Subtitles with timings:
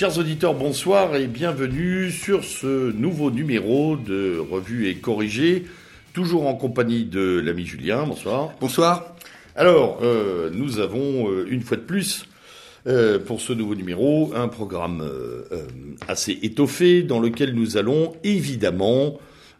[0.00, 5.66] Chers auditeurs, bonsoir et bienvenue sur ce nouveau numéro de Revue et Corrigé,
[6.14, 8.06] toujours en compagnie de l'ami Julien.
[8.06, 8.54] Bonsoir.
[8.62, 9.14] Bonsoir.
[9.56, 12.24] Alors, euh, nous avons euh, une fois de plus
[12.86, 15.06] euh, pour ce nouveau numéro un programme
[16.08, 19.18] assez étoffé dans lequel nous allons évidemment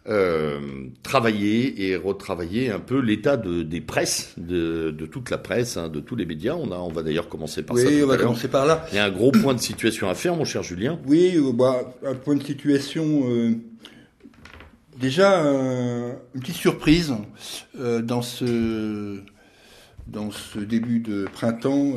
[0.08, 0.58] euh,
[1.02, 5.88] travailler et retravailler un peu l'état de, des presses, de, de toute la presse, hein,
[5.88, 6.54] de tous les médias.
[6.54, 7.86] On, a, on va d'ailleurs commencer par ça.
[7.86, 8.86] Oui, on va commencer par là.
[8.92, 10.98] Il y a un gros point de situation à faire, mon cher Julien.
[11.06, 13.24] Oui, euh, bah, un point de situation.
[13.28, 13.52] euh,
[14.98, 17.14] déjà, euh, une petite surprise
[17.78, 19.18] dans ce
[20.06, 21.92] dans ce début de printemps,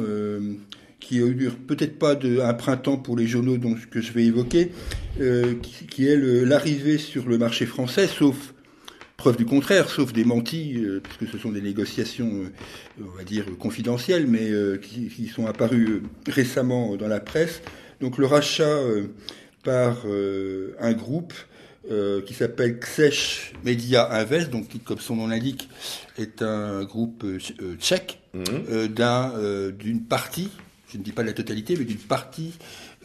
[1.03, 4.23] qui a eu peut-être pas de, un printemps pour les journaux donc, que je vais
[4.23, 4.71] évoquer,
[5.19, 8.53] euh, qui, qui est l'arrivée sur le marché français, sauf
[9.17, 13.23] preuve du contraire, sauf des mentis, euh, puisque ce sont des négociations, euh, on va
[13.23, 17.61] dire, confidentielles, mais euh, qui, qui sont apparues récemment dans la presse.
[18.01, 18.79] Donc le rachat
[19.63, 20.05] par
[20.79, 21.33] un groupe
[21.91, 25.69] euh, qui s'appelle Ksech Media Invest, donc qui, comme son nom l'indique,
[26.17, 30.49] est un groupe euh, tch- tchèque d'un, euh, d'une partie,
[30.93, 32.53] je ne dis pas la totalité, mais d'une partie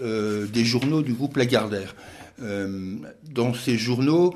[0.02, 1.96] euh, des journaux du groupe Lagardère.
[2.42, 2.94] Euh,
[3.34, 4.34] dans ces journaux,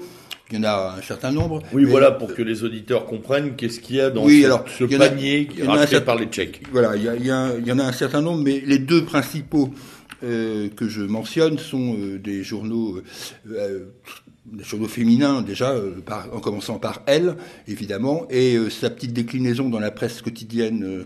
[0.50, 1.62] il y en a un certain nombre.
[1.72, 4.64] Oui, voilà, pour que les auditeurs comprennent qu'est-ce qu'il y a dans Oui, ce, alors,
[4.78, 6.62] ce panier a racheté par les Tchèques.
[6.72, 8.62] Voilà, il y, a- il y a- il y en a un certain nombre, mais
[8.64, 9.70] les deux principaux
[10.24, 13.02] euh, que je mentionne sont euh, des journaux, euh,
[13.52, 13.84] euh,
[14.46, 17.36] des journaux féminins déjà, euh, par- en commençant par Elle,
[17.68, 21.04] évidemment, et euh, sa petite déclinaison dans la presse quotidienne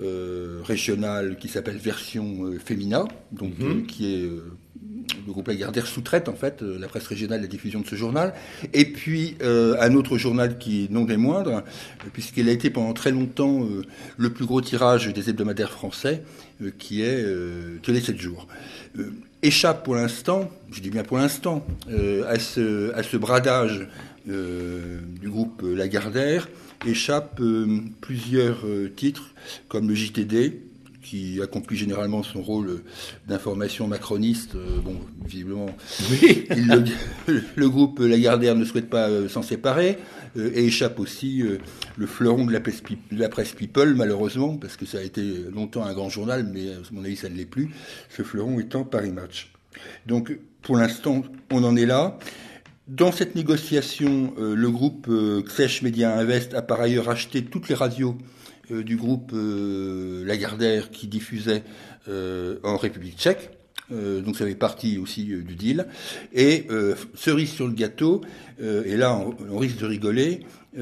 [0.00, 4.42] euh, régionale qui s'appelle Version euh, Fémina, donc euh, qui est euh,
[5.26, 8.32] le groupe Lagardère sous-traite en fait la presse régionale la diffusion de ce journal.
[8.72, 11.62] Et puis euh, un autre journal qui est non des moindres,
[12.12, 13.82] puisqu'il a été pendant très longtemps euh,
[14.16, 16.22] le plus gros tirage des hebdomadaires français,
[16.62, 17.22] euh, qui est
[17.86, 18.46] les 7 jours.
[19.42, 23.88] Échappe pour l'instant, je dis bien pour l'instant, à, ce, à ce bradage
[24.26, 26.48] du groupe Lagardère,
[26.86, 29.30] échappe euh, plusieurs euh, titres
[29.68, 30.60] comme le JTD,
[31.02, 32.82] qui accomplit généralement son rôle
[33.26, 34.54] d'information macroniste.
[34.54, 35.66] euh, bon, visiblement,
[36.10, 36.46] Oui.
[36.50, 39.98] le, le groupe Lagardère ne souhaite pas s'en séparer
[40.36, 41.42] et échappe aussi
[41.96, 45.22] le fleuron de la, presse, la presse People, malheureusement, parce que ça a été
[45.52, 47.68] longtemps un grand journal, mais à mon avis, ça ne l'est plus.
[48.08, 49.52] Ce fleuron étant Paris Match.
[50.06, 52.18] Donc, pour l'instant, on en est là.
[52.88, 57.68] Dans cette négociation, euh, le groupe euh, Ksech Media Invest a par ailleurs acheté toutes
[57.68, 58.18] les radios
[58.72, 61.62] euh, du groupe euh, Lagardère qui diffusait
[62.64, 63.50] en République tchèque.
[63.90, 65.86] Donc ça fait partie aussi du deal.
[66.32, 66.66] Et
[67.14, 68.22] cerise sur le gâteau,
[68.60, 70.40] et là on, risque de rigoler,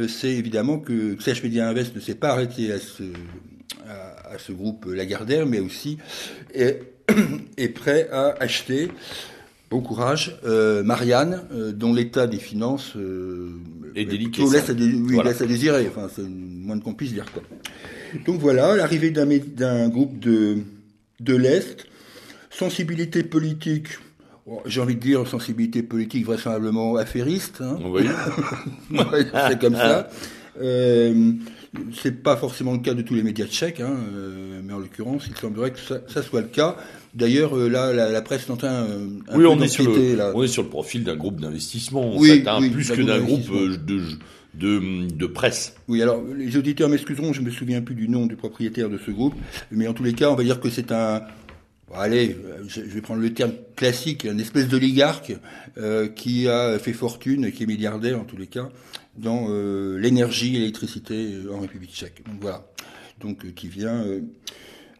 [0.09, 5.60] c'est évidemment que Ksech Media Invest ne s'est pas arrêté à ce, groupe Lagardère, mais
[5.60, 5.99] aussi
[6.55, 8.89] est prêt à acheter
[9.71, 10.37] Bon courage.
[10.45, 13.51] Euh, Marianne, euh, dont l'état des finances euh,
[13.95, 15.31] Et délicat, laisse à, dé- oui, Voilà.
[15.31, 15.87] laisse à désirer.
[15.89, 17.27] Enfin, c'est moins qu'on puisse dire.
[17.33, 17.43] Quoi.
[18.27, 20.59] Donc voilà, l'arrivée d'un groupe de,
[21.21, 21.87] de l'Est,
[22.51, 23.87] sensibilité politique,
[24.45, 27.61] bon, j'ai envie de dire sensibilité politique vraisemblablement affairiste.
[27.61, 27.79] Hein.
[27.85, 28.03] Oui.
[29.49, 30.09] C'est comme ça.
[30.61, 31.33] Euh,
[31.95, 33.95] c'est pas forcément le cas de tous les médias tchèques, hein,
[34.65, 36.77] mais en l'occurrence, il semblerait que ça, ça soit le cas.
[37.15, 39.69] D'ailleurs, euh, là, la, la presse est en train euh, un Oui, peu on est,
[39.69, 40.32] sur le, là.
[40.34, 43.03] on est sur le profil d'un groupe d'investissement, en Oui, fait, hein, oui, plus que
[43.03, 44.00] d'un groupe euh, de,
[44.54, 45.75] de, de presse.
[45.88, 49.10] Oui, alors les auditeurs m'excuseront, je me souviens plus du nom du propriétaire de ce
[49.10, 49.34] groupe,
[49.72, 51.22] mais en tous les cas, on va dire que c'est un,
[51.95, 52.36] allez,
[52.68, 55.33] je vais prendre le terme classique, une espèce d'oligarque
[55.78, 58.68] euh, qui a fait fortune qui est milliardaire en tous les cas
[59.18, 62.22] dans euh, l'énergie et l'électricité en République tchèque.
[62.24, 62.65] Donc voilà,
[63.21, 64.04] donc euh, qui vient.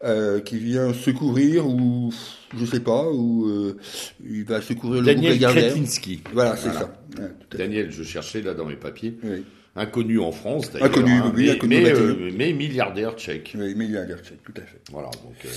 [0.03, 2.11] Euh, qui vient secourir ou
[2.57, 3.77] je sais pas ou euh,
[4.25, 5.71] il va secourir le Daniel groupe Lagardère.
[5.73, 6.21] Kretinsky.
[6.33, 6.79] Voilà, c'est Voilà.
[6.79, 7.21] ça.
[7.21, 7.29] Ouais.
[7.57, 9.15] Daniel, je cherchais là dans mes papiers.
[9.23, 9.43] Oui.
[9.75, 10.87] Inconnu en France, d'ailleurs.
[10.89, 13.53] Inconnu, hein, oui, mais, inconnu mais, euh, mais milliardaire tchèque.
[13.57, 14.81] Oui, milliardaire tchèque, tout à fait.
[14.91, 15.35] Voilà, donc.
[15.45, 15.49] euh,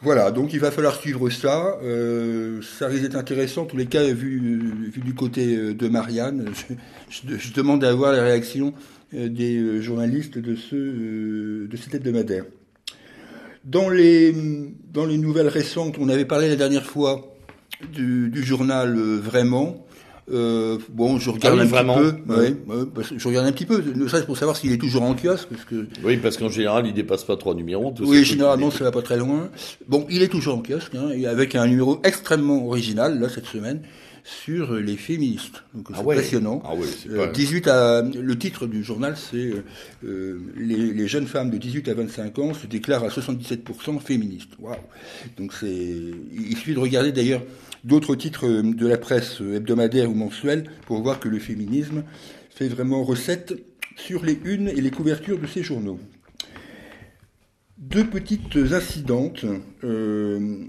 [0.00, 1.76] Voilà, donc il va falloir suivre ça.
[1.82, 6.50] Euh, ça risque d'être intéressant, en tous les cas, vu, vu du côté de Marianne.
[7.10, 8.74] Je, je- je demande à avoir la réaction
[9.12, 10.76] des journalistes de, ce,
[11.66, 12.44] de cet hebdomadaire.
[13.64, 14.34] Dans les,
[14.92, 17.34] dans les nouvelles récentes, on avait parlé la dernière fois
[17.92, 19.86] du, du journal euh, Vraiment.
[20.30, 21.96] Euh, bon, je regarde Ah oui, un Vraiment.
[21.96, 22.32] petit peu.
[22.34, 22.54] Ouais.
[22.66, 24.78] Ouais, ouais, parce que je regarde un petit peu, ne serait-ce pour savoir s'il est
[24.78, 27.92] toujours en kiosque, parce que Oui, parce qu'en général, il dépasse pas trois numéros.
[28.00, 29.48] oui, généralement, ça va pas très loin.
[29.88, 33.82] Bon, il est toujours en kiosque, hein, avec un numéro extrêmement original, là, cette semaine,
[34.24, 35.64] sur les féministes.
[35.74, 36.16] Donc Ah c'est ouais.
[36.16, 36.62] passionnant.
[36.64, 39.64] Ah ouais, Euh, pas- 18 à, le titre du journal, c'est euh,
[40.04, 44.50] euh, les, les jeunes femmes de 18 à 25 ans se déclarent à 77% féministes.
[44.60, 44.76] Waouh
[45.36, 45.66] Donc c'est,
[46.32, 47.42] il suffit de regarder d'ailleurs
[47.84, 52.04] d'autres titres euh, de la presse euh, hebdomadaire ou mensuelle pour voir que le féminisme
[52.50, 53.54] fait vraiment recette
[53.96, 55.98] sur les unes et les couvertures de ces journaux.
[57.78, 59.44] Deux petites incidentes.
[59.82, 60.64] Euh,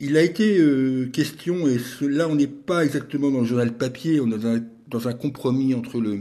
[0.00, 3.72] il a été euh, question, et ce- là on n'est pas exactement dans le journal
[3.72, 6.20] papier, on est dans un, dans un compromis entre le,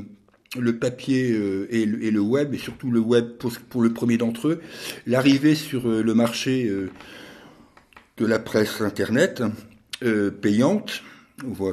[0.59, 3.91] le papier euh, et, le, et le web, et surtout le web pour, pour le
[3.91, 4.61] premier d'entre eux,
[5.07, 6.69] l'arrivée sur euh, le marché
[8.17, 9.41] de la presse Internet
[10.41, 11.01] payante,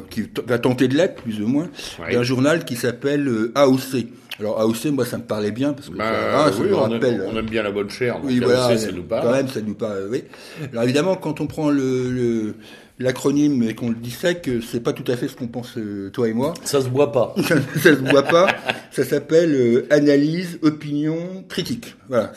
[0.08, 1.68] qui va tenter de l'être plus ou moins,
[2.00, 2.12] Ouais.
[2.14, 4.06] d'un journal qui s'appelle AOC.
[4.40, 6.74] Alors AOC, moi ça me parlait bien, parce que Bah, ça, ah, ça oui, me
[6.74, 7.14] on, rappelle...
[7.14, 9.22] aime, on aime bien la bonne chair, donc Oui, AOC, voilà, ça nous parle.
[9.26, 10.24] quand même, ça nous parle, oui.
[10.72, 12.54] Alors évidemment, quand on prend le, le-
[12.98, 16.28] l'acronyme et qu'on le dissèque, c'est pas tout à fait ce qu'on pense, euh, toi
[16.28, 16.54] et moi.
[16.64, 17.34] Ça se boit pas.
[17.48, 18.48] ça, ça se voit pas.
[18.90, 21.94] Ça s'appelle euh, Analyse, Opinion, Critique.
[22.08, 22.32] Voilà,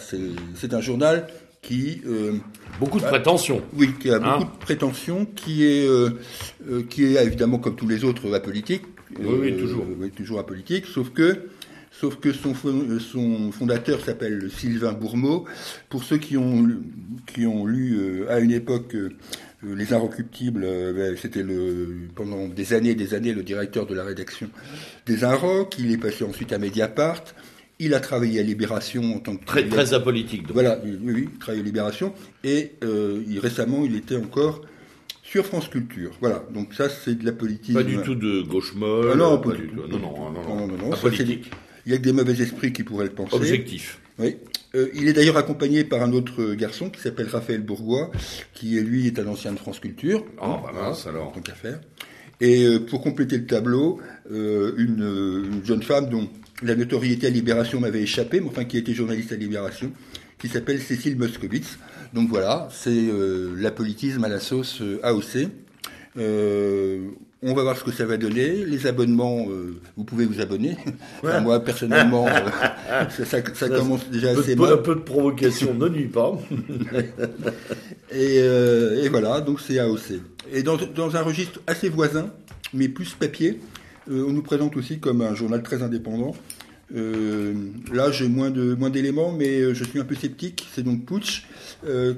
[0.55, 1.27] c'est, un journal
[1.61, 2.33] qui, euh,
[2.79, 3.61] Beaucoup de prétentions.
[3.77, 5.87] oui, qui a Hein beaucoup de prétentions, qui est,
[6.89, 8.83] qui est évidemment comme tous les autres apolitique.
[9.19, 9.85] Oui, oui, toujours.
[9.99, 11.37] oui, toujours apolitique, sauf que,
[12.03, 15.45] sauf que son, fon- son fondateur s'appelle Sylvain Bourmeau.
[15.87, 16.79] Pour ceux qui ont, lu-
[17.33, 19.11] qui ont lu euh, à une époque euh,
[19.65, 23.85] euh, Les Inrecuptibles, euh, ben, c'était le, pendant des années et des années le directeur
[23.85, 24.49] de la rédaction
[25.05, 25.75] des Inrocks.
[25.79, 27.23] Il est passé ensuite à Mediapart.
[27.79, 30.43] Il a travaillé à Libération en tant que Très, très apolitique.
[30.43, 30.51] donc.
[30.53, 32.13] voilà, oui, oui, il travaille à Libération.
[32.43, 34.61] Et euh, il- récemment, il était encore
[35.23, 36.11] sur France Culture.
[36.19, 37.73] Voilà, donc ça, c'est de la politique.
[37.73, 39.09] Pas du tout de gauche molle.
[39.13, 39.75] Ah non, pas pas du tout.
[39.77, 39.87] tout.
[39.87, 41.49] Non, non, non, Non, non, non, ça, Apolitique.
[41.85, 43.35] Il y a que des mauvais esprits qui pourraient le penser.
[43.35, 43.99] Objectif.
[44.19, 44.37] Oui.
[44.75, 48.11] Euh, il est d'ailleurs accompagné par un autre garçon qui s'appelle Raphaël Bourgois,
[48.53, 50.25] qui lui est un ancien de France Culture.
[50.41, 51.31] Ah, bah mince, alors.
[51.31, 51.79] Tant qu'à faire.
[52.41, 53.99] Et euh, pour compléter le tableau,
[54.31, 56.27] euh, une, une jeune femme dont
[56.63, 59.91] la notoriété à Libération m'avait échappé, mais enfin qui était journaliste à Libération,
[60.39, 61.77] qui s'appelle Cécile Moscovitz.
[62.13, 63.09] Donc voilà, c'est
[63.55, 65.49] l'apolitisme à la sauce AOC.
[67.45, 68.63] On va voir ce que ça va donner.
[68.65, 70.77] Les abonnements, euh, vous pouvez vous abonner.
[71.21, 72.31] Enfin, moi, personnellement, euh,
[73.09, 74.73] ça, ça- ça commence déjà peu, assez mal.
[74.73, 76.37] un peu de provocation ne nuit pas.
[78.11, 80.21] Et, euh, et voilà, donc c'est AOC.
[80.53, 82.29] Et dans, dans un registre assez voisin,
[82.73, 83.59] mais plus papier,
[84.07, 86.35] on nous présente aussi comme un journal très indépendant.
[86.93, 90.67] Là, j'ai moins de moins d'éléments, mais je suis un peu sceptique.
[90.75, 91.47] C'est donc Putsch,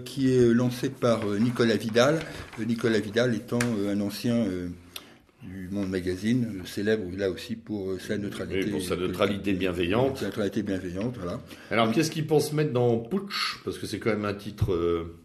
[0.03, 2.19] qui est lancé par Nicolas Vidal.
[2.67, 4.35] Nicolas Vidal étant un ancien
[5.45, 8.65] du Monde Magazine, euh, célèbre là aussi pour euh, sa neutralité.
[8.65, 10.17] Oui, pour sa neutralité bienveillante.
[10.17, 11.39] Sa neutralité bienveillante, voilà.
[11.71, 13.59] Alors, qu'est-ce qu'ils pensent mettre dans Putsch?
[13.63, 14.73] Parce que c'est quand même un titre.
[14.73, 15.15] euh,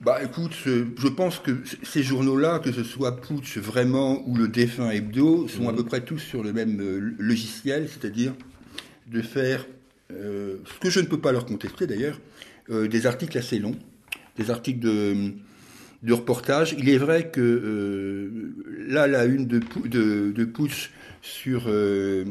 [0.00, 1.52] Bah écoute, euh, je pense que
[1.82, 6.02] ces journaux-là, que ce soit Putsch vraiment ou le défunt Hebdo, sont à peu près
[6.04, 8.34] tous sur le même euh, logiciel, c'est-à-dire
[9.06, 9.64] de faire,
[10.12, 12.20] euh, ce que je ne peux pas leur contester d'ailleurs,
[12.70, 13.76] euh, des articles assez longs,
[14.36, 15.32] des articles de,
[16.06, 16.74] de reportage.
[16.78, 18.30] Il est vrai que euh,
[18.88, 22.24] là, la une de, de, de Putsch sur, euh,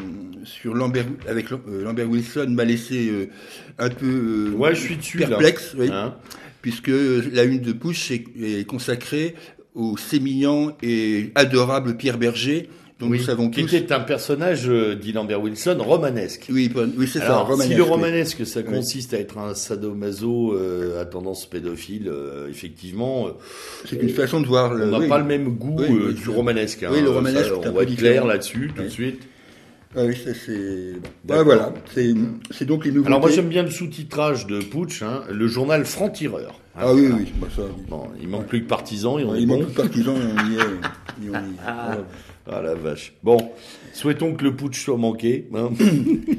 [0.45, 3.29] sur Lambert, avec euh, Lambert Wilson m'a laissé
[3.77, 5.17] un peu Ouais, je suis dessus.
[5.19, 5.75] perplexe.
[5.77, 6.15] oui Hein
[6.61, 6.89] puisque
[7.31, 9.35] la une de Push est, est consacrée
[9.75, 14.95] au sémillant et adorable Pierre Berger, dont oui, nous savons qui était un personnage euh,
[14.95, 16.47] dit Lambert Wilson romanesque.
[16.49, 17.69] Oui, oui c'est ça, romanesque.
[17.71, 17.89] si le oui.
[17.89, 23.27] romanesque, ça consiste à être un sadomaso euh, à tendance pédophile, euh, effectivement,
[23.89, 24.85] C'est une façon de voir le.
[24.85, 25.09] on n'a oui.
[25.09, 26.83] pas le même goût euh, du romanesque.
[26.83, 26.89] hein.
[26.93, 29.21] oui, le romanesque, Ça, on va être clair là-dessus tout de suite.
[29.97, 30.93] Ah oui, ça c'est.
[31.29, 33.07] Ah, voilà, c'est donc les nouveautés.
[33.07, 36.59] Alors moi j'aime bien le sous-titrage de Putsch, hein, le journal franc-tireur.
[36.75, 37.15] Hein, Ah oui, voilà.
[37.23, 37.61] oui, bah ça.
[37.89, 39.55] Bon, il manque plus que partisans et on Ouais, est il bon.
[39.59, 40.59] manque plus de partisans, et on y est.
[41.25, 41.59] et on y est.
[41.65, 41.97] Ah,
[42.47, 43.13] ah, la vache.
[43.23, 43.37] Bon,
[43.93, 45.47] souhaitons que le putsch soit manqué.
[45.55, 45.71] hein.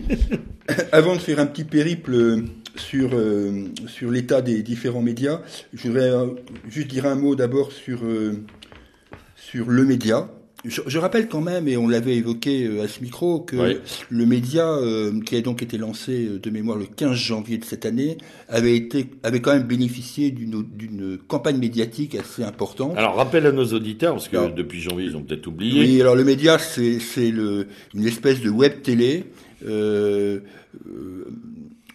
[0.92, 2.44] Avant de faire un petit périple euh,
[2.76, 5.40] sur, euh, sur l'état des différents médias,
[5.72, 6.26] je voudrais euh,
[6.68, 10.28] juste dire un mot d'abord sur le média.
[10.68, 13.76] Je, je rappelle quand même, et on l'avait évoqué euh, à ce micro, que Oui.
[14.10, 17.64] le média, euh, qui a donc été lancé euh, de mémoire le 15 janvier de
[17.64, 18.18] cette année,
[18.48, 22.96] avait, été, avait quand même bénéficié d'une campagne médiatique assez importante.
[22.96, 25.80] Alors rappelle à nos auditeurs, parce que Alors, depuis janvier ils ont peut-être oublié.
[25.80, 29.24] Oui, alors le média, c'est c'est le une espèce de web télé
[29.66, 30.40] euh,
[30.86, 31.24] euh,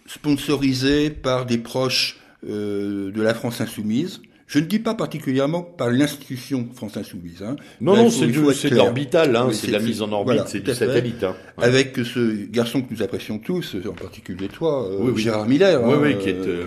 [0.06, 4.20] sponsorisé par des proches de la France insoumise.
[4.52, 7.42] Je ne dis pas particulièrement par l'institution France Insoumise.
[7.42, 7.56] Hein.
[7.80, 11.24] Non, non, c'est de l'orbital, hein, c'est de la mise en orbite, c'est du satellite.
[11.24, 11.34] Hein.
[11.56, 15.82] Avec ce garçon que nous apprécions tous, en particulier toi, euh, Gérard Miller.
[15.82, 16.66] Oui, oui, qui est, euh,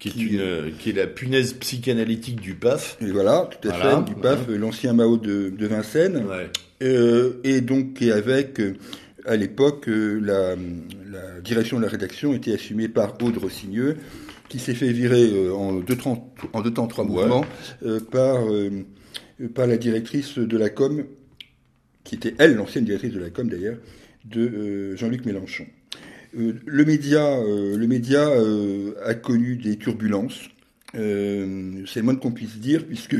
[0.00, 2.96] qui, est une, qui est la punaise psychanalytique du PAF.
[3.00, 6.24] Et voilà, tout à fait, du PAF, l'ancien Mao de, de Vincennes.
[6.82, 8.60] Euh, et donc, et avec,
[9.24, 13.98] à l'époque, la, la direction de la rédaction était assumée par Aude Rossigneux
[14.48, 17.44] qui s'est fait virer euh, en deux, temps, en deux temps, trois mouvements,
[17.84, 18.84] euh, par, euh,
[19.54, 21.04] par la directrice de la com,
[22.04, 23.78] qui était elle, l'ancienne directrice de la com d'ailleurs,
[24.24, 25.66] de Jean-Luc Mélenchon.
[26.34, 28.28] le média, le média
[29.04, 30.48] a connu des turbulences,
[30.92, 33.16] c'est le moins qu'on puisse dire, puisque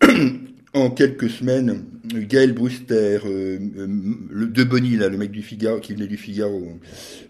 [0.72, 3.86] en quelques semaines, Gaël Bruster, euh, euh,
[4.30, 6.78] le, De Bonny, là, le mec du Figaro, qui venait du Figaro,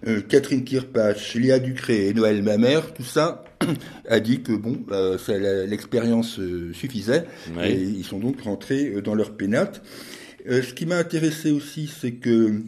[0.06, 3.44] euh, Catherine Kirpach, Léa Ducré et Noël Mamère, tout ça
[4.08, 4.84] a dit que bon,
[5.68, 6.38] l'expérience
[6.72, 7.24] suffisait
[7.62, 9.82] et ils sont donc rentrés dans leur pénate.
[10.46, 12.60] ce qui m'a intéressé aussi, c'est que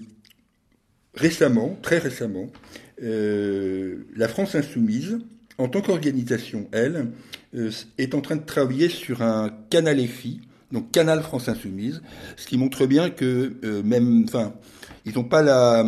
[1.14, 2.50] récemment, très récemment,
[3.00, 5.18] la France insoumise,
[5.58, 7.08] en tant qu'organisation, elle,
[7.98, 10.40] est en train de travailler sur un canal EFI
[10.72, 12.02] donc Canal France Insoumise,
[12.36, 14.54] ce qui montre bien que euh, même, enfin,
[15.04, 15.84] ils n'ont pas la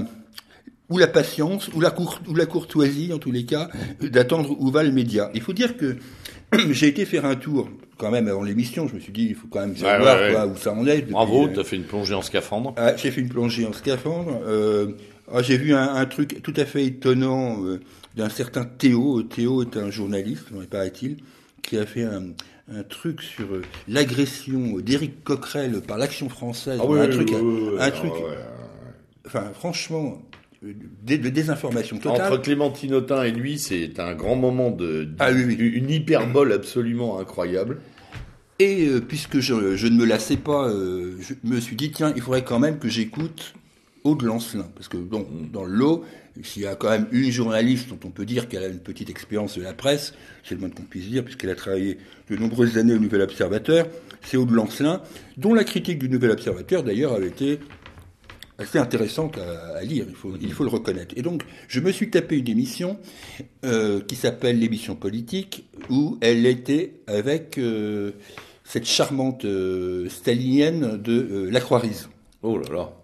[0.90, 3.68] ou la patience ou la, cour, ou la courtoisie en tous les cas
[4.00, 5.30] d'attendre où va le média.
[5.34, 5.96] Il faut dire que
[6.70, 8.86] j'ai été faire un tour quand même avant l'émission.
[8.86, 11.10] Je me suis dit il faut quand même savoir Quoi, où ça en est.
[11.10, 12.74] Bravo, tu as fait une plongée en scaphandre.
[12.76, 14.40] Ah, j'ai fait une plongée en scaphandre.
[14.46, 14.88] Euh,
[15.32, 17.80] ah, j'ai vu un, un, truc tout à fait étonnant euh,
[18.14, 19.22] d'un certain Théo.
[19.22, 21.16] Théo est un journaliste, paraît-il,
[21.62, 22.24] qui a fait un,
[22.73, 26.80] un truc sur euh, l'agression d'Éric Coquerel par l'Action française.
[26.83, 28.12] Ah un truc, un truc.
[29.26, 30.23] Enfin, franchement,
[30.62, 32.33] de, désinformation totale.
[32.33, 37.80] Entre Clémentine Autain et lui, c'est un grand moment de, ah une hyperbole absolument incroyable.
[38.59, 42.23] Et euh, puisque je, ne me lassais pas, euh, je me suis dit tiens, il
[42.23, 43.54] faudrait quand même que j'écoute
[44.04, 45.50] Aude Lancelin, parce que bon, mm.
[45.52, 46.04] dans l'eau,
[46.42, 49.10] s'il y a quand même une journaliste dont on peut dire qu'elle a une petite
[49.10, 51.98] expérience de la presse, c'est le moins qu'on puisse dire, puisqu'elle a travaillé
[52.28, 53.86] de nombreuses années au Nouvel Observateur,
[54.22, 55.02] c'est Aude Lancelin,
[55.36, 57.60] dont la critique du Nouvel Observateur, d'ailleurs, avait été
[58.58, 61.14] assez intéressante à, lire, il faut, le reconnaître.
[61.16, 62.98] Et donc, je me suis tapé une émission
[63.64, 68.12] euh, qui s'appelle l'émission politique, où elle était avec euh,
[68.62, 72.08] cette charmante euh, stalinienne de La Croix-Rise.
[72.42, 73.03] Oh là là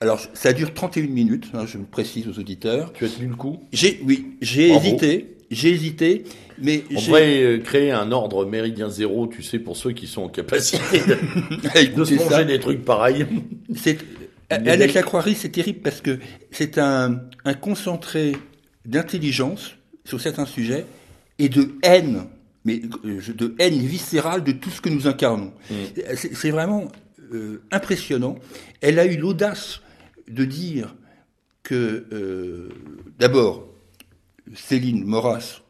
[0.00, 2.92] alors, ça dure 31 minutes, hein, je me précise aux auditeurs.
[2.92, 3.58] Tu as tenu le coup?
[3.72, 6.24] J'ai, oui, j'ai hésité, j'ai hésité,
[6.62, 10.22] mais on pourrait euh, créer un ordre méridien zéro, tu sais, pour ceux qui sont
[10.22, 13.26] en capacité de, se manger des trucs pareils.
[13.74, 13.98] C'est
[14.50, 16.18] Annette Lacroix, c'est terrible parce que
[16.52, 18.36] c'est un, un concentré
[18.86, 19.74] d'intelligence
[20.04, 20.86] sur certains sujets
[21.40, 22.26] et de haine,
[22.64, 25.52] mais euh, de haine viscérale de tout ce que nous incarnons.
[25.70, 25.74] Mm.
[26.14, 26.88] C'est vraiment
[27.32, 28.38] euh, impressionnant.
[28.80, 29.82] Elle a eu l'audace
[30.28, 30.94] de dire
[31.62, 32.68] que, euh,
[33.18, 33.68] d'abord,
[34.54, 35.60] Céline Moras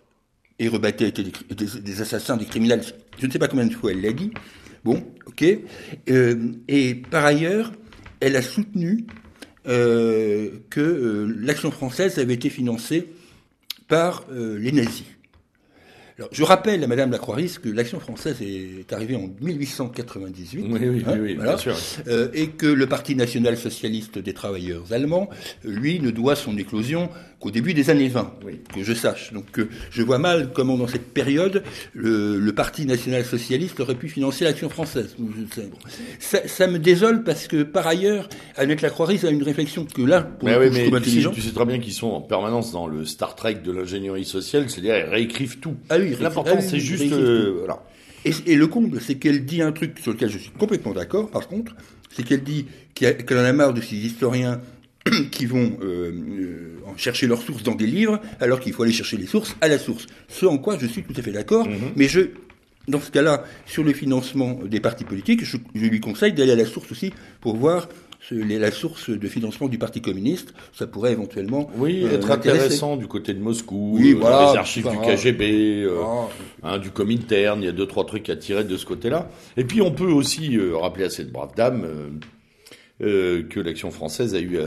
[0.58, 2.82] et Rebatté étaient des, assassins, des criminels.
[3.18, 4.32] Je ne sais pas combien de fois elle l'a dit.
[4.84, 5.44] Bon, ok.
[6.08, 7.72] Euh, et par ailleurs,
[8.20, 9.06] elle a soutenu
[9.66, 13.08] euh, que l'action française avait été financée
[13.88, 15.04] par les nazis.
[16.18, 21.04] Alors, je rappelle à Madame Lacroix-Ris que l'action française est arrivée en 1898, oui, oui,
[21.06, 21.76] hein, oui, bien sûr.
[22.08, 25.30] Euh, et que le Parti national socialiste des travailleurs allemands,
[25.62, 27.08] lui, ne doit son éclosion
[27.40, 28.32] qu'au début des années 20,
[28.74, 29.32] que je sache.
[29.32, 31.62] Donc, euh, je vois mal comment, dans cette période,
[31.94, 35.14] le, Parti national socialiste aurait pu financer l'action française.
[36.18, 40.22] Ça, ça, me désole parce que, par ailleurs, Annette Lacroix-Ris a une réflexion que là,
[40.22, 42.88] pour mais oui, mais tu sais, tu sais très bien qu'ils sont en permanence dans
[42.88, 45.76] le Star Trek de l'ingénierie sociale, c'est-à-dire ils réécrivent tout.
[45.88, 47.12] Ah oui, L'important, ah c'est juste.
[47.12, 47.84] Euh, voilà.
[48.24, 51.46] Et, le comble, c'est qu'elle dit un truc sur lequel je suis complètement d'accord, par
[51.46, 51.76] contre,
[52.10, 54.60] c'est qu'elle dit qu'elle en a marre de ces historiens
[55.30, 59.16] qui vont euh, euh, chercher leurs sources dans des livres, alors qu'il faut aller chercher
[59.16, 60.06] les sources à la source.
[60.28, 61.92] Ce en quoi je suis tout à fait d'accord, mm-hmm.
[61.96, 62.20] mais je,
[62.88, 66.66] dans ce cas-là, sur le financement des partis politiques, je lui conseille d'aller à la
[66.66, 67.88] source aussi pour voir
[68.30, 73.06] la source de financement du Parti communiste, ça pourrait éventuellement oui euh, être intéressant du
[73.06, 76.02] côté de Moscou, oui, euh, voilà, les archives du KGB, euh,
[76.62, 79.30] hein, du Comintern, il y a deux trois trucs à tirer de ce côté-là.
[79.56, 81.86] Et puis on peut aussi rappeler à cette brave dame
[83.00, 84.58] que l'action française a eu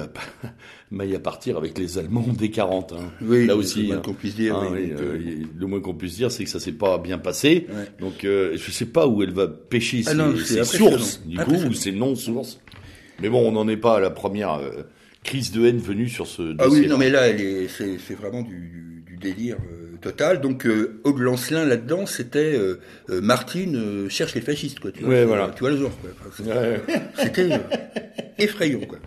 [0.91, 2.93] maille à partir avec les Allemands dès 40.
[2.93, 3.11] Hein.
[3.21, 3.81] Oui, là aussi.
[3.81, 4.01] Le moins hein.
[4.03, 4.55] qu'on puisse dire.
[4.55, 7.67] Hein, le moins qu'on puisse dire, c'est que ça s'est pas bien passé.
[7.99, 11.91] Donc je sais pas où elle va pêcher ah ses, sources, du coup, ou ses
[11.91, 12.59] non-sources.
[13.21, 14.83] Mais bon, on n'en est pas à la première euh,
[15.23, 16.57] crise de haine venue sur ce dossier.
[16.59, 17.27] Ah oui, non, mais là,
[17.67, 19.57] c'est vraiment du, délire
[20.01, 20.41] total.
[20.41, 22.79] Donc, euh, Aude Lancelin, là-dedans, c'était euh,
[23.09, 24.91] euh, Martine euh, cherche les fascistes, quoi.
[24.91, 25.51] Tu vois, Ouais, voilà.
[25.55, 25.91] Tu vois le genre.
[26.27, 26.81] Enfin, Ouais.
[27.17, 27.49] C'était
[28.37, 28.97] effrayant, quoi.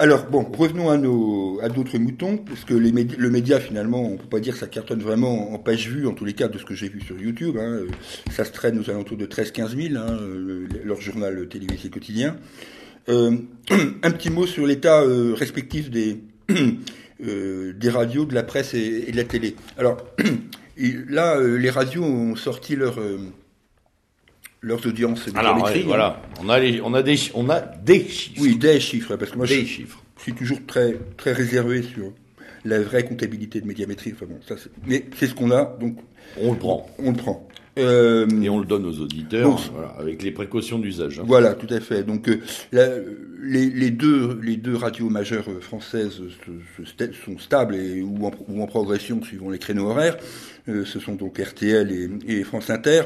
[0.00, 4.00] Alors, bon, revenons à, nos, à d'autres moutons, parce que les médi- le média, finalement,
[4.04, 6.46] on peut pas dire que ça cartonne vraiment en page vue, en tous les cas,
[6.46, 7.56] de ce que j'ai vu sur YouTube.
[7.60, 7.80] hein.
[8.30, 12.36] Ça se traîne aux alentours de 13-15 000, hein, le- leur journal télévisé quotidien.
[13.08, 15.02] Un petit mot sur l'état
[15.34, 16.18] respectif des,
[17.26, 19.56] euh, des radios, de la presse et, et de la télé.
[19.76, 19.96] Alors,
[21.08, 23.18] là, euh, les radios ont sorti leur, euh,
[24.60, 28.40] leurs audiences Alors, ouais, voilà, on a, les, on, a des, on a des chiffres.
[28.42, 30.02] oui, des chiffres, parce que moi, des je, chiffres.
[30.18, 32.12] je suis toujours très, très réservé sur
[32.64, 34.12] la vraie comptabilité de médiamétrie.
[34.14, 34.54] Enfin bon, ça,
[34.86, 35.98] mais c'est ce qu'on a, donc
[36.40, 36.88] On le prend.
[36.98, 37.48] on le prend.
[37.78, 41.18] Euh, Et on le donne aux auditeurs, voilà, avec les précautions d'usage.
[41.20, 41.24] hein.
[41.26, 42.02] Voilà, tout à fait.
[42.02, 42.40] Donc, euh,
[42.72, 42.98] la-
[43.40, 48.26] les, les deux, les deux radios majeures françaises se- se sta- sont stables et, ou,
[48.26, 50.16] en, ou en progression suivant les créneaux horaires.
[50.68, 53.02] Euh, ce sont donc RTL et, et France Inter.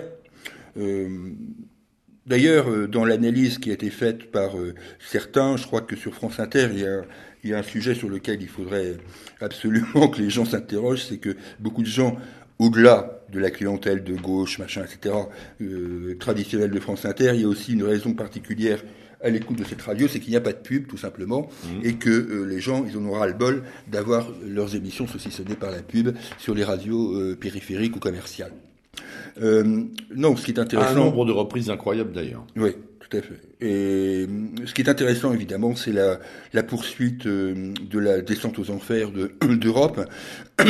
[2.27, 4.53] D'ailleurs, dans l'analyse qui a été faite par
[5.01, 7.03] certains, je crois que sur France Inter, il y a,
[7.43, 8.95] il y a un sujet sur lequel il faudrait
[9.41, 12.17] absolument que les gens s'interrogent, c'est que beaucoup de gens,
[12.63, 15.15] au-delà de la clientèle de gauche, machin, etc.,
[15.61, 18.83] euh, traditionnelle de France Inter, il y a aussi une raison particulière
[19.21, 21.49] à l'écoute de cette radio, c'est qu'il n'y a pas de pub, tout simplement,
[21.85, 25.71] et que euh, les gens, ils en auront le bol d'avoir leurs émissions saucissonnées par
[25.71, 28.53] la pub sur les radios euh, périphériques ou commerciales.
[29.41, 30.95] Non, ce qui est Un intéressant...
[30.97, 32.45] nombre de reprises incroyable d'ailleurs.
[32.57, 33.41] Oui, tout à fait.
[33.63, 34.27] Et euh,
[34.67, 39.33] ce qui est intéressant, évidemment, c'est la, poursuite euh, de la descente aux enfers de-
[39.55, 40.01] d'Europe.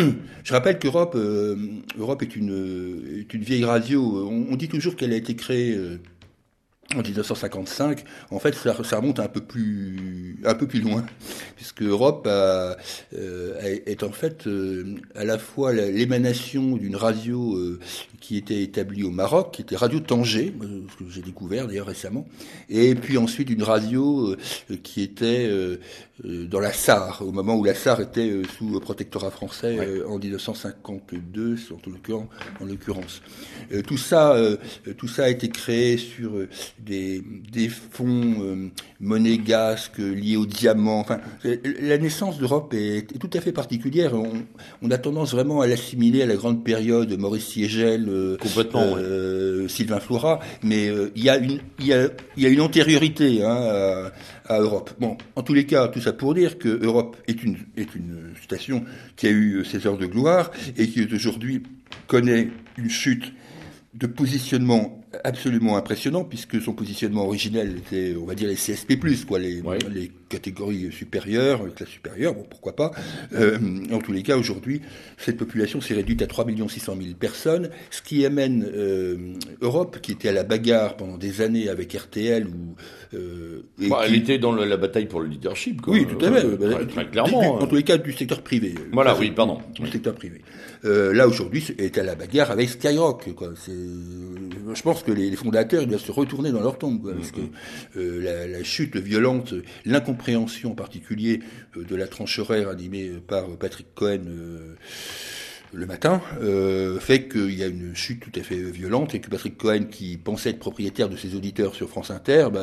[0.45, 1.57] Je rappelle qu'Europe euh,
[1.99, 4.29] Europe est, une, vieille radio.
[4.31, 6.01] On, dit toujours qu'elle a été créée euh,
[6.95, 8.05] en 1955.
[8.31, 11.07] En fait, ça, remonte un peu plus, un peu plus loin,
[11.57, 12.29] puisque Europe
[13.13, 14.47] est en fait
[15.15, 17.59] à la fois l'émanation d'une radio
[18.23, 21.89] qui était établie au Maroc, qui était Radio Tanger, euh, ce que j'ai découvert d'ailleurs
[21.89, 22.25] récemment,
[22.71, 25.79] et puis ensuite une radio euh, qui était euh,
[26.25, 30.09] euh, dans la Sarre, au moment où la Sarre était euh, sous protectorat français euh,
[30.09, 31.57] en 1952,
[32.61, 33.23] en l'occurrence.
[33.73, 34.57] Euh, tout ça, euh,
[34.97, 38.69] tout ça a été créé sur euh, des, des fonds euh,
[39.01, 41.01] monégasques liés au diamant.
[41.01, 44.15] Enfin, euh, la naissance d'Europe est, est tout à fait particulière.
[44.15, 44.33] On,
[44.83, 49.69] on a tendance vraiment à l'assimiler à la grande période Maurice Siegel, euh, Complètement, euh,
[49.69, 52.61] Sylvain Florat, mais euh, il y a une, il y a, il y a une
[52.61, 54.11] antériorité hein,
[54.49, 54.91] à, à Europe.
[55.01, 58.35] Bon, en tous les cas, tout ça pour dire que Europe est une est une
[58.43, 58.85] station
[59.17, 61.63] qui a eu ses heures de gloire et qui aujourd'hui
[62.07, 63.33] connaît une chute
[63.95, 69.39] de positionnement absolument impressionnant puisque son positionnement originel était, on va dire, les CSP+, quoi,
[69.39, 69.79] les, Ouais.
[69.93, 72.91] les catégories supérieures, classe supérieure, bon, pourquoi pas.
[73.35, 73.59] Euh,
[73.93, 74.81] en tous les cas, aujourd'hui,
[75.19, 80.13] cette population s'est réduite à 3 600 000 personnes, ce qui amène euh, Europe, qui
[80.13, 82.75] était à la bagarre pendant des années avec RTL, ou
[83.15, 85.83] euh, Bah, qui- Elle était dans la bataille pour le leadership.
[85.83, 85.95] Quoi.
[85.95, 86.47] oui, tout à fait.
[86.47, 87.57] Euh, Bah, très, du- clairement.
[87.59, 87.67] en hein.
[87.69, 88.75] tous les cas, du secteur privé.
[88.93, 89.59] Voilà, oui, pardon.
[89.75, 89.91] Du Oui.
[89.93, 90.41] secteur privé.
[90.85, 93.33] Euh, là, aujourd'hui, est à la bagarre avec Skyrock.
[93.35, 93.53] Quoi.
[94.75, 97.03] Je pense que les, les fondateurs ils doivent se retourner dans leur tombe.
[97.03, 97.41] Quoi, parce que
[97.97, 101.41] euh, la, la chute violente, l'incompréhension en particulier
[101.77, 104.75] euh, de la tranche horaire animée par Patrick Cohen euh,
[105.75, 109.31] le matin, euh, fait qu'il y a une chute tout à fait violente et que
[109.31, 112.63] Patrick Cohen, qui pensait être propriétaire de ses auditeurs sur France Inter, bah,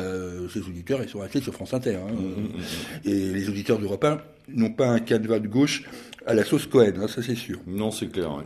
[0.52, 1.96] ses auditeurs, ils sont restés sur France Inter.
[1.96, 2.14] Hein,
[3.04, 4.20] et les auditeurs d'Europe 1
[4.54, 5.82] n'ont pas un canevas de gauche
[6.24, 7.58] à la sauce Cohen, hein, ça c'est sûr.
[7.66, 8.30] Non, c'est clair.
[8.32, 8.44] ouais.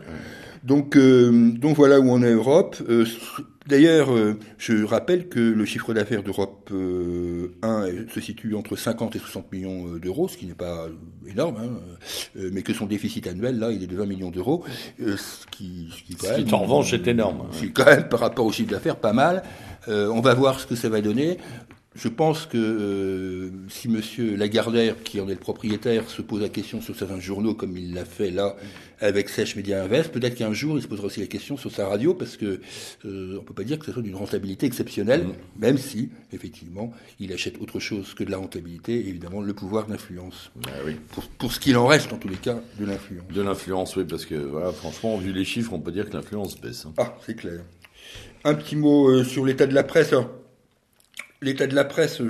[0.65, 2.77] Donc, euh, donc voilà où on est Europe.
[2.89, 3.05] Euh,
[3.67, 9.15] D'ailleurs, euh, je rappelle que le chiffre d'affaires d'Europe euh, 1 se situe entre 50
[9.15, 10.85] et 60 millions d'euros, ce qui n'est pas
[11.27, 14.63] énorme, hein, mais que son déficit annuel, là, il est de 20 millions d'euros,
[14.99, 17.41] ce qui, ce qui, quand Ce qui, même- en revanche, est énorme.
[17.45, 17.49] hein.
[17.53, 19.41] c'est quand même par rapport au chiffre d'affaires pas mal.
[19.87, 21.37] On va voir ce que ça va donner.
[21.97, 26.49] Je pense que euh, si Monsieur Lagardère, qui en est le propriétaire, se pose la
[26.49, 28.57] question sur certains journaux, comme il l'a fait là
[28.99, 31.87] avec Sèche Média Invest, peut-être qu'un jour il se posera aussi la question sur sa
[31.87, 32.59] radio, parce que
[33.05, 35.25] euh, on peut pas dire que ce soit d'une rentabilité exceptionnelle,
[35.57, 39.87] même si effectivement il achète autre chose que de la rentabilité, et évidemment le pouvoir
[39.87, 40.51] d'influence.
[40.67, 40.97] Ah oui.
[41.13, 43.27] Pour, pour ce qu'il en reste, en tous les cas, de l'influence.
[43.33, 46.59] De l'influence, oui, parce que voilà, franchement, vu les chiffres, on peut dire que l'influence
[46.59, 46.85] baisse.
[46.85, 46.93] hein.
[46.97, 47.61] Ah, c'est clair.
[48.43, 50.09] Un petit mot euh, sur l'état de la presse.
[50.11, 50.29] Alors,
[51.45, 52.21] L'état de la presse,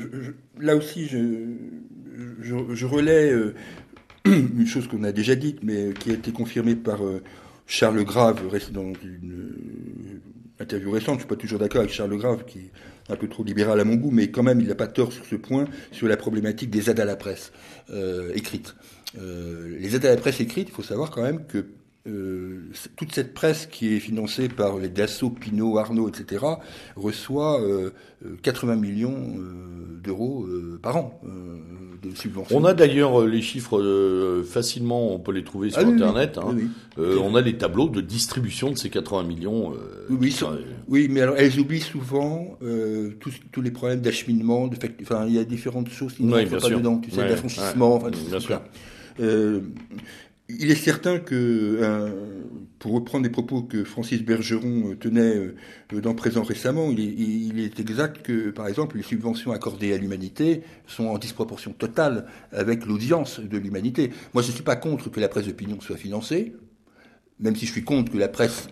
[0.59, 3.55] là aussi, je, relais euh,
[4.25, 7.23] une chose qu'on a déjà dite, mais qui a été confirmée par euh,
[7.65, 10.21] Charles Grave dans une euh,
[10.59, 11.15] interview récente.
[11.15, 12.71] Je suis pas toujours d'accord avec Charles Grave, qui est
[13.09, 15.25] un peu trop libéral à mon goût, mais quand même, il n'a pas tort sur
[15.25, 17.51] ce point, sur la problématique des aides à la presse
[17.91, 18.75] euh, écrites.
[19.17, 21.65] Euh, les aides à la presse écrites, il faut savoir quand même que
[22.07, 22.59] euh,
[22.95, 26.45] toute cette presse qui est financée par les Dassault, Pinot, Arnaud, etc.,
[26.95, 27.59] reçoit
[28.43, 30.47] 80 euh, millions euh, d'euros
[30.83, 31.19] par an
[32.03, 32.55] de subventions.
[32.55, 36.37] On a d'ailleurs les chiffres facilement, on peut les trouver sur ah Internet.
[36.37, 36.55] Hein.
[36.97, 39.73] on a les tableaux de distribution de ces 80 millions.
[40.11, 40.35] oui,
[40.87, 42.59] oui, mais alors elles oublient souvent
[43.19, 46.57] tous, tous, les problèmes d'acheminement, de enfin il y a différentes choses qui ne sont
[46.57, 48.61] pas dedans, tu sais, d'affranchissement, enfin, bien sûr.
[50.47, 51.33] Il est certain que,
[51.81, 52.43] euh,
[52.77, 55.35] pour reprendre les propos que Francis Bergeron euh, tenait
[55.91, 60.61] euh, dans Présent récemment, il est, exact que, par exemple, les subventions accordées à l'humanité
[60.85, 64.11] sont en disproportion totale avec l'audience de l'humanité.
[64.35, 66.53] Moi, je ne suis pas contre que la presse d'opinion soit financée,
[67.39, 68.67] même si je suis contre que la presse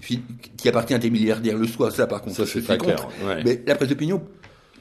[0.00, 3.08] qui appartient à des milliardaires le soit, ça par contre, ça, je suis contre.
[3.44, 4.22] Mais la presse d'opinion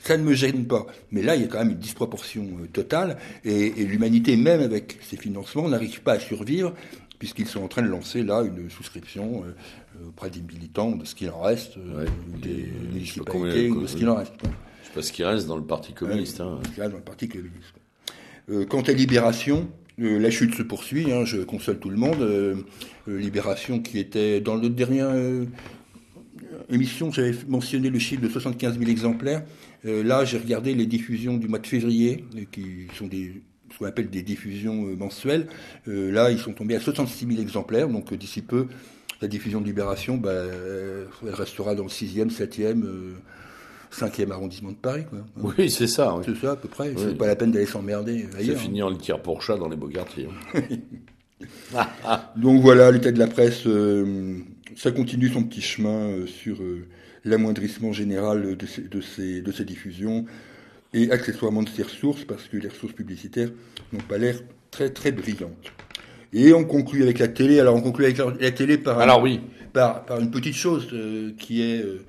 [0.02, 0.86] ça ne me gêne pas.
[1.12, 5.00] Mais là, il y a quand même une disproportion euh, totale, et, l'humanité, même avec
[5.02, 6.74] ses financements, n'arrive pas à survivre,
[7.18, 11.16] puisqu'ils sont en train de lancer là une souscription euh, auprès des militants de ce
[11.16, 12.06] qu'il en reste, euh,
[12.42, 14.34] des municipalités, de ce qu'il en reste.
[14.44, 16.42] Je sais pas ce qui reste dans le Parti communiste.
[16.42, 16.60] Hein.
[16.66, 17.74] Ce qui reste dans le Parti communiste.
[18.70, 22.64] quant à Libération, la chute se poursuit, hein, je console tout le monde.
[23.06, 25.04] Libération qui était dans le dernier
[26.70, 29.44] émission, j'avais mentionné le chiffre de 75 000 exemplaires.
[29.86, 33.78] Euh, là, j'ai regardé les diffusions du mois de février, euh, qui sont des ce
[33.78, 35.48] qu'on appelle des diffusions euh, mensuelles.
[35.86, 38.66] là, ils sont tombés à 66 000 exemplaires, donc d'ici peu,
[39.22, 40.32] la diffusion de Libération, bah,
[41.22, 42.84] elle restera dans le 6e, 7e,
[43.94, 45.04] 5e arrondissement de Paris.
[45.08, 45.20] Quoi.
[45.38, 46.20] Oui, c'est ça.
[46.26, 46.96] C'est ça, à peu près.
[46.98, 48.58] C'est pas la peine d'aller s'emmerder ailleurs.
[48.58, 50.30] C'est fini en tir pour chat dans les beaux quartiers.
[52.36, 53.68] donc voilà, l'état de la presse,
[54.76, 56.58] ça continue son petit chemin sur
[57.26, 60.26] l'amoindrissement général de ces, de, ces, de ces diffusions
[60.94, 63.50] et accessoirement de ces ressources, parce que les ressources publicitaires
[63.94, 64.40] n'ont pas l'air
[64.72, 65.72] très très brillantes.
[66.34, 67.60] Et on conclut avec la télé.
[67.60, 69.42] Alors on conclut avec la, télé par, Alors, oui.
[69.74, 72.06] par, par une petite chose euh, qui est, euh,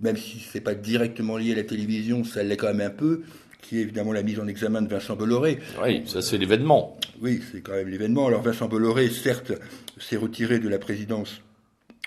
[0.00, 3.22] même si c'est pas directement lié à la télévision, ça l'est quand même un peu,
[3.62, 5.58] qui est évidemment la mise en examen de Vincent Bolloré.
[5.82, 6.98] Oui, ça c'est l'événement.
[7.20, 8.26] Oui, c'est quand même l'événement.
[8.26, 9.52] Alors Vincent Bolloré, certes,
[9.98, 11.40] s'est retiré de la présidence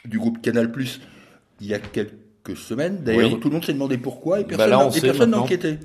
[0.06, 0.72] du groupe Canal+,
[1.60, 2.14] il y a quelques
[2.56, 3.04] semaines.
[3.04, 4.68] D'ailleurs, tout le monde s'est demandé pourquoi et bah
[5.02, 5.78] personne n'a enquêté.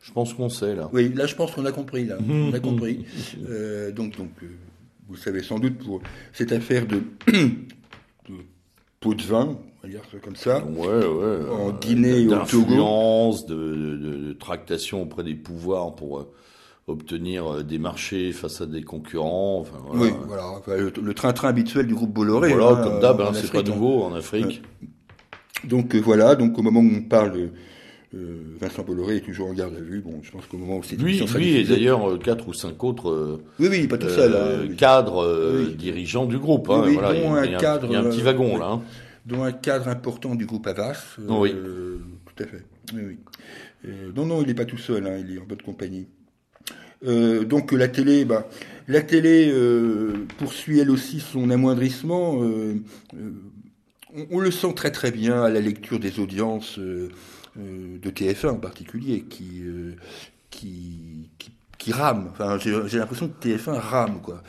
[0.00, 0.88] Je pense qu'on sait là.
[0.92, 2.16] Oui, là je pense qu'on a compris là.
[2.28, 3.04] on a compris.
[3.48, 4.46] Euh, donc, donc euh,
[5.08, 6.00] vous savez sans doute pour
[6.32, 8.34] cette affaire de, de
[9.00, 10.64] pot de vin, on va dire comme ça.
[10.64, 11.50] Ouais, ouais.
[11.50, 13.36] En Guinée au Togo.
[13.48, 13.96] De, de,
[14.28, 16.32] de, tractation auprès des pouvoirs pour euh,
[16.86, 19.60] obtenir des marchés face à des concurrents.
[19.60, 20.02] Enfin, voilà.
[20.02, 20.90] Oui, voilà.
[21.02, 22.52] le train-train habituel du groupe Bolloré.
[22.54, 24.62] Voilà, hein, comme d'hab, hein, c'est pas nouveau en Afrique.
[25.64, 27.50] Donc euh, voilà, donc au moment où on parle,
[28.14, 30.00] euh, Vincent Bolloré est toujours en garde à vue.
[30.00, 32.82] Bon, je pense qu'au moment où c'est lui, lui et d'ailleurs euh, quatre ou cinq
[32.84, 33.40] autres.
[33.58, 34.34] oui, oui, pas tout seul.
[34.34, 36.70] Hein, cadres dirigeants du groupe.
[36.70, 38.66] Hein, voilà, il, y a, un cadre, il y a un petit wagon là.
[38.66, 38.82] Hein.
[39.26, 41.16] Dont un cadre important du groupe Avas.
[41.28, 41.52] oui.
[41.52, 42.64] Tout à fait.
[42.94, 43.02] Oui,
[43.84, 43.90] oui.
[44.14, 45.06] non, non, il n'est pas tout seul.
[45.06, 46.06] Hein, il est en bonne compagnie.
[47.02, 48.48] donc la télé, bah,
[48.86, 49.52] la télé
[50.38, 52.40] poursuit elle aussi son amoindrissement
[54.30, 57.08] on, le sent très très bien à la lecture des audiences euh,
[57.58, 59.94] euh, de TF1 en particulier, qui, euh,
[60.50, 61.28] qui,
[61.90, 62.28] rame.
[62.32, 64.42] Enfin, j'ai l'impression que TF1 rame, quoi.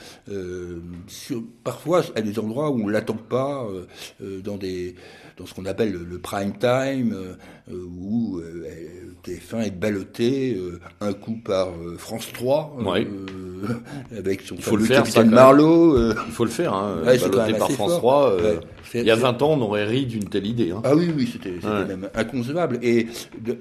[1.64, 3.66] parfois, à des endroits où on l'attend pas,
[4.20, 4.96] dans des
[5.40, 7.16] dans ce qu'on appelle le, prime time,
[7.72, 8.42] où
[9.24, 10.60] TF1 est ballotté
[11.02, 12.78] un coup par France 3,
[14.18, 16.14] avec son Il faut le faire, capitaine Marlowe.
[16.28, 18.38] Il faut le faire, hein, ballotté par France 3.
[18.94, 20.72] Il y a 20 ans, on aurait ri d'une telle idée.
[20.72, 20.82] Hein.
[20.84, 21.54] Ah oui, oui, c'était
[21.86, 22.80] même inconcevable.
[22.82, 23.08] Et,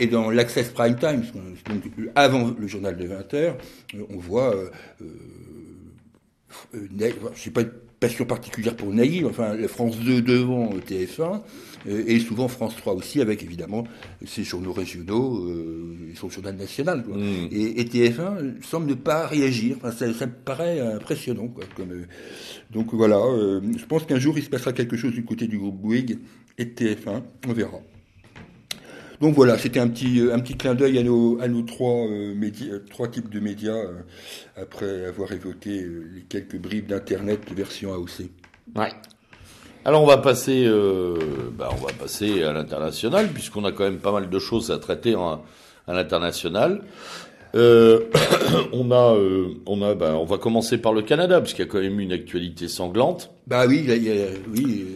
[0.00, 1.22] et dans l'Access Prime Time,
[1.68, 1.82] donc
[2.14, 3.56] avant le journal de 20 heures,
[3.94, 4.70] euh, on voit, euh,
[6.74, 11.40] euh, je sais pas une passion particulière pour Naïve, enfin, la France 2 devant TF1,
[11.86, 13.84] et souvent France 3 aussi, avec évidemment
[14.26, 15.48] ses journaux régionaux
[16.10, 17.04] et son journal national.
[17.06, 17.48] Mm.
[17.52, 19.76] Et, TF1 semble ne pas réagir.
[19.78, 21.48] Enfin, ça, ça, me paraît impressionnant.
[21.48, 22.04] Quoi, comme,
[22.70, 25.58] donc voilà, euh, je pense qu'un jour il se passera quelque chose du côté du
[25.58, 26.18] groupe Bouygues
[26.58, 27.78] et de TF1, on verra.
[29.20, 32.06] Donc voilà, c'était un petit, euh, un petit clin d'œil à nos, à nos trois,
[32.06, 33.82] euh, médias, trois types de médias,
[34.56, 38.30] après avoir évoqué les quelques bribes d'Internet version AOC.
[38.76, 38.92] Ouais.
[39.84, 40.70] Alors on va passer,
[41.56, 44.78] bah, on va passer à l'international, puisqu'on a quand même pas mal de choses à
[44.78, 46.82] traiter à l'international.
[47.54, 48.00] Euh,
[48.72, 51.68] on a, euh, on a, bah, on va commencer par le Canada parce qu'il y
[51.68, 53.30] a quand même une actualité sanglante.
[53.46, 54.86] Bah oui, il y a, oui,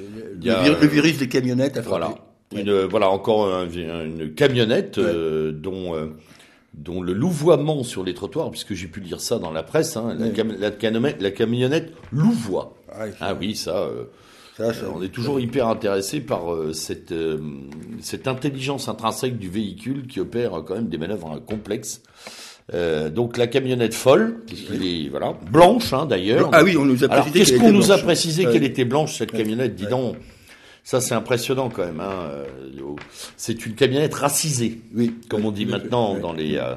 [0.43, 1.79] le, virus des camionnettes.
[1.87, 2.15] Voilà,
[2.55, 5.95] une, voilà encore une camionnette euh, dont
[6.75, 10.17] dont le louvoiement sur les trottoirs, puisque j'ai pu lire ça dans la presse, hein,
[10.19, 10.71] la,
[11.21, 12.75] la, camionnette louvoie.
[13.21, 13.91] Ah, oui, ça,
[14.61, 17.15] on est toujours hyper intéressé par cette,
[18.01, 22.03] cette intelligence intrinsèque du véhicule qui opère quand même des manœuvres complexes.
[22.75, 26.49] Euh, donc la camionnette folle, puisqu'il est voilà blanche hein, d'ailleurs.
[26.53, 27.39] Ah oui, on nous a précisé.
[27.39, 30.17] Qu'est-ce qu'on nous a précisé qu'elle était blanche cette camionnette Dis donc,
[30.85, 32.01] ça c'est impressionnant quand même.
[32.01, 32.29] Hein.
[32.31, 32.45] Euh,
[33.37, 36.75] c'est une camionnette racisée, oui, comme on dit maintenant dans les euh,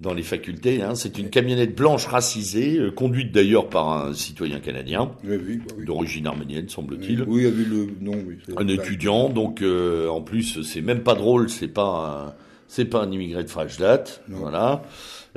[0.00, 0.82] dans les facultés.
[0.82, 0.94] Hein.
[0.94, 7.22] C'est une camionnette blanche racisée, conduite d'ailleurs par un citoyen canadien, oui, d'origine arménienne, semble-t-il.
[7.26, 8.22] Oui, a vu le nom.
[8.56, 12.34] un étudiant, donc en plus c'est même pas drôle, c'est pas un,
[12.68, 14.82] c'est pas un immigré de Freistadt, voilà.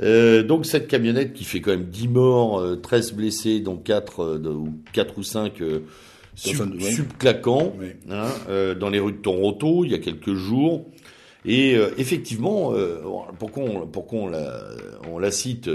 [0.02, 4.22] Euh, donc cette camionnette qui fait quand même 10 morts, 13 euh, blessés, dont 4,
[4.22, 5.80] euh, 4 ou 5 euh,
[6.34, 7.74] sub, subclaquants
[8.10, 10.86] hein, euh, dans les rues de Toronto il y a quelques jours.
[11.44, 12.74] Et effectivement,
[13.38, 14.60] pourquoi on, pourquoi on, la,
[15.10, 15.70] on la cite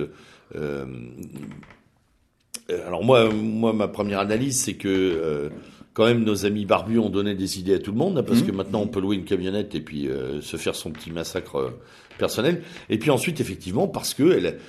[2.87, 5.49] alors moi, moi, ma première analyse, c'est que
[5.95, 8.41] quand même nos amis barbus ont donné des idées à tout le monde, hein, parce
[8.41, 8.47] mmh.
[8.47, 11.55] que maintenant on peut louer une camionnette et puis euh, se faire son petit massacre
[11.55, 11.69] euh,
[12.17, 12.63] personnel.
[12.89, 14.59] Et puis ensuite, effectivement, parce que elle,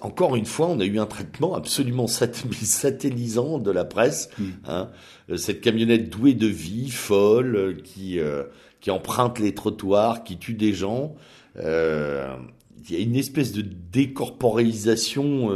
[0.00, 4.30] encore une fois, on a eu un traitement absolument satellisant de la presse.
[4.38, 4.44] Mmh.
[4.66, 4.90] Hein,
[5.30, 8.20] euh, cette camionnette douée de vie, folle, qui
[8.86, 11.14] qui emprunte les trottoirs, qui tue des gens.
[11.56, 15.50] il y a une espèce de décorporéisation.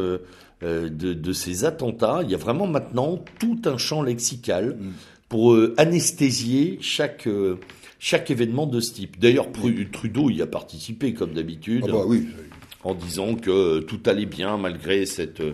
[0.62, 2.20] de, de, ces attentats.
[2.22, 4.90] Il y a vraiment maintenant tout un champ lexical mmh
[5.30, 7.58] pour euh, anesthésier chaque euh,
[7.98, 9.18] chaque événement de ce type.
[9.18, 12.26] D'ailleurs, Trudeau y a participé comme d'habitude, ah bah oui.
[12.82, 15.52] en disant que tout allait bien malgré cet euh,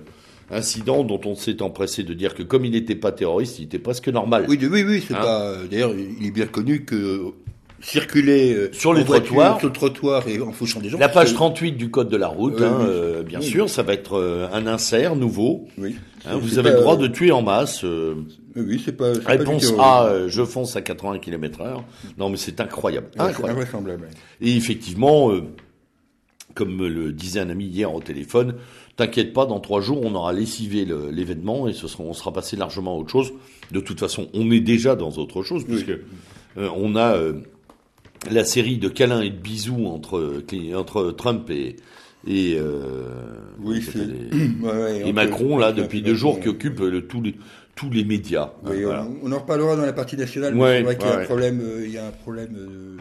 [0.50, 3.80] incident dont on s'est empressé de dire que comme il n'était pas terroriste, il était
[3.80, 4.46] presque normal.
[4.48, 5.04] Oui, oui, oui.
[5.06, 5.56] C'est hein pas.
[5.70, 7.32] D'ailleurs, il est bien connu que
[7.80, 10.98] circuler sur les trottoirs, sur le trottoir et en fauchant des gens.
[10.98, 14.66] La page 38 du code de la route, hein, bien sûr, ça va être un
[14.66, 15.68] insert nouveau.
[15.78, 15.96] Oui.
[16.24, 17.84] Hein, vous avez le droit de tuer en masse.
[18.56, 19.12] Oui, c'est pas.
[19.12, 21.84] Réponse A, euh, je fonce à 80 km heure.
[22.18, 23.08] Non, mais c'est incroyable.
[23.18, 24.08] incroyable.
[24.40, 25.42] Et effectivement, euh,
[26.54, 28.54] comme me le disait un ami hier au téléphone,
[28.96, 32.56] t'inquiète pas, dans trois jours, on aura lessivé l'événement et ce sera, on sera passé
[32.56, 33.32] largement à autre chose.
[33.72, 37.18] De toute façon, on est déjà dans autre chose puisque euh, on a
[38.30, 40.42] la série de câlins et de bisous entre
[40.74, 41.76] entre Trump et
[42.28, 42.58] et
[43.60, 43.84] oui,
[45.04, 47.36] et Macron là depuis deux jours qui occupe le, tout les
[47.76, 48.52] tous les médias.
[48.64, 48.84] Oui,
[49.22, 51.60] on, en reparlera dans la partie nationale, mais c'est vrai qu'il y a un problème,
[51.60, 52.96] euh, il y a un problème euh,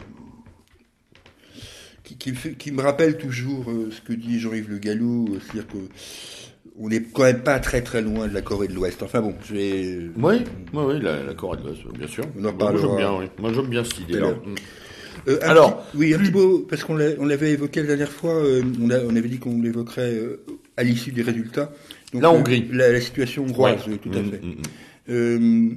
[2.04, 5.78] qui, qui, me rappelle toujours euh, ce que dit Jean-Yves Le Gallou, c'est-à-dire que
[6.78, 9.02] on n'est quand même pas très très loin de la Corée de l'Ouest.
[9.02, 9.98] Enfin bon, je vais...
[10.18, 12.24] Oui, oui, oui, la, Corée de l'Ouest, bien sûr.
[12.38, 13.24] On en Moi j'aime bien, oui.
[13.38, 14.34] Moi j'aime bien cette idée-là.
[15.42, 19.28] Alors, oui, un petit mot, parce qu'on l'avait évoqué la dernière fois, on, on, avait
[19.28, 20.20] dit qu'on l'évoquerait
[20.76, 21.72] à l'issue des résultats
[22.20, 22.68] la Hongrie.
[22.72, 24.40] La, situation hongroise, tout à mm, fait.
[24.42, 24.62] Mm, mm.
[25.08, 25.70] Euh,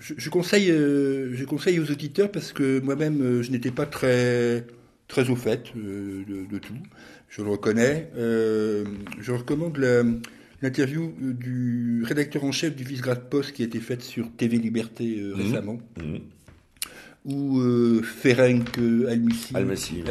[0.00, 4.66] je, conseille, euh, je conseille aux auditeurs parce que moi-même, euh, je n'étais pas très,
[5.08, 6.74] très au fait de, tout.
[7.28, 8.10] Je le reconnais.
[8.16, 9.78] je recommande
[10.60, 15.18] l'interview du rédacteur en chef du Visegrad Post qui a été faite sur TV Liberté
[15.34, 15.78] récemment.
[17.24, 17.60] Où
[18.02, 20.02] Ferenc Almisi, Almasi,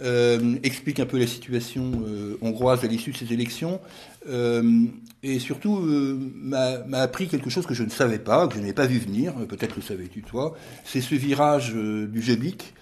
[0.00, 3.80] euh, explique un peu la situation euh, hongroise à l'issue de ces élections,
[4.28, 4.84] euh,
[5.24, 8.86] et surtout m'a appris quelque chose que je ne savais pas, que je n'avais pas
[8.86, 12.74] vu venir, peut-être le savais-tu toi, c'est ce virage du Gébic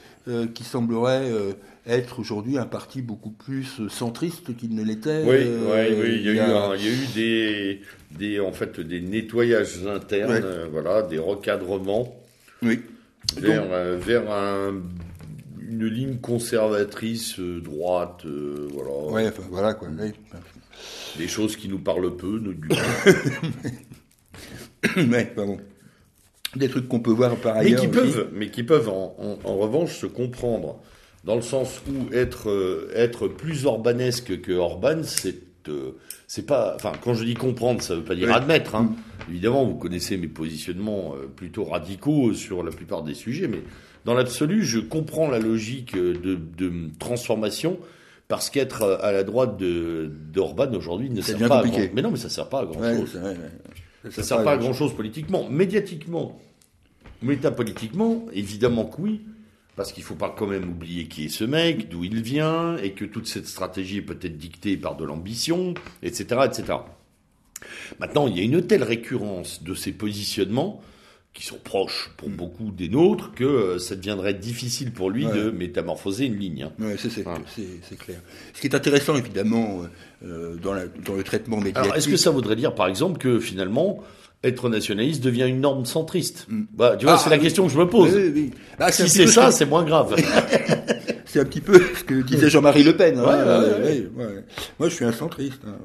[0.54, 1.32] qui semblerait
[1.86, 5.22] être aujourd'hui un parti beaucoup plus centriste qu'il ne l'était.
[5.24, 8.78] Oui, oui, oui, il y, a, eu, il y a eu des, des, en fait,
[8.80, 12.14] des nettoyages internes, voilà, des recadrements.
[12.62, 12.80] Oui.
[13.36, 14.74] Vers, vers un
[15.68, 18.90] une ligne conservatrice euh, droite, euh, voilà.
[19.12, 19.88] Ouais, voilà quoi.
[21.18, 22.54] Des choses qui nous parlent peu, nous.
[24.96, 25.58] mais pas bon.
[26.54, 27.82] Des trucs qu'on peut voir par ailleurs.
[27.82, 30.80] Mais qui peuvent, mais qui peuvent en, revanche se comprendre
[31.24, 35.45] dans le sens où être euh, être plus orbanesque que Orban, c'est
[36.26, 38.74] c'est pas, enfin, quand je dis comprendre, ça veut pas dire admettre.
[38.74, 38.94] Hein.
[39.28, 39.30] Mm.
[39.30, 43.62] Évidemment, vous connaissez mes positionnements plutôt radicaux sur la plupart des sujets, mais
[44.06, 46.38] dans l'absolu, je comprends la logique de,
[46.98, 47.78] transformation
[48.28, 51.78] parce qu'être à la droite d'Orban aujourd'hui ne sert pas à grand...
[51.92, 53.12] Mais non, mais ça sert pas à grand chose.
[53.12, 56.40] Ça, ne sert pas à grand chose politiquement, médiatiquement,
[57.20, 59.20] métapolitiquement, évidemment que oui.
[59.76, 62.76] Parce qu'il ne faut pas quand même oublier qui est ce mec, d'où il vient,
[62.78, 66.78] et que toute cette stratégie est peut-être dictée par de l'ambition, etc., etc.
[68.00, 70.82] Maintenant, il y a une telle récurrence de ces positionnements
[71.34, 76.24] qui sont proches pour beaucoup des nôtres, que ça deviendrait difficile pour lui de métamorphoser
[76.24, 76.62] une ligne.
[76.62, 76.72] Hein.
[76.78, 78.20] Oui, c'est clair.
[78.54, 79.82] Ce qui est intéressant, évidemment,
[80.22, 81.84] dans, la, dans, le traitement médiatique.
[81.84, 84.02] Alors, est-ce que ça voudrait dire, par exemple, que finalement,
[84.44, 86.46] être nationaliste devient une norme centriste.
[86.48, 86.62] Mm.
[86.72, 88.16] Bah, tu vois, ah, c'est la question que je me pose.
[88.90, 90.14] Si c'est ça, c'est moins grave.
[91.26, 93.18] c'est un petit peu ce que disait Jean-Marie Le Pen.
[93.18, 94.04] Hein.
[94.78, 95.60] Moi, je suis un centriste.
[95.66, 95.76] Hein,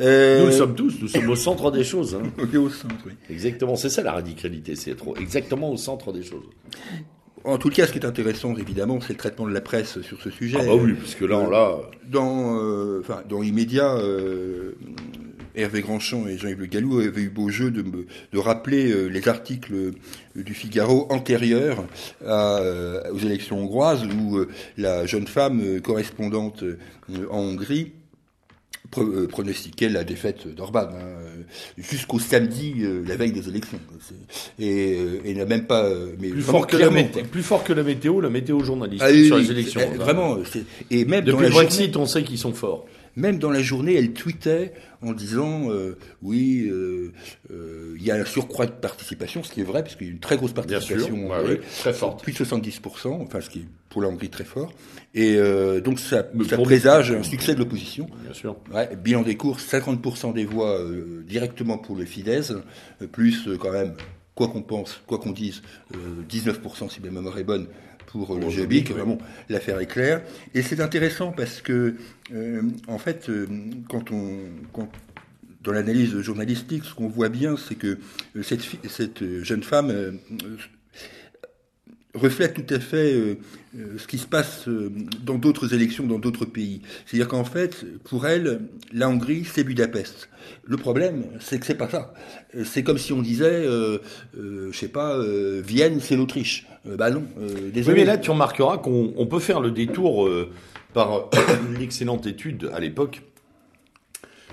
[0.00, 0.40] euh...
[0.40, 0.94] Nous le sommes tous.
[1.00, 2.14] Nous sommes au centre des choses.
[2.14, 2.30] Hein.
[2.58, 3.12] au centre, oui.
[3.30, 3.76] Exactement.
[3.76, 4.76] C'est ça la radicalité.
[4.76, 6.44] C'est être exactement au centre des choses.
[7.46, 10.20] En tout cas, ce qui est intéressant, évidemment, c'est le traitement de la presse sur
[10.20, 10.58] ce sujet.
[10.60, 11.76] Ah bah oui, puisque là, euh, là...
[12.04, 14.72] Dans, euh, enfin, dans l'immédiat, euh,
[15.56, 19.26] Hervé Grandchamp et Jean-Yves Le Gallou avaient eu beau jeu de, de rappeler euh, les
[19.26, 19.92] articles euh,
[20.34, 21.84] du Figaro antérieurs
[22.26, 22.60] à,
[23.12, 24.44] aux élections hongroises où
[24.76, 26.62] la jeune femme correspondante
[27.30, 27.92] en Hongrie
[28.90, 31.44] pronostiquait la défaite d'Orban hein,
[31.76, 32.74] jusqu'au samedi,
[33.06, 33.80] la veille des élections.
[34.58, 35.88] Et, et n'a même pas.
[36.20, 39.12] Mais plus, fort que la météo, plus fort que la météo, la météo journaliste ah
[39.12, 39.80] sur les élections.
[39.96, 40.38] Vraiment.
[40.90, 42.86] Et même depuis le Brexit, on sait qu'ils sont forts.
[43.16, 47.12] Même dans la journée, elle tweetait en disant euh, oui, euh,
[47.50, 50.12] euh, il y a un surcroît de participation, ce qui est vrai, puisqu'il y a
[50.12, 51.30] une très grosse participation,
[51.80, 54.70] très forte, plus de 70%, enfin ce qui est pour la Hongrie très fort.
[55.14, 55.38] Et
[55.82, 58.06] donc ça, ça présage un succès de l'opposition.
[58.22, 58.56] Bien sûr.
[59.02, 60.78] bilan des courses, 50% des voix
[61.26, 62.52] directement pour le Fidesz,
[63.12, 63.94] plus quand même
[64.34, 65.62] quoi qu'on pense, quoi qu'on dise,
[66.28, 67.66] 19% si ma mémoire est bonne
[68.24, 68.46] pour le.
[68.46, 70.22] Vraiment, l'affaire est claire.
[70.54, 71.94] Et c'est intéressant parce que,
[72.32, 73.46] euh, en fait, euh,
[73.88, 74.38] quand on,
[75.62, 77.98] dans l'analyse journalistique, ce qu'on voit bien, c'est que
[78.36, 80.18] euh, cette, cette jeune femme
[82.16, 83.38] reflète tout à fait euh,
[83.78, 84.90] euh, ce qui se passe euh,
[85.22, 86.80] dans d'autres élections, dans d'autres pays.
[87.04, 88.60] C'est-à-dire qu'en fait, pour elle,
[88.92, 90.28] la Hongrie, c'est Budapest.
[90.64, 92.14] Le problème, c'est que c'est pas ça.
[92.64, 93.98] C'est comme si on disait, euh,
[94.34, 95.18] je sais pas,
[95.60, 96.66] Vienne, c'est l'Autriche.
[96.84, 97.24] bah non,
[97.72, 97.94] désolé.
[97.94, 100.28] Oui, mais là, tu remarqueras qu'on peut faire le détour
[100.94, 101.28] par
[101.74, 103.22] une excellente étude à l'époque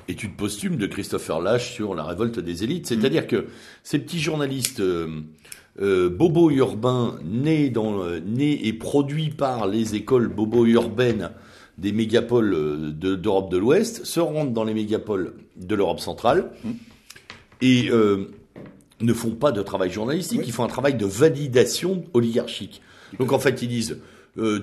[0.09, 2.87] étude posthume de Christopher Lash sur la révolte des élites.
[2.87, 3.45] C'est-à-dire que
[3.83, 4.81] ces petits journalistes
[5.81, 11.31] euh, bobo urbain né, dans, né et produit par les écoles bobo urbaines
[11.79, 16.51] des mégapoles euh, d'Europe de, l'Ouest se rendent dans les mégapoles de l'Europe centrale
[17.61, 18.29] et euh,
[19.01, 22.83] ne font pas de travail journalistique, ils font un travail de validation oligarchique.
[23.17, 23.97] Donc en fait, ils disent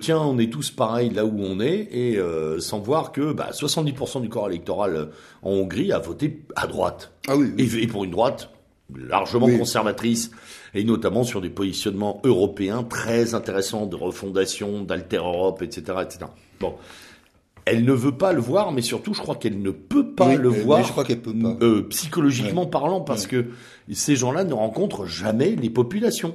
[0.00, 2.20] tiens, on est tous pareils là où on est, et
[2.58, 5.08] sans voir que bah, 70% du corps électoral
[5.42, 7.12] en Hongrie a voté à droite.
[7.28, 8.50] Ah oui, Et, pour une droite
[8.96, 10.30] largement conservatrice,
[10.74, 16.26] et notamment sur des positionnements européens très intéressants de refondation, d'alter Europe, etc., etc.
[16.60, 16.74] Bon.
[17.66, 20.48] Elle ne veut pas le voir, mais surtout, je crois qu'elle ne peut pas le
[20.48, 20.82] voir.
[20.82, 21.56] je crois qu'elle peut pas.
[21.62, 23.46] Euh, psychologiquement parlant, parce que
[23.92, 26.34] ces gens-là ne rencontrent jamais les populations.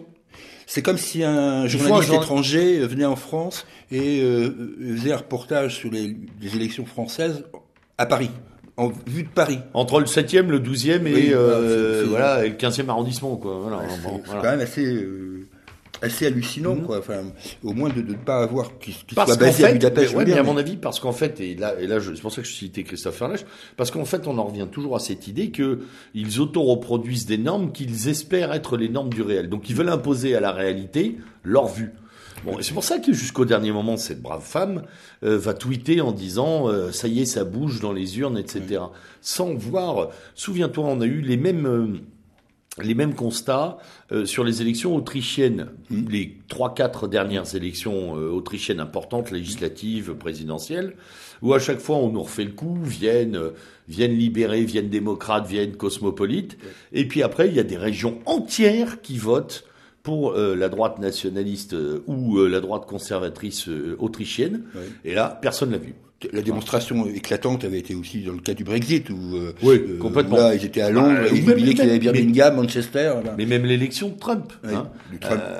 [0.68, 5.92] C'est comme si un journaliste étranger venait en France et euh, faisait un reportage sur
[5.92, 7.44] les élections françaises
[7.98, 8.32] à Paris
[8.78, 9.60] en vue de Paris.
[9.74, 13.38] Entre le 7e, le 12e et, euh, voilà, le 15e arrondissement.
[13.38, 13.60] Quoi.
[13.62, 15.48] Voilà, c'est quand même assez, euh,
[16.02, 16.76] assez hallucinant.
[16.76, 16.84] Mhm.
[16.84, 17.00] Quoi.
[17.00, 17.24] Enfin,
[17.64, 20.16] au moins de ne pas avoir qui, soit basé à Budapest.
[20.16, 22.42] Mais, mais à mon avis, parce qu'en fait, et là, et là c'est pour ça
[22.42, 23.46] que je citais Christophe Ferlech,
[23.78, 28.10] parce qu'en fait, on en revient toujours à cette idée qu'ils auto-reproduisent des normes qu'ils
[28.10, 29.50] espèrent être les normes du réel.
[29.50, 31.94] Donc ils veulent imposer à la réalité leur vue.
[32.46, 34.84] Bon, c'est pour ça que jusqu'au dernier moment, cette brave femme
[35.24, 38.84] euh, va tweeter en disant euh, ça y est, ça bouge dans les urnes, etc.
[39.20, 40.10] Sans voir.
[40.36, 41.66] Souviens-toi, on a eu les mêmes.
[41.66, 41.88] Euh,
[42.84, 43.78] les mêmes constats
[44.26, 46.10] sur les élections autrichiennes, mmh.
[46.10, 50.98] les trois quatre dernières élections autrichiennes importantes, législatives, présidentielles,
[51.42, 53.40] où à chaque fois on nous refait le coup, viennent,
[53.88, 56.58] viennent libérés, viennent démocrates, viennent cosmopolites,
[56.92, 59.64] et puis après il y a des régions entières qui votent
[60.06, 64.62] pour euh, la droite nationaliste euh, ou euh, la droite conservatrice autrichienne.
[65.04, 65.96] Et là, personne l'a vu.
[66.32, 70.38] La démonstration éclatante avait été aussi dans le cas du Brexit, où oui, complètement.
[70.38, 73.16] là, ils étaient à Londres, bah, ils oubliaient qu'il y avait Birmingham, Manchester.
[73.38, 74.54] Mais même l'élection de Trump.
[74.64, 74.88] Hein,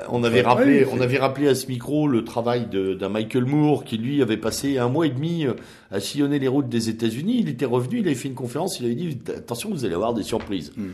[0.08, 3.98] on avait rappelé, on avait rappelé à ce micro le travail d'un Michael Moore qui
[3.98, 5.46] lui avait passé un mois et demi
[5.90, 7.38] à sillonner les routes des États-Unis.
[7.40, 10.14] Il était revenu, il avait fait une conférence, il avait dit attention, vous allez avoir
[10.14, 10.72] des surprises.
[10.76, 10.92] Hmm.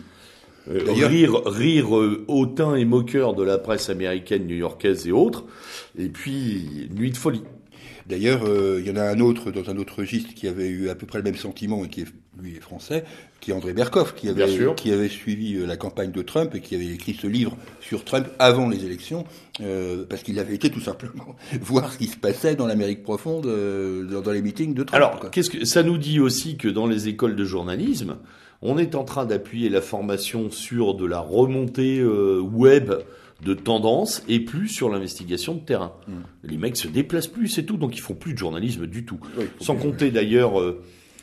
[0.70, 5.44] Euh, rire, rire euh, hautain et moqueur de la presse américaine, new-yorkaise et autres,
[5.98, 7.42] et puis nuit de folie.
[8.06, 10.88] D'ailleurs, euh, il y en a un autre dans un autre registre qui avait eu
[10.88, 12.06] à peu près le même sentiment et qui est,
[12.40, 13.04] lui est français,
[13.40, 14.46] qui est André Berkoff, qui avait,
[14.76, 18.26] qui avait suivi la campagne de Trump et qui avait écrit ce livre sur Trump
[18.38, 19.24] avant les élections,
[20.08, 24.32] parce qu'il avait été tout simplement voir ce qui se passait dans l'Amérique profonde, dans,
[24.32, 24.94] les meetings de Trump.
[24.94, 28.16] Alors, qu'est-ce que ça nous dit aussi que dans les écoles de journalisme,
[28.62, 32.92] On est en train d'appuyer la formation sur de la remontée euh, web
[33.44, 35.92] de tendance et plus sur l'investigation de terrain.
[36.06, 36.12] Mm.
[36.44, 39.18] Les mecs se déplacent plus, c'est tout, donc ils font plus de journalisme du tout.
[39.60, 40.82] sans compter d'ailleurs, euh,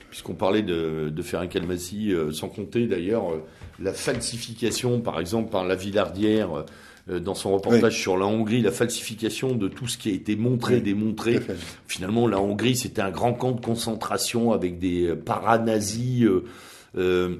[0.09, 3.43] puisqu'on parlait de, de faire un calmassi, euh, sans compter d'ailleurs euh,
[3.79, 6.65] la falsification, par exemple, par la Villardière
[7.07, 10.79] dans son reportage sur la Hongrie, la falsification de tout ce qui a été montré,
[10.79, 11.39] démontré.
[11.87, 16.27] Finalement, la Hongrie, c'était un grand camp de concentration avec des paranazis.
[16.97, 17.37] Euh,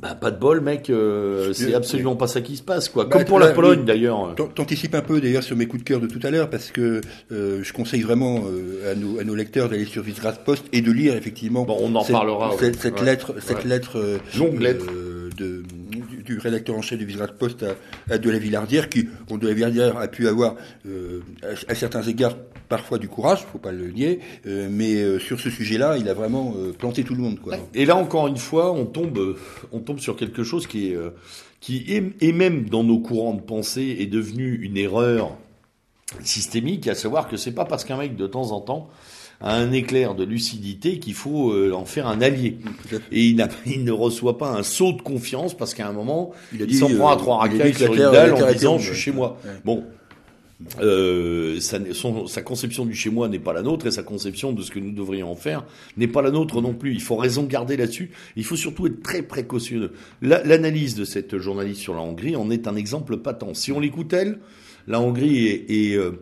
[0.00, 3.04] bah, pas de bol, mec, euh, c'est absolument pas ça qui se passe, quoi.
[3.04, 4.34] Bah, Comme pour la Pologne, d'ailleurs.
[4.54, 7.02] T'anticipes un peu, d'ailleurs, sur mes coups de cœur de tout à l'heure, parce que
[7.32, 10.80] euh, je conseille vraiment euh, à, nos, à nos lecteurs d'aller sur Visegrad Post et
[10.80, 11.64] de lire, effectivement.
[11.64, 12.52] Bon, on en parlera.
[12.58, 14.86] Cette, cette lettre, cette lettre, longue lettre
[15.36, 15.62] de,
[16.24, 17.66] du, rédacteur en chef de Visegrad Post
[18.08, 20.54] à, de la Villardière, qui, bon, de la Villardière a pu avoir,
[20.86, 22.36] à, à, certains égards,
[22.70, 27.04] parfois du courage, faut pas le nier, mais sur ce sujet-là, il a vraiment planté
[27.04, 27.56] tout le monde, quoi.
[27.74, 29.36] Et là, encore une fois, on tombe,
[29.72, 31.10] on tombe sur quelque chose qui est, euh,
[31.60, 35.36] qui est, même dans nos courants de pensée, est devenu une erreur
[36.22, 38.88] systémique, à savoir que c'est pas parce qu'un mec de temps en temps
[39.42, 42.58] a un éclair de lucidité qu'il faut euh, en faire un allié.
[43.10, 46.74] Et il, il, ne reçoit pas un saut de confiance parce qu'à un moment, il,
[46.74, 49.38] s'en prend à trois euh, racailles sur une dalle en disant je suis chez moi.
[49.64, 49.84] Bon,
[50.80, 54.70] euh, sa, conception du chez moi n'est pas la nôtre et sa conception de ce
[54.70, 55.64] que nous devrions en faire
[55.96, 56.92] n'est pas la nôtre non plus.
[56.92, 58.10] Il faut raison garder là-dessus.
[58.36, 59.92] Il faut surtout être très précautionneux.
[60.20, 63.54] L'analyse de cette journaliste sur la Hongrie en est un exemple patent.
[63.54, 64.38] Si on l'écoute elle,
[64.86, 66.12] la Hongrie est, euh,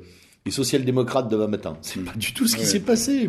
[0.48, 1.76] social-démocrate demain matin.
[1.82, 3.28] C'est pas du tout ce qui s'est passé.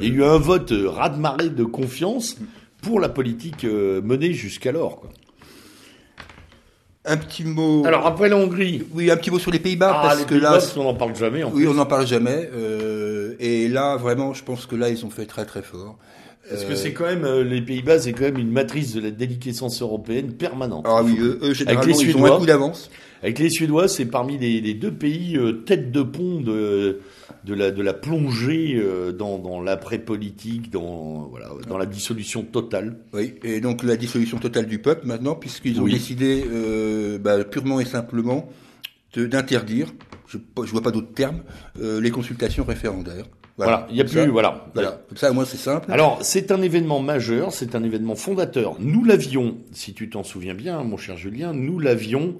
[0.00, 2.36] Il y a eu un vote euh, raz-de-marée de confiance
[2.82, 5.02] pour la politique menée jusqu'alors.
[7.04, 7.84] Un petit mot.
[7.84, 8.86] Alors après la Hongrie.
[8.94, 11.42] Oui, un petit mot sur les Pays-Bas ah, parce que là, on n'en parle jamais.
[11.42, 12.48] En oui, on n'en parle jamais.
[12.54, 15.96] Euh, et là, vraiment, je pense que là, ils ont fait très très fort.
[16.48, 19.10] Parce que c'est quand même euh, les Pays-Bas, c'est quand même une matrice de la
[19.10, 20.84] déliquescence européenne permanente.
[20.88, 22.90] Ah oui, eux, généralement, Avec les Suédois, ils ont un coup d'avance.
[23.22, 27.00] Avec les Suédois, c'est parmi les, les, deux pays euh, tête de pont de
[27.44, 32.96] de la, de la plongée euh, dans, dans l'après-politique, dans, voilà, dans la dissolution totale.
[33.12, 37.80] Oui, et donc la dissolution totale du peuple maintenant, puisqu'ils ont décidé euh, bah, purement
[37.80, 38.48] et simplement
[39.14, 39.92] d'interdire,
[40.26, 41.42] je ne vois pas d'autres termes,
[41.80, 43.26] euh, les consultations référendaires.
[43.58, 44.66] Voilà, il n'y a plus, voilà.
[44.74, 45.02] voilà.
[45.08, 45.92] Comme ça, moi, c'est simple.
[45.92, 48.76] Alors, c'est un événement majeur, c'est un événement fondateur.
[48.80, 52.36] Nous l'avions, si tu t'en souviens bien, mon cher Julien, nous l'avions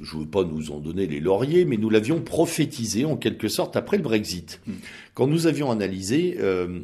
[0.00, 3.48] je ne veux pas nous en donner les lauriers, mais nous l'avions prophétisé en quelque
[3.48, 4.60] sorte après le Brexit.
[4.66, 4.74] Hmm.
[5.14, 6.80] Quand nous avions analysé euh,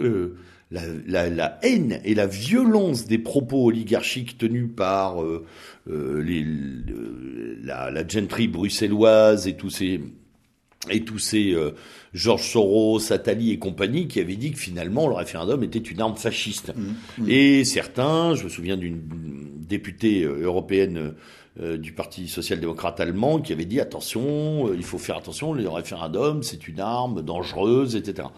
[0.00, 0.36] euh,
[0.70, 5.44] la, la, la, haine et la violence des propos oligarchiques tenus par euh,
[5.88, 6.44] euh les,
[7.62, 10.00] la, la gentry bruxelloise et tous ces
[10.90, 11.72] et tous ces euh,
[12.14, 16.16] Georges Soros, Attali et compagnie qui avaient dit que finalement le référendum était une arme
[16.16, 16.72] fasciste.
[16.76, 17.22] Hmm.
[17.22, 17.30] Hmm.
[17.30, 19.00] Et certains, je me souviens d'une
[19.66, 21.14] députée européenne
[21.58, 25.66] euh, du Parti social-démocrate allemand qui avait dit attention, euh, il faut faire attention, le
[25.66, 28.28] référendum c'est une arme dangereuse, etc.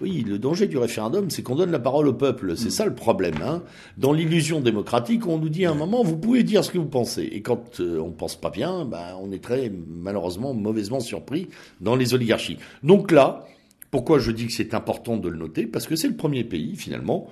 [0.00, 2.56] Oui, le danger du référendum, c'est qu'on donne la parole au peuple.
[2.56, 2.70] C'est mm.
[2.70, 3.34] ça le problème.
[3.44, 3.62] Hein.
[3.96, 6.88] Dans l'illusion démocratique, on nous dit à un moment, vous pouvez dire ce que vous
[6.88, 7.22] pensez.
[7.24, 11.48] Et quand euh, on pense pas bien, ben, on est très malheureusement mauvaisement surpris
[11.80, 12.58] dans les oligarchies.
[12.82, 13.46] Donc là,
[13.90, 15.66] pourquoi je dis que c'est important de le noter?
[15.66, 17.28] Parce que c'est le premier pays, finalement,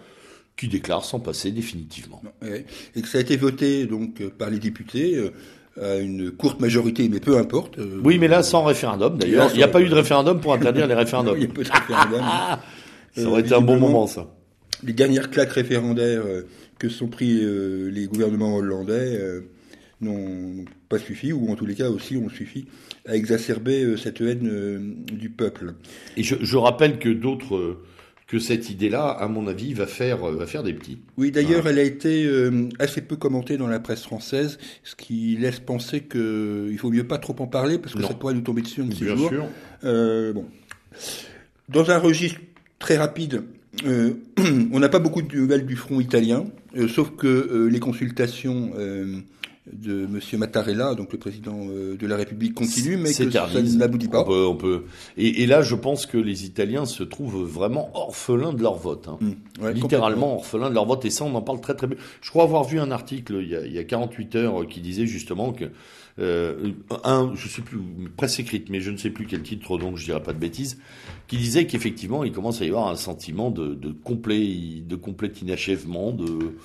[0.57, 2.23] qui déclare sans passer définitivement.
[2.95, 5.33] Et que ça a été voté donc par les députés euh,
[5.81, 7.79] à une courte majorité, mais peu importe.
[7.79, 9.51] Euh, oui, mais là sans référendum d'ailleurs.
[9.53, 11.37] Il n'y a pas eu de référendum pour interdire les référendums.
[11.37, 12.23] Il n'y a pas de référendum.
[13.17, 14.29] ça aurait été un bon moment ça.
[14.83, 16.25] Les dernières claques référendaires
[16.79, 17.41] que sont pris
[17.91, 19.19] les gouvernements hollandais
[20.03, 22.67] n'ont pas suffi, ou en tous les cas aussi ont suffi
[23.07, 25.73] à exacerber cette haine du peuple.
[26.19, 27.79] Et je, je rappelle que d'autres
[28.27, 30.99] que cette idée-là, à mon avis, va faire, euh, va faire des petits.
[31.17, 35.37] Oui, d'ailleurs, elle a été euh, assez peu commentée dans la presse française, ce qui
[35.37, 38.63] laisse penser qu'il faut mieux pas trop en parler, parce que ça pourrait nous tomber
[38.63, 39.29] dessus un de jours.
[39.29, 39.47] Sûr.
[39.85, 40.47] Euh, bon.
[41.69, 42.41] Dans un registre
[42.81, 43.45] très rapide,
[43.87, 44.15] euh,
[44.73, 46.47] on n'a pas beaucoup de nouvelles du front italien,
[46.89, 48.73] sauf que les consultations
[49.73, 50.21] de M.
[50.39, 54.25] Mattarella, donc le président euh, de la République, continue, mais que ça n'aboutit pas.
[54.29, 54.85] On peut,
[55.17, 59.09] Et, et, là, je pense que les Italiens se trouvent vraiment orphelins de leur vote.
[59.09, 59.19] Hein.
[59.21, 59.69] Mmh.
[59.71, 61.05] Littéralement orphelins de leur vote.
[61.05, 61.97] Et ça, on en parle très très bien.
[62.21, 64.81] Je crois avoir vu un article il y a, il y a 48 heures qui
[64.81, 65.67] disait justement que
[66.19, 66.73] euh,
[67.05, 67.79] un, je sais plus,
[68.17, 70.79] presse écrite, mais je ne sais plus quel titre, donc je dirais pas de bêtises,
[71.29, 75.31] qui disait qu'effectivement, il commence à y avoir un sentiment de, de complet, de complet
[75.43, 76.57] inachèvement, de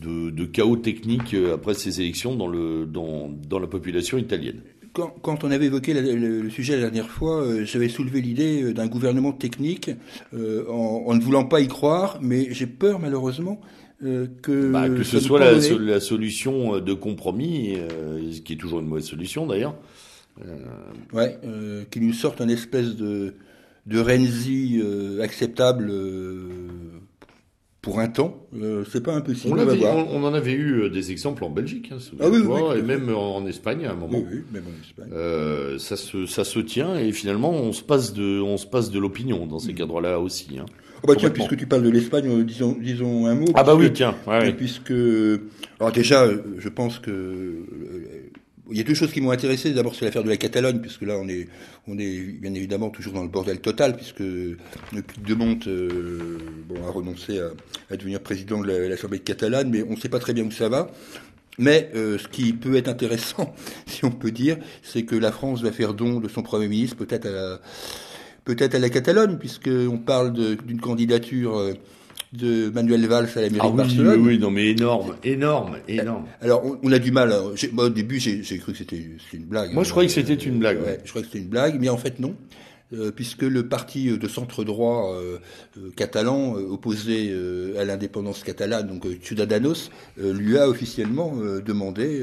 [0.00, 4.60] de, chaos technique euh, après ces élections dans, le, dans, dans la population italienne.
[4.92, 8.74] Quand, quand, on avait évoqué le, sujet la dernière fois, euh, j'avais soulevé l'idée euh,
[8.74, 9.90] d'un gouvernement technique
[10.34, 13.60] en, en, ne voulant pas y croire, mais j'ai peur malheureusement
[14.00, 17.76] que, bah, que ce soit la, solution de compromis,
[18.30, 19.74] ce qui est toujours une mauvaise solution d'ailleurs.
[21.12, 21.36] Ouais,
[21.90, 23.34] qu'il nous sorte un espèce de,
[23.86, 24.80] de Renzi
[25.20, 25.92] acceptable
[27.88, 28.46] pour un temps.
[28.54, 29.58] Euh, c'est pas impossible.
[29.58, 32.82] On, on, en avait eu euh, des exemples en Belgique, hein, ah oui, oui, et
[32.82, 34.18] même en, Espagne à un moment.
[34.18, 35.10] Oui, même en Espagne.
[35.12, 38.90] Euh, ça, se, ça se tient et finalement on se passe de, on se passe
[38.90, 39.76] de l'opinion dans ces mm.
[39.76, 40.58] cadres-là aussi.
[40.58, 40.66] Hein.
[41.02, 43.46] Oh bah tiens, puisque tu parles de l'Espagne, disons, disons un mot.
[43.54, 44.14] Ah bah oui, tiens.
[44.56, 44.92] Puisque,
[45.80, 46.28] alors déjà,
[46.58, 47.54] je pense que
[48.70, 49.72] il y a deux choses qui m'ont intéressé.
[49.72, 51.48] D'abord, c'est l'affaire de la Catalogne, puisque là, on est,
[51.86, 56.38] on est bien évidemment toujours dans le bordel total, puisque depuis de Monte euh,
[56.68, 57.40] bon, a renoncé
[57.90, 60.50] à, devenir président de l'Assemblée de Catalogne, mais on ne sait pas très bien où
[60.50, 60.90] ça va.
[61.58, 63.54] Mais euh, ce qui peut être intéressant,
[63.86, 66.96] si on peut dire, c'est que la France va faire don de son Premier ministre,
[66.96, 67.60] peut-être à la,
[68.44, 71.58] peut-être à la Catalogne, puisqu'on parle d'une candidature.
[71.58, 71.74] Euh,
[72.32, 74.20] de Manuel Valls à la mairie ah de Barcelone.
[74.20, 76.24] Oui, oui, non, mais énorme, énorme, énorme.
[76.40, 77.34] Alors, on, a du mal.
[77.72, 79.02] Moi, au début, j'ai cru que c'était
[79.32, 79.72] une blague.
[79.72, 80.80] Moi, je croyais que c'était une blague.
[80.80, 82.34] Ouais, je croyais que c'était une blague, mais en fait, non.
[82.94, 85.36] Euh, puisque le parti de centre droit euh,
[85.76, 87.34] euh, catalan opposé
[87.78, 92.22] à l'indépendance catalane, donc Ciudadanos, lui a officiellement demandé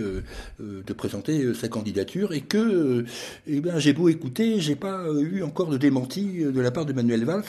[0.60, 3.06] de présenter sa candidature et que,
[3.47, 6.93] eh bien, j'ai beau écouter, j'ai pas eu encore de démenti de la part de
[6.93, 7.43] Manuel Valls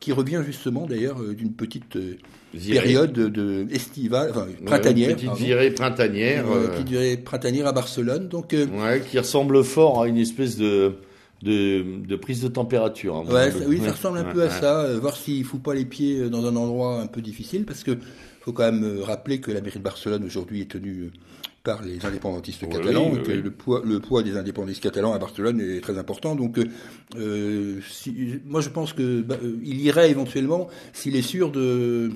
[0.00, 2.16] qui revient justement d'ailleurs euh, d'une petite euh,
[2.52, 5.16] période de, estivale, enfin printanière.
[5.16, 6.50] petite virée printanière.
[6.50, 8.28] Euh, petite virée printanière à Barcelone.
[8.28, 10.94] Donc, ouais, qui ressemble fort à une espèce de,
[11.42, 13.16] de, de prise de température.
[13.16, 14.96] Hein, ouais, oui, ça ressemble un peu à ça.
[14.98, 17.98] voir s'il ne fout pas les pieds dans un endroit un peu difficile, parce que
[18.40, 21.10] faut quand même rappeler que la mairie de Barcelone aujourd'hui est tenue
[21.64, 25.60] par les indépendantistes catalans, et que le, poids, le poids des indépendantistes catalans à Barcelone
[25.60, 26.34] est très important.
[26.34, 26.58] Donc,
[27.16, 32.10] euh, si, moi, je pense que bah, euh, il irait éventuellement s'il est sûr de.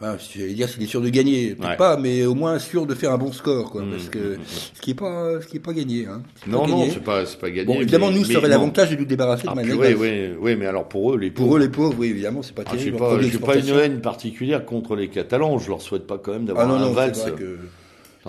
[0.00, 2.94] Enfin, j'allais dire s'il est sûr de gagner, peut-être pas, mais au moins sûr de
[2.94, 5.46] faire un bon score, quoi, mmh, parce que mmh, mmh, ce qui est pas, ce
[5.46, 6.06] qui est pas gagné.
[6.06, 7.64] Hein, non, non, c'est pas, pas gagné.
[7.64, 9.78] Bon, évidemment, nous, ça aurait l'avantage de nous débarrasser ah, de manière.
[9.78, 11.48] Oui, oui, oui, mais alors pour eux, les pauvres.
[11.48, 12.98] Pour eux, les pauvres, oui, évidemment, c'est pas ah, terrible.
[12.98, 15.58] Je n'ai pas, pas, une haine particulière contre les Catalans.
[15.58, 17.24] Je leur souhaite pas quand même d'avoir ah, un valse.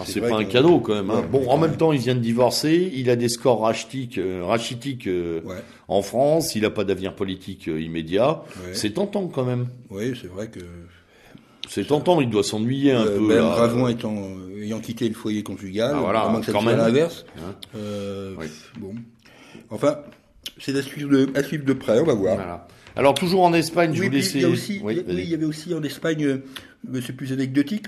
[0.06, 1.10] C'est pas un cadeau quand même.
[1.12, 1.24] Hein.
[1.32, 5.08] bon, en même temps, il vient de divorcer, il a des scores rachitiques, euh, rachitiques
[5.08, 5.42] euh,
[5.88, 8.44] en France, il n'a pas d'avenir politique euh, immédiat.
[8.74, 9.68] C'est tentant quand même.
[9.90, 10.60] Oui, c'est vrai que.
[11.70, 13.20] C'est tentant, il doit s'ennuyer un peu.
[13.20, 14.16] Même Ravon étant,
[14.62, 16.78] ayant quitté le foyer conjugal, ah, voilà, que ça même.
[16.78, 17.26] l'inverse.
[17.38, 17.56] Hein.
[18.80, 18.96] Bon.
[19.70, 20.00] Enfin,
[20.60, 22.36] c'est à suivre, de, à suivre de près, on va voir.
[22.36, 22.68] Voilà.
[22.96, 24.34] Alors, toujours en Espagne, je vous laisse.
[24.34, 26.42] Il y, a aussi, oui, il y avait aussi en Espagne,
[27.02, 27.86] c'est plus anecdotique,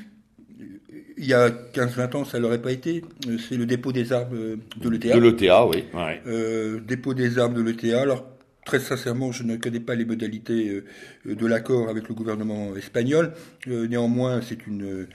[1.18, 3.04] il y a 15-20 ans, ça l'aurait pas été.
[3.28, 5.16] Euh, c'est le dépôt des armes de l'ETA.
[5.16, 5.84] De l'ETA, oui.
[6.28, 8.02] Euh, dépôt des armes de l'ETA.
[8.02, 8.26] Alors,
[8.66, 10.84] très sincèrement, je ne connais pas les modalités
[11.26, 13.34] euh, de l'accord avec le gouvernement espagnol.
[13.68, 15.08] néanmoins, c'est une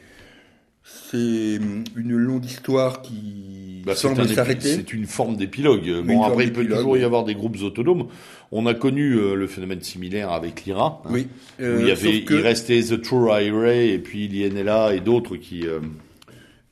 [0.83, 1.59] c'est
[1.95, 4.75] une longue histoire qui bah, semble s'arrêter.
[4.75, 6.03] C'est une forme d'épilogue.
[6.05, 8.09] Bon, après, il peut toujours y avoir des groupes autonomes.
[8.53, 11.03] On a connu euh, le phénomène similaire avec l'IRA.
[11.09, 11.29] oui.
[11.61, 15.67] Euh, il y avait, il restait The True IRA et puis l'INLA et d'autres qui.
[15.67, 15.81] Euh,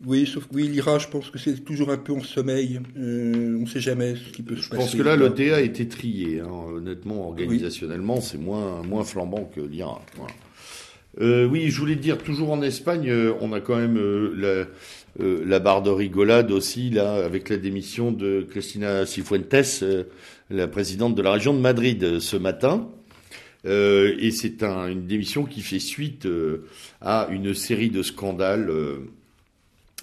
[0.05, 2.81] oui, sauf que oui, l'IRA, je pense que c'est toujours un peu en sommeil.
[2.97, 4.83] on ne sait jamais ce qui peut se passer.
[4.83, 6.41] Je pense que là, l'ETA a été trié.
[6.41, 6.49] Hein.
[6.77, 10.01] Honnêtement, organisationnellement, c'est moins, moins flambant que l'IRA.
[11.21, 13.99] Oui, je voulais dire, toujours en Espagne, on a quand même
[14.37, 14.67] la,
[15.19, 19.85] la, barre de rigolade aussi, là, avec la démission de Cristina Cifuentes,
[20.51, 22.89] la présidente de la région de Madrid euh, ce matin.
[23.67, 26.67] Euh, et c'est une démission qui fait suite euh,
[27.01, 28.73] à une série de scandales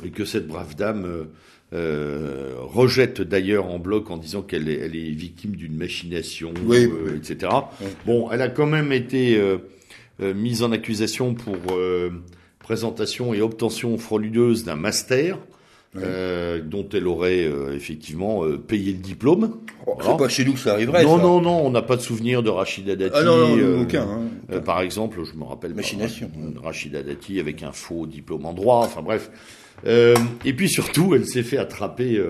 [0.03, 1.27] et que cette brave dame
[1.71, 6.53] rejette d'ailleurs en bloc en disant qu'elle est, elle est victime d'une machination,
[7.15, 7.51] etc.
[8.05, 9.41] Bon, elle a quand même été
[10.19, 11.55] mise en accusation pour
[12.59, 15.37] présentation et obtention frauduleuse d'un master
[15.97, 19.57] euh, dont elle aurait euh, effectivement euh, payé le diplôme.
[19.87, 21.05] Oh, C'est pas chez nous que ça arriverait.
[21.05, 23.15] Non, non, non, on n'a pas de souvenir de Rachida Dati.
[23.17, 24.05] Ah non, non, aucun.
[24.51, 26.29] Hein, par exemple, je me rappelle Machination.
[26.29, 28.81] Pas, Rachida Dati avec un faux diplôme en droit.
[28.83, 29.31] Enfin bref.
[29.85, 32.21] et puis surtout, elle s'est fait attraper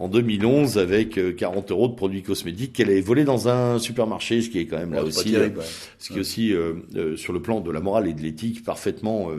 [0.00, 4.50] en 2011 avec 40 euros de produits cosmétiques qu'elle avait volés dans un supermarché, ce
[4.50, 5.36] qui est quand même là aussi,
[5.98, 6.52] ce qui est aussi
[7.16, 9.30] sur le plan de la morale et de l'éthique parfaitement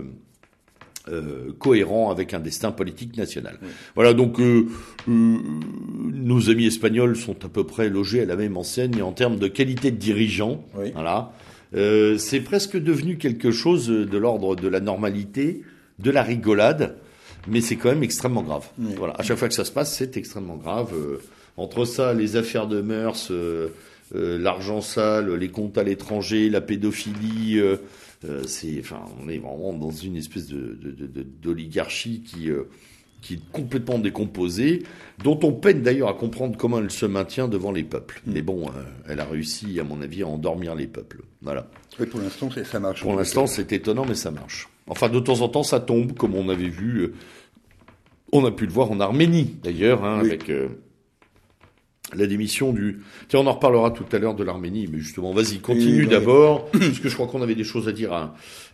[1.09, 3.57] euh, cohérent avec un destin politique national.
[3.95, 4.67] Voilà, donc euh,
[5.09, 5.37] euh,
[6.13, 9.47] nos amis espagnols sont à peu près logés à la même enseigne en termes de
[9.47, 10.63] qualité de dirigeant.
[10.93, 11.31] Voilà,
[11.73, 15.63] c'est presque devenu quelque chose de l'ordre de la normalité,
[15.97, 16.97] de la rigolade,
[17.47, 18.67] mais c'est quand même extrêmement grave.
[18.77, 20.93] Voilà, à chaque fois que ça se passe, c'est extrêmement grave.
[21.57, 23.31] entre ça, les affaires de mœurs,
[24.13, 27.61] l'argent sale, les comptes à l'étranger, la pédophilie
[28.25, 30.77] Euh, c'est, enfin, on est vraiment dans une espèce de,
[31.41, 32.63] d'oligarchie qui, euh,
[33.21, 34.83] qui est complètement décomposée,
[35.23, 38.21] dont on peine d'ailleurs à comprendre comment elle se maintient devant les peuples.
[38.25, 41.21] Mais bon, euh, elle a réussi, à mon avis, à endormir les peuples.
[41.41, 41.67] Voilà.
[41.99, 43.01] Oui, pour l'instant, ça marche.
[43.01, 44.69] Pour l'instant, c'est étonnant, mais ça marche.
[44.87, 46.99] Enfin, de temps en temps, ça tombe, comme on avait vu.
[47.01, 47.13] euh,
[48.33, 50.29] On a pu le voir en Arménie, d'ailleurs, hein, Oui.
[50.29, 50.67] avec euh,
[52.15, 52.99] la démission du.
[53.29, 56.69] Tiens, on en reparlera tout à l'heure de l'Arménie, mais justement, vas-y, continue Oui, d'abord,
[56.71, 58.33] parce que je crois qu'on avait des choses à dire hein,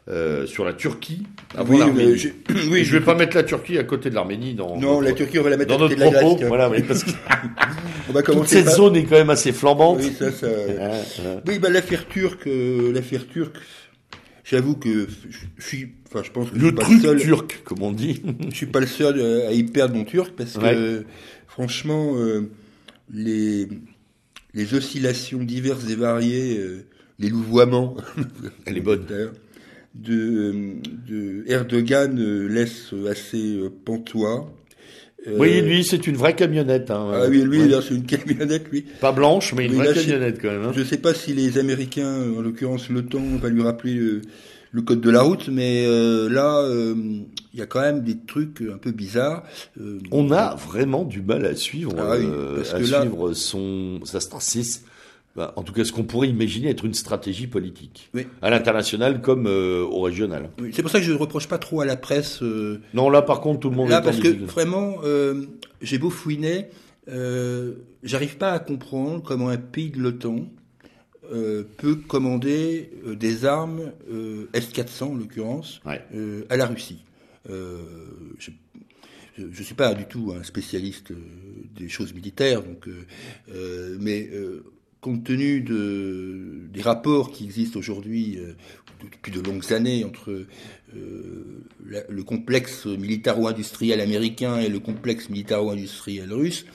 [0.09, 1.23] euh, sur la Turquie
[1.55, 2.15] avant Oui, l'Arménie.
[2.71, 4.75] oui, je vais pas mettre la Turquie à côté de l'Arménie dans.
[4.77, 6.47] Non, la Turquie, on va la mettre Dans à côté notre de la propos, Grèce.
[6.47, 7.11] voilà, mais parce que
[8.09, 9.99] On va toute cette zone est quand même assez flambante.
[10.01, 10.47] Oui, ça, ça...
[10.81, 11.41] Hein, hein.
[11.45, 13.55] Oui, bah, l'affaire turque, euh, l'affaire turque,
[14.49, 15.07] j'avoue que
[15.57, 18.21] je suis, enfin, je pense que je suis pas le seul, turc, comme on dit.
[18.49, 20.75] je suis pas le seul euh, à y perdre mon turc parce que, Ouais.
[20.75, 21.01] euh,
[21.47, 22.49] franchement, euh,
[23.13, 23.67] les,
[24.53, 26.85] les oscillations diverses et variées, euh,
[27.19, 27.97] les louvoiements,
[28.65, 29.05] Elle est bonne.
[29.95, 30.75] de,
[31.07, 32.15] de Erdogan
[32.47, 34.53] laissent assez pantois.
[35.27, 36.89] Euh, Oui, lui, c'est une vraie camionnette.
[36.91, 37.11] Hein.
[37.13, 37.81] Ah oui, lui, Ouais.
[37.81, 38.85] c'est une camionnette, lui.
[39.01, 40.63] Pas blanche, mais une Oui, vraie là, camionnette quand même.
[40.63, 40.71] hein.
[40.73, 44.21] Je ne sais pas si les Américains, en l'occurrence l'OTAN, va lui rappeler le,
[44.71, 46.95] le code de la route, mais euh, là, euh,
[47.53, 49.43] il y a quand même des trucs un peu bizarres.
[49.81, 53.01] Euh, On a vraiment du mal à suivre, Ah oui, euh, parce à que là-
[53.01, 54.19] suivre son, sa.
[55.37, 58.09] Bah, en tout cas, ce qu'on pourrait imaginer être une stratégie politique.
[58.13, 58.25] Oui.
[58.41, 60.49] À l'international comme euh, au régional.
[60.59, 62.41] oui, c'est pour ça que je ne reproche pas trop à la presse.
[62.43, 65.45] euh, Non, là, par contre, tout le monde là, est parce que vraiment, euh,
[65.81, 66.65] j'ai beau fouiner,
[68.03, 70.47] j'arrive pas à comprendre comment un pays de l'OTAN
[71.31, 76.01] euh, peut commander euh, des armes euh, S-400 en l'occurrence Ouais.
[76.49, 77.03] à la Russie.
[77.49, 81.11] Je ne suis pas du tout un spécialiste
[81.75, 82.87] des choses militaires, donc,
[83.99, 84.29] mais
[85.07, 88.55] compte tenu de, des rapports qui existent aujourd'hui euh,
[89.01, 90.45] depuis de longues années entre
[90.95, 96.65] euh, le complexe militaro-industriel américain et le complexe militaro-industriel russe,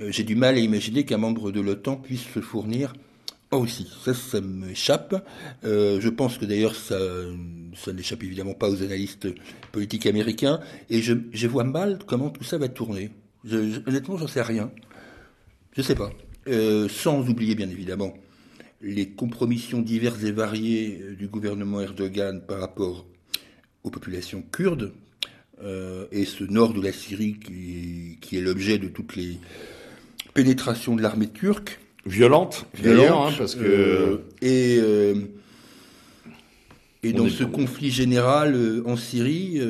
[0.00, 2.92] euh, j'ai du mal à imaginer qu'un membre de l'OTAN puisse se fournir
[3.50, 3.90] en Russie.
[4.04, 5.26] Ça, ça m'échappe.
[5.64, 6.96] Je pense que d'ailleurs, ça,
[7.92, 9.26] n'échappe évidemment pas aux analystes
[9.72, 10.60] politiques américains.
[10.90, 13.10] Et je, vois mal comment tout ça va tourner.
[13.44, 14.70] Je- honnêtement, j'en sais rien.
[15.72, 16.12] Je sais pas.
[16.50, 18.12] Euh, sans oublier, bien évidemment,
[18.82, 23.06] les compromissions diverses et variées euh, du gouvernement Erdogan par rapport
[23.84, 24.92] aux populations kurdes
[25.62, 29.38] euh, et ce nord de la Syrie qui, qui est l'objet de toutes les
[30.34, 31.78] pénétrations de l'armée turque.
[32.06, 34.80] Violente, d'ailleurs, Violente, hein, parce que euh, et
[37.02, 39.60] et dans ce con- conflit général en Syrie,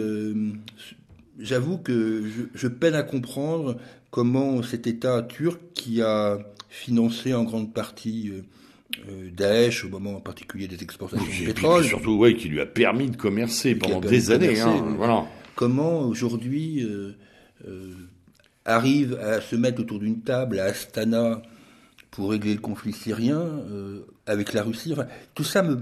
[1.38, 3.76] j'avoue que je, je peine à comprendre
[4.10, 6.38] comment cet État turc qui a
[6.70, 8.42] financé en grande partie euh,
[9.08, 12.48] euh, Daesh au moment en particulier des exportations et de pétrole, puis surtout, ouais, qui
[12.48, 14.60] lui a permis de commercer pendant des de années.
[14.60, 14.94] hein, oui.
[14.96, 15.26] voilà.
[15.56, 17.12] comment aujourd'hui euh,
[17.68, 17.92] euh,
[18.64, 21.42] arrive à se mettre autour d'une table à Astana
[22.10, 24.92] pour régler le conflit syrien euh, avec la Russie?
[24.92, 25.78] Enfin, tout ça me,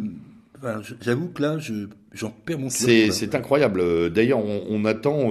[0.58, 4.10] enfin, j'avoue que là, je, j'en perds mon C'est incroyable.
[4.10, 5.30] D'ailleurs, on, on attend,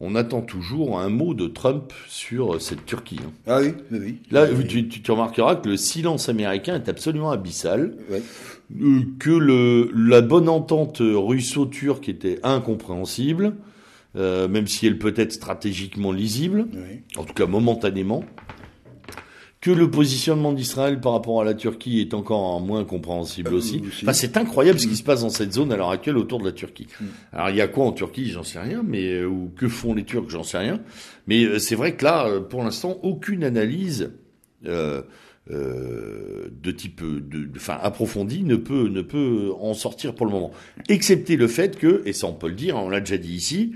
[0.00, 3.18] on attend toujours un mot de Trump sur cette Turquie.
[3.26, 3.32] hein.
[3.46, 4.18] Ah oui, oui, oui.
[4.30, 8.22] Là, Oui, tu, tu- tu remarqueras que le silence américain est absolument abyssal, ouais.
[8.82, 13.54] euh, que le, la bonne entente russo-turque était incompréhensible,
[14.16, 17.00] euh, même si elle peut être stratégiquement lisible, Oui.
[17.16, 18.24] en tout cas momentanément,
[19.66, 23.82] que le positionnement d'Israël par rapport à la Turquie est encore moins compréhensible Euh, aussi.
[23.86, 24.04] aussi.
[24.04, 26.44] Enfin, c'est incroyable ce qui se passe dans cette zone à l'heure actuelle autour de
[26.44, 26.86] la Turquie.
[27.00, 27.04] Mm.
[27.32, 29.92] Alors il y a quoi en Turquie, j'en sais rien, mais euh, ou que font
[29.94, 30.80] les Turcs, j'en sais rien.
[31.26, 34.12] Mais euh, c'est vrai que là, pour l'instant, aucune analyse
[34.66, 35.02] euh,
[35.50, 40.32] euh, de type, de, de- enfin approfondie ne peut ne peut en sortir pour le
[40.32, 40.50] moment,
[40.88, 43.72] excepté le fait que, et ça on peut le dire, on l'a déjà dit ici,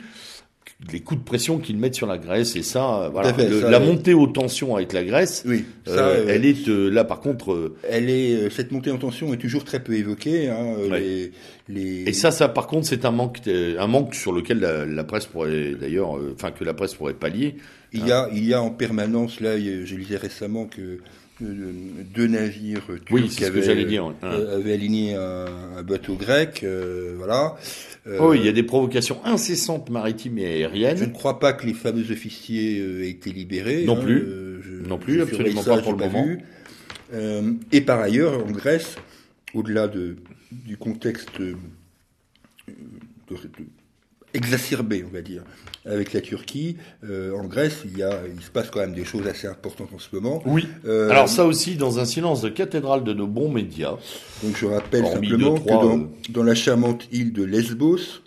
[0.93, 3.49] les coups de pression qu'ils mettent sur la Grèce et ça, euh, voilà, à fait,
[3.49, 6.69] le- ça, la montée aux tensions avec la Grèce, Oui, ça, euh, euh, elle est
[6.69, 7.53] euh, là par contre.
[7.53, 10.49] euh, elle est, cette montée en tension est toujours très peu évoquée.
[10.49, 11.01] Hein, Ouais.
[11.01, 11.33] les,
[11.69, 12.09] les...
[12.09, 15.27] Et ça, ça par contre, c'est un manque, un manque sur lequel la, la presse
[15.27, 17.57] pourrait d'ailleurs, enfin que la presse pourrait pallier.
[17.93, 20.99] Il y a, il y a en permanence, là, je lisais récemment que
[21.41, 24.13] deux navires turcs Oui, ce que avaient, j'allais dire.
[24.25, 25.47] euh, avaient aligné un,
[25.79, 27.57] un bateau grec, euh, voilà.
[28.07, 31.13] Euh, oh, il y a des provocations incessantes maritimes et Je ne aériennes.
[31.13, 33.85] crois pas que les fameux officiers euh, aient été libérés.
[33.85, 34.19] Non hein, plus.
[34.23, 36.27] euh, je- Non plus, absolument pas pour le moment.
[37.13, 38.97] Euh, et par ailleurs, en Grèce,
[39.53, 40.17] au-delà de,
[40.53, 41.55] du contexte euh,
[42.69, 43.67] de- de-
[44.35, 45.43] exacerbé, on va dire,
[45.85, 46.77] avec la Turquie.
[47.05, 49.91] Euh, en Grèce, il, y a, il se passe quand même des choses assez importantes
[49.95, 50.43] en ce moment.
[50.47, 50.67] Oui.
[50.87, 53.97] Euh, Alors ça aussi, dans un silence de cathédrale de nos bons médias.
[54.43, 58.23] Donc je rappelle simplement que dans, euh, dans, la charmante île de Lesbos,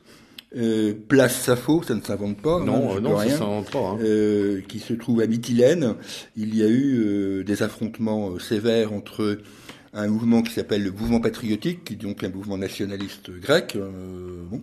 [0.55, 2.59] euh, place Sappho, ça ne s'invente pas.
[2.59, 3.79] Non, hein, non, rien, ça s'invente pas.
[3.79, 3.97] Hein.
[4.01, 5.95] Euh, qui se trouve à Mytilène.
[6.35, 9.39] Il y a eu des affrontements sévères entre
[9.95, 14.61] un mouvement qui s'appelle le mouvement patriotique, qui est donc un mouvement nationaliste grec, bon,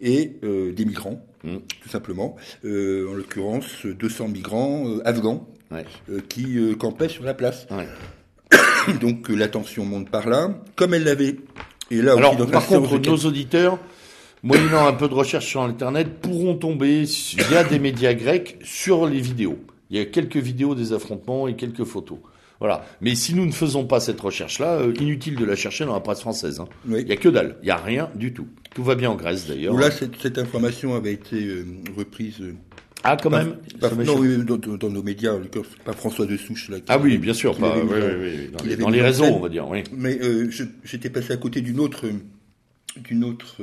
[0.00, 1.56] et euh, des migrants, mm.
[1.82, 2.36] tout simplement.
[2.64, 5.48] Euh, en l'occurrence, 200 migrants euh, afghans
[6.28, 7.66] qui campaient sur la place.
[9.00, 11.36] Donc la tension monte par là, comme elle l'avait.
[11.90, 13.80] Et là, Alors, par contre, nos auditeurs,
[14.44, 17.04] moyennant un peu de recherche sur Internet, pourront tomber
[17.48, 19.58] via des médias grecs sur les vidéos.
[19.90, 22.18] Il y a quelques vidéos des affrontements et quelques photos.
[22.64, 22.82] Voilà.
[23.02, 26.20] Mais si nous ne faisons pas cette recherche-là, inutile de la chercher dans la presse
[26.20, 26.60] française.
[26.60, 26.68] Hein.
[26.88, 27.56] Il n'y a que dalle.
[27.60, 28.46] Il n'y a rien du tout.
[28.74, 29.76] Tout va bien en Grèce d'ailleurs.
[29.76, 32.40] Là, cette, cette, information avait été euh, reprise.
[32.40, 32.54] Euh,
[33.02, 33.56] ah, quand même
[34.06, 35.34] Non, oui, dans, nos médias,
[35.84, 36.70] pas François de Souche.
[36.70, 39.50] Là, ah oui, bien sûr, pas, oui, oui, dans, les, dans les réseaux, on va
[39.50, 39.68] dire.
[39.68, 39.84] Oui.
[39.92, 40.50] Mais euh,
[40.84, 42.06] j'étais passé à côté d'une autre
[42.96, 43.56] d'une autre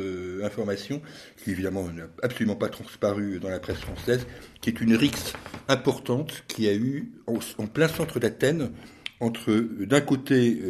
[0.43, 1.01] information
[1.43, 4.25] qui évidemment n'a absolument pas transparu dans la presse française,
[4.61, 5.33] qui est une rixe
[5.67, 8.71] importante qui a eu en, plein centre d'Athènes
[9.19, 10.61] entre d'un côté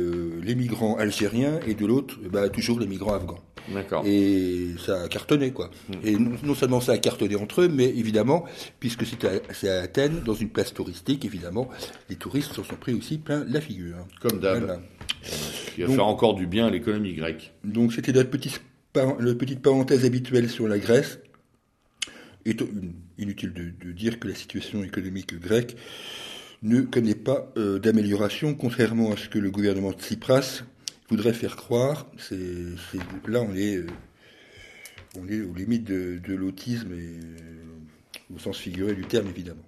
[0.41, 3.39] les migrants algériens et de l'autre bah, toujours les migrants afghans.
[4.05, 5.70] Et ça a cartonné, quoi.
[5.89, 5.93] Hmm.
[6.03, 8.45] Et non, seulement ça a cartonné entre eux, mais évidemment,
[8.80, 11.70] puisque c'est à, Athènes, dans une place touristique, évidemment,
[12.09, 13.95] les touristes s'en sont pris aussi plein la figure.
[14.22, 14.82] Comme d'hab.
[15.76, 17.53] Qui va faire encore du bien à l'économie grecque.
[17.64, 18.62] Donc c'était notre petite,
[18.93, 21.20] petite parenthèse habituelle sur la Grèce.
[22.45, 22.55] Et
[23.20, 25.76] inutile de, dire que la situation économique grecque
[26.64, 30.64] ne connaît pas euh, d'amélioration, contrairement à ce que le gouvernement de Tsipras
[31.12, 32.07] voudrait faire croire.
[32.18, 32.38] C'est,
[33.28, 33.88] là, on est, euh,
[35.20, 39.66] on est aux limites de, l'autisme, et, euh, au sens figuré du terme, évidemment.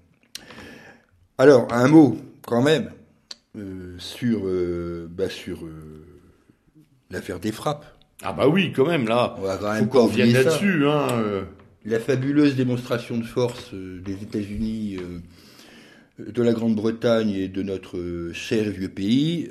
[1.38, 2.18] Alors, un mot,
[2.48, 2.92] quand même,
[3.58, 4.44] euh, sur,
[5.10, 5.68] bah, sur
[7.12, 7.86] l'affaire des frappes.
[8.24, 9.36] Ah bah oui, quand même, là.
[9.38, 10.88] On va quand même qu'on vienne là-dessus.
[10.88, 11.46] Hein,
[11.84, 14.98] La fabuleuse démonstration de force des États-Unis
[16.20, 19.50] de la Grande-Bretagne et de notre cher vieux pays,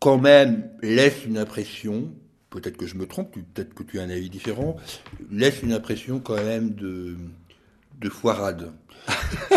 [0.00, 2.10] quand même laisse une impression,
[2.50, 4.76] peut-être que je me trompe, peut-être que tu as un avis différent,
[5.30, 7.16] laisse une impression quand même de,
[8.00, 8.72] de foirade.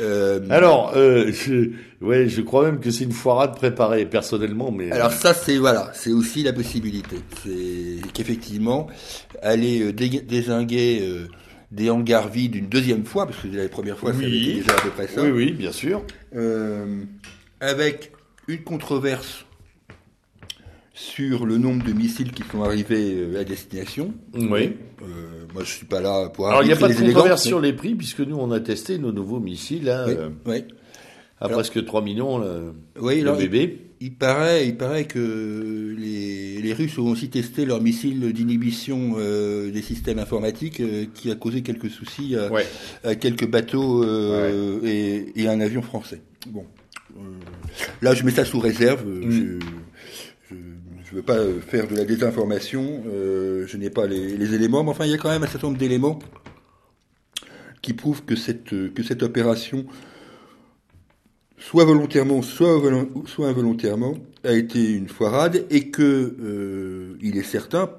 [0.00, 1.70] euh, alors, euh, je,
[2.00, 5.90] ouais, je crois même que c'est une foirade préparée personnellement, mais alors ça c'est voilà,
[5.92, 8.86] c'est aussi la possibilité, c'est qu'effectivement
[9.42, 11.28] aller euh, désinguer euh,
[11.70, 14.80] des hangars vides une deuxième fois, parce que la première fois avait été déjà à
[14.80, 15.22] peu près ça.
[15.22, 16.02] Oui, oui, bien sûr.
[16.34, 17.02] Euh,
[17.60, 18.12] avec
[18.48, 19.44] une controverse
[20.98, 24.14] sur le nombre de missiles qui sont arrivés euh, à destination.
[24.34, 24.72] Oui.
[25.02, 26.48] Euh, moi, je suis pas là pour.
[26.48, 28.98] Alors, il n'y a pas de controverse sur les prix puisque nous, on a testé
[28.98, 29.88] nos nouveaux missiles.
[29.88, 30.56] Hein, oui.
[30.56, 30.60] Euh,
[31.40, 33.84] à presque 3 millions le, oui, le bébé.
[34.00, 39.82] Il, paraît, il paraît que les, les Russes ont aussi testé leur missile d'inhibition des
[39.82, 40.82] systèmes informatiques
[41.14, 42.34] qui a causé quelques soucis
[43.04, 44.04] à, quelques bateaux
[44.84, 46.22] et, et, un avion français.
[46.48, 46.64] Bon,
[48.02, 49.06] là, je mets ça sous réserve.
[49.06, 49.58] Mm.
[50.50, 53.02] Je ne veux pas faire de la désinformation.
[53.06, 55.68] Euh, je n'ai pas les, éléments, mais enfin, il y a quand même un certain
[55.68, 56.18] nombre d'éléments
[57.80, 59.86] qui prouvent que cette, que cette opération,
[61.56, 62.78] soit volontairement, soit,
[63.26, 67.90] soit involontairement, a été une foirade et que euh, il est certain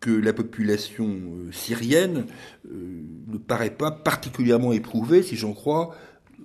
[0.00, 1.10] que la population
[1.50, 2.24] syrienne
[2.70, 5.96] ne paraît pas particulièrement éprouvée, si j'en crois,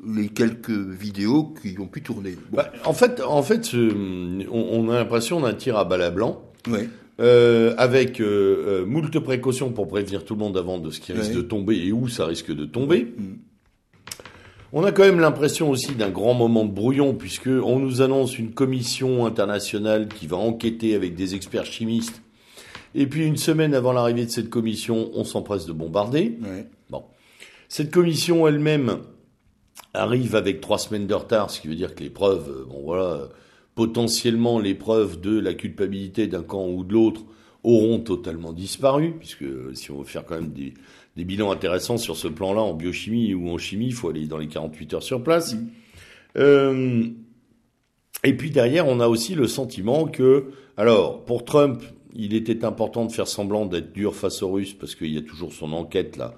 [0.08, 2.36] les quelques vidéos qui ont pu tourner.
[2.52, 6.42] Bah, en fait, en fait, on, a l'impression d'un tir à balles blanc.
[6.68, 6.88] Ouais.
[7.20, 11.14] Euh, avec euh, euh, moult précautions pour prévenir tout le monde avant de ce qui
[11.14, 13.14] risque de tomber et où ça risque de tomber.
[13.16, 13.34] Mm.
[14.76, 18.40] On a quand même l'impression aussi d'un grand moment de brouillon puisque on nous annonce
[18.40, 22.24] une commission internationale qui va enquêter avec des experts chimistes.
[22.96, 26.40] Et puis une semaine avant l'arrivée de cette commission, on s'empresse de bombarder.
[26.90, 27.04] Bon,
[27.70, 28.98] cette commission elle-même
[29.94, 32.82] arrive avec trois semaines de retard, ce qui veut dire que les preuves, euh, bon
[32.84, 33.30] voilà,
[33.76, 37.22] potentiellement les preuves de la culpabilité d'un camp ou de l'autre
[37.64, 40.74] auront totalement disparu, puisque euh, si on veut faire quand même des,
[41.24, 44.48] bilans intéressants sur ce plan-là en biochimie ou en chimie, il faut aller dans les
[44.48, 45.54] 48 heures sur place.
[45.54, 45.68] Mmh.
[46.38, 47.04] Euh,
[48.24, 51.84] et puis derrière, on a aussi le sentiment que, alors, pour Trump,
[52.16, 55.22] il était important de faire semblant d'être dur face aux Russes, parce qu'il y a
[55.22, 56.36] toujours son enquête là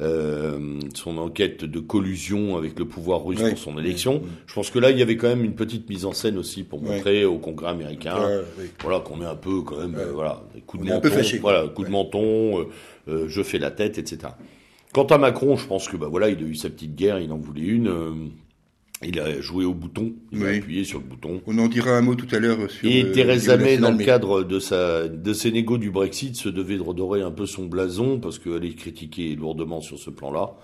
[0.00, 4.22] euh, son enquête de collusion avec le pouvoir russe pour son élection.
[4.46, 6.64] Je pense que là, il y avait quand même une petite mise en scène aussi
[6.64, 8.42] pour montrer au Congrès américain,
[8.80, 11.08] voilà, qu'on est un peu quand même, euh, voilà, des coups de On menton,
[11.40, 12.64] voilà, coups de menton, euh,
[13.08, 14.32] euh, je fais la tête, etc.
[14.92, 17.30] Quant à Macron, je pense que bah voilà, il a eu sa petite guerre, il
[17.32, 18.30] en voulait une.
[19.02, 21.40] Euh, il a joué au bouton, il a appuyé sur le bouton.
[21.46, 22.88] On en dira un mot tout à l'heure sur.
[22.88, 26.48] Et euh, Theresa May, dans le cadre de sa de ses négos du Brexit, se
[26.48, 30.54] devait de redorer un peu son blason parce qu'elle est critiquée lourdement sur ce plan-là,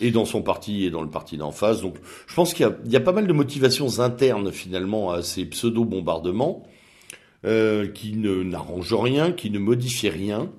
[0.00, 1.80] et dans son parti et dans le parti d'en face.
[1.80, 5.10] Donc, je pense qu'il y a, il y a pas mal de motivations internes finalement
[5.10, 6.64] à ces pseudo bombardements
[7.44, 10.50] euh, qui ne n'arrangent rien, qui ne modifient rien,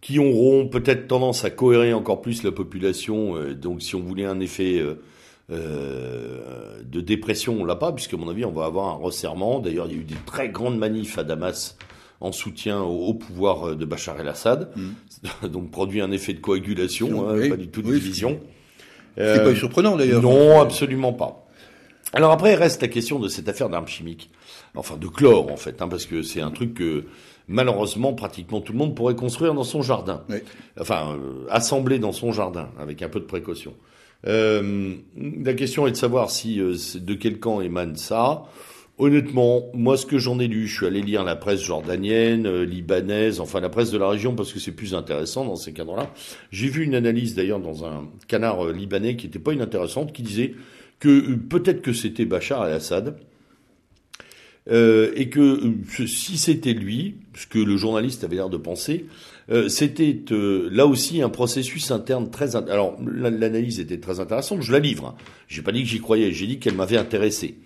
[0.00, 3.36] qui auront peut-être tendance à cohérer encore plus la population.
[3.36, 4.82] euh, donc, si on voulait un effet
[5.50, 8.94] euh, euh, de dépression, on l'a pas, puisque à mon avis, on va avoir un
[8.96, 9.60] resserrement.
[9.60, 11.76] D'ailleurs, il y a eu des très grandes manifs à Damas
[12.20, 14.70] en soutien au, au pouvoir euh, de Bachar el-Assad,
[15.44, 18.40] donc produit un effet de coagulation, hein, Oui, pas du tout de oui, division.
[19.16, 20.20] C'est Euh, pas surprenant d'ailleurs.
[20.22, 21.46] non, absolument pas.
[22.12, 24.30] Alors après, il reste la question de cette affaire d'armes chimiques.
[24.74, 27.04] Enfin, de chlore, en fait, hein, parce que c'est un truc que,
[27.48, 30.22] malheureusement, pratiquement tout le monde pourrait construire dans son jardin.
[30.28, 30.36] Oui.
[30.80, 33.74] Enfin, euh, assembler dans son jardin, avec un peu de précaution.
[34.26, 38.44] Euh, la question est de savoir si euh, de quel camp émane ça.
[38.98, 42.64] Honnêtement, moi, ce que j'en ai lu, je suis allé lire la presse jordanienne, euh,
[42.64, 46.12] libanaise, enfin la presse de la région, parce que c'est plus intéressant dans ces cadres-là.
[46.50, 50.54] J'ai vu une analyse d'ailleurs dans un canard libanais qui était pas inintéressante, qui disait
[50.98, 53.16] que peut-être que c'était Bachar el-Assad,
[54.68, 55.60] euh, et que
[56.06, 59.06] si c'était lui, ce que le journaliste avait l'air de penser,
[59.50, 62.56] euh, c'était euh, là aussi un processus interne très.
[62.56, 64.62] int- Alors la- l'analyse était très intéressante.
[64.62, 65.06] Je la livre.
[65.06, 65.14] hein.
[65.48, 66.32] J'ai pas dit que j'y croyais.
[66.32, 67.56] J'ai dit qu'elle m'avait intéressé.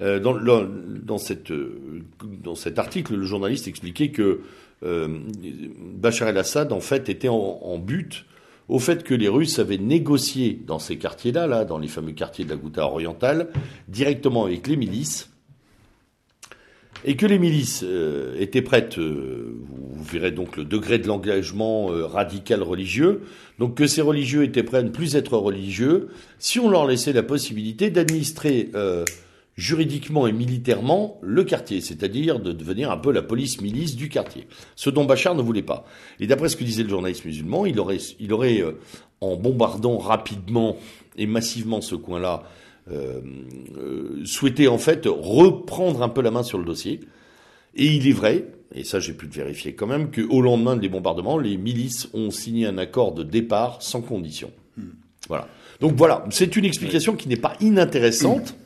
[0.00, 4.40] Euh, dans, cet article, le journaliste expliquait que
[4.82, 8.24] Bachar el-Assad en fait était en, en but
[8.68, 12.44] au fait que les Russes avaient négocié dans ces quartiers-là, là, dans les fameux quartiers
[12.44, 13.48] de la Ghouta orientale,
[13.88, 15.30] directement avec les milices
[17.04, 21.90] et que les milices euh, étaient prêtes, euh, vous, verrez donc le degré de l'engagement
[21.90, 23.22] euh, radical religieux,
[23.58, 27.12] donc que ces religieux étaient prêts à ne plus être religieux, si on leur laissait
[27.12, 29.04] la possibilité d'administrer euh,
[29.58, 34.46] juridiquement et militairement le quartier, c'est-à-dire de devenir un peu la police milice du quartier,
[34.76, 35.84] ce dont Bachar ne voulait pas.
[36.20, 38.78] Et d'après ce que disait le journaliste musulman, il aurait, il aurait euh,
[39.20, 40.76] en bombardant rapidement
[41.16, 42.44] et massivement ce coin-là,
[44.24, 47.00] souhaitait en fait reprendre un peu la main sur le dossier.
[47.74, 50.88] Et il est vrai, et ça j'ai pu le vérifier quand même, qu'au lendemain des
[50.88, 54.50] bombardements, les milices ont signé un accord de départ sans condition.
[55.28, 55.48] Voilà.
[55.80, 58.56] Donc voilà, c'est une explication qui n'est pas inintéressante.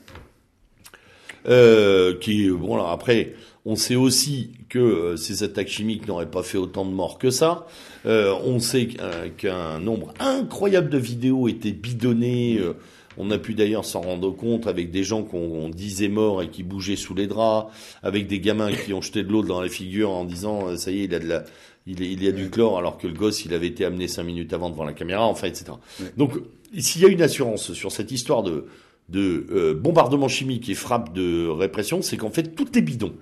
[1.49, 6.45] Euh, qui bon alors après on sait aussi que euh, ces attaques chimiques n'auraient pas
[6.45, 7.67] fait autant de morts que ça.
[8.07, 8.89] Euh, on sait
[9.37, 12.59] qu'un nombre incroyable de vidéos étaient bidonnées.
[12.59, 12.75] euh,
[13.19, 16.49] on a pu d'ailleurs s'en rendre compte avec des gens qu'on on disait morts et
[16.49, 19.69] qui bougeaient sous les draps, avec des gamins qui ont jeté de l'eau dans la
[19.69, 21.45] figure en disant euh, ça y est il a de la
[21.87, 24.53] il, y a du chlore alors que le gosse il avait été amené cinq minutes
[24.53, 25.73] avant devant la caméra, enfin etc.
[26.17, 26.35] Donc
[26.79, 28.67] s'il y a une assurance sur cette histoire de
[29.09, 33.13] de euh, bombardement chimique et frappe de répression, c'est qu'en fait tout est bidon.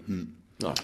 [0.61, 0.74] Voilà.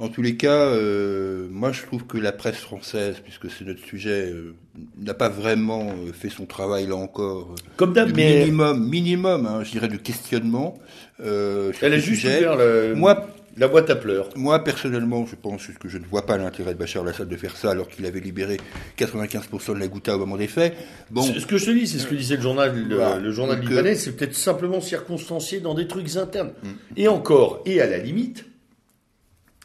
[0.00, 3.84] En tous les cas, euh, moi je trouve que la presse française, puisque c'est notre
[3.84, 4.54] sujet, euh,
[4.98, 7.50] n'a pas vraiment euh, fait son travail là encore.
[7.52, 10.78] euh, Comme d'hab, mais minimum, minimum, hein, je dirais, de questionnement.
[11.22, 12.38] Euh, sur elle a juste sujet.
[12.38, 13.28] ouvert le- Moi,
[13.58, 14.30] la boîte à pleurs.
[14.36, 17.54] Moi, personnellement, je pense que je ne vois pas l'intérêt de Bachar al-Assad de faire
[17.58, 18.56] ça alors qu'il avait libéré
[18.96, 20.72] 95% de la Ghouta au moment des faits.
[21.10, 23.18] Bon, Ce que je te dis, c'est ce que disait le journal, le, Voilà.
[23.18, 26.52] le journal libanais, c'est peut-être simplement circonstancié dans des trucs internes.
[26.96, 28.46] Et encore, et à la limite,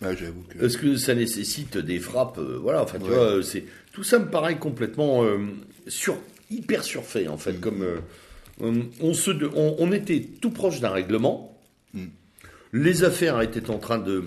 [0.06, 0.64] ah, j'avoue que...
[0.66, 3.16] est-ce que ça nécessite des frappes euh, Voilà, enfin, tu Ouais.
[3.16, 5.38] vois, c'est tout ça me paraît complètement euh,
[5.88, 6.18] sur,
[6.52, 7.60] hyper surfait en fait.
[7.60, 7.98] Comme euh,
[8.62, 11.52] euh, on se, de- on, on était tout proche d'un règlement.
[12.74, 14.26] Les affaires étaient en train de,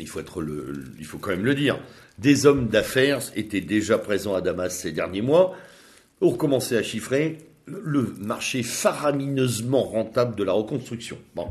[0.00, 1.78] il faut être le, le- il faut quand même le dire,
[2.18, 5.54] des hommes d'affaires étaient déjà présents à Damas ces derniers mois.
[6.22, 11.18] On recommençait à chiffrer le marché faramineusement rentable de la reconstruction.
[11.34, 11.48] Bon.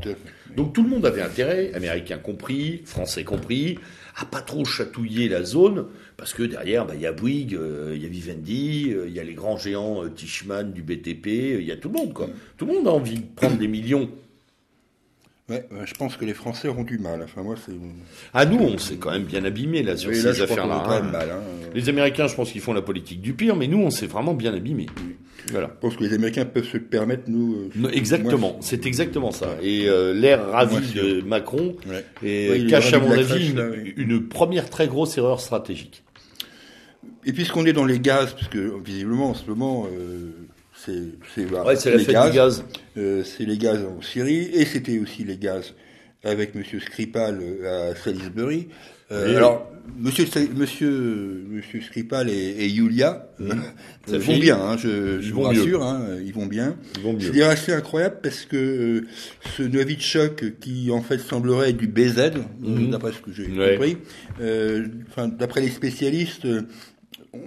[0.56, 3.78] Donc tout le monde avait intérêt, Américains compris, Français compris,
[4.16, 5.86] à pas trop chatouiller la zone,
[6.16, 9.14] parce que derrière, bah, il y a Bouygues, euh, il y a Vivendi, euh, il
[9.14, 11.98] y a les grands géants euh, Tishman du BTP, euh, il y a tout le
[11.98, 12.28] monde, quoi.
[12.56, 14.08] Tout le monde a envie de prendre des millions.
[15.48, 17.20] Ouais, ouais, je pense que les Français auront du mal.
[17.22, 17.72] Enfin, moi, c'est...
[18.34, 20.82] À nous, on s'est quand même bien abîmé là sur Oui, là, ces affaires-là.
[20.88, 21.02] hein.
[21.14, 21.40] Hein.
[21.72, 24.34] Les Américains, je pense qu'ils font la politique du pire, mais nous, on s'est vraiment
[24.34, 24.86] bien abîmé.
[25.52, 25.70] Voilà.
[25.76, 27.54] Je pense que les Américains peuvent se le permettre, nous...
[27.54, 29.56] euh, Non, Exactement, c'est exactement ça.
[29.62, 32.04] Et euh, l'air ravi de Macron Ouais.
[32.24, 33.94] et Oui, cache à mon avis une, là, oui.
[33.96, 36.02] une première très grosse erreur stratégique.
[37.24, 40.32] Et puisqu'on est dans les gaz, puisque visiblement en ce moment, euh,
[41.34, 42.64] c'est voilà, Ouais, les gaz,
[42.96, 45.74] euh, c'est les gaz en Syrie, et c'était aussi les gaz
[46.24, 48.68] avec Monsieur Skripal euh, à Salisbury.
[49.12, 49.36] Euh, Oui.
[49.36, 49.70] Alors,
[50.00, 50.26] Monsieur,
[50.56, 53.54] Monsieur, Monsieur Skripal et, et Yulia euh,
[54.08, 56.76] vont bien, hein, je, vous rassure, hein, ils vont bien.
[56.96, 57.30] Ils vont mieux.
[57.32, 59.06] C'est assez incroyable parce que euh,
[59.56, 62.90] ce Novichok qui en fait semblerait être du BZ, Mhm.
[62.90, 63.74] d'après ce que j'ai Ouais.
[63.76, 63.96] compris,
[64.40, 64.86] euh,
[65.38, 66.46] d'après les spécialistes,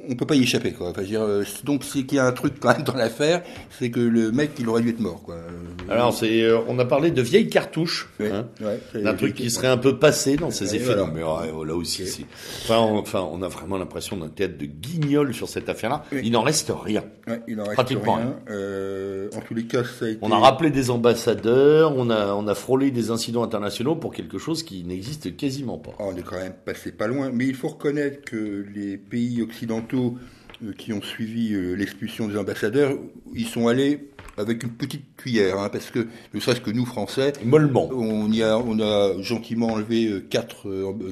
[0.10, 0.90] on peut pas y échapper quoi.
[0.90, 3.44] Enfin, dire, euh, donc c'est qu'il y a un truc quand même dans l'affaire,
[3.78, 5.36] c'est que le mec il aurait dû être mort quoi.
[5.36, 8.10] Euh, Alors, c'est, euh, on a parlé de vieilles cartouches.
[8.20, 8.48] ouais, hein.
[8.62, 10.86] ouais, d'un truc qui serait un peu passé dans ses effets.
[10.86, 11.02] voilà.
[11.02, 12.26] Non, mais oh, là aussi.
[12.64, 16.04] Enfin, on, enfin, on a vraiment l'impression d'un théâtre de guignol sur cette affaire-là.
[16.12, 16.22] Oui.
[16.24, 17.04] Il n'en reste rien.
[17.28, 18.36] Ouais, il en reste pratiquement rien.
[18.50, 20.20] Euh, en tous les cas, ça a été.
[20.22, 24.38] On a rappelé des ambassadeurs, on a, on a frôlé des incidents internationaux pour quelque
[24.38, 25.92] chose qui n'existe quasiment pas.
[26.00, 29.42] Ah, on est quand même passé pas loin, mais il faut reconnaître que les pays
[29.42, 32.98] occidentaux euh, qui ont suivi euh, l'expulsion des ambassadeurs,
[33.34, 37.34] ils sont allés avec une petite cuillère, hein, parce que ne serait-ce que nous Français,
[37.44, 37.90] Mollement.
[37.92, 40.68] on y a, on a gentiment enlevé euh, quatre,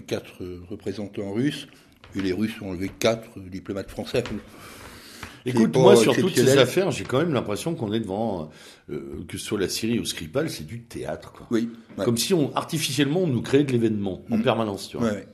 [0.08, 1.68] quatre représentants russes,
[2.16, 4.24] et les Russes ont enlevé quatre diplomates français.
[5.46, 8.50] Écoute, moi, sur toutes ces affaires, j'ai quand même l'impression qu'on est devant,
[8.90, 11.48] euh, que ce soit la Syrie ou Skripal, c'est du théâtre, quoi.
[11.52, 11.70] Oui.
[11.98, 12.06] ouais.
[12.06, 15.08] Comme si on, artificiellement, on nous créait de l'événement, en permanence, tu vois.
[15.08, 15.28] Ouais, ouais.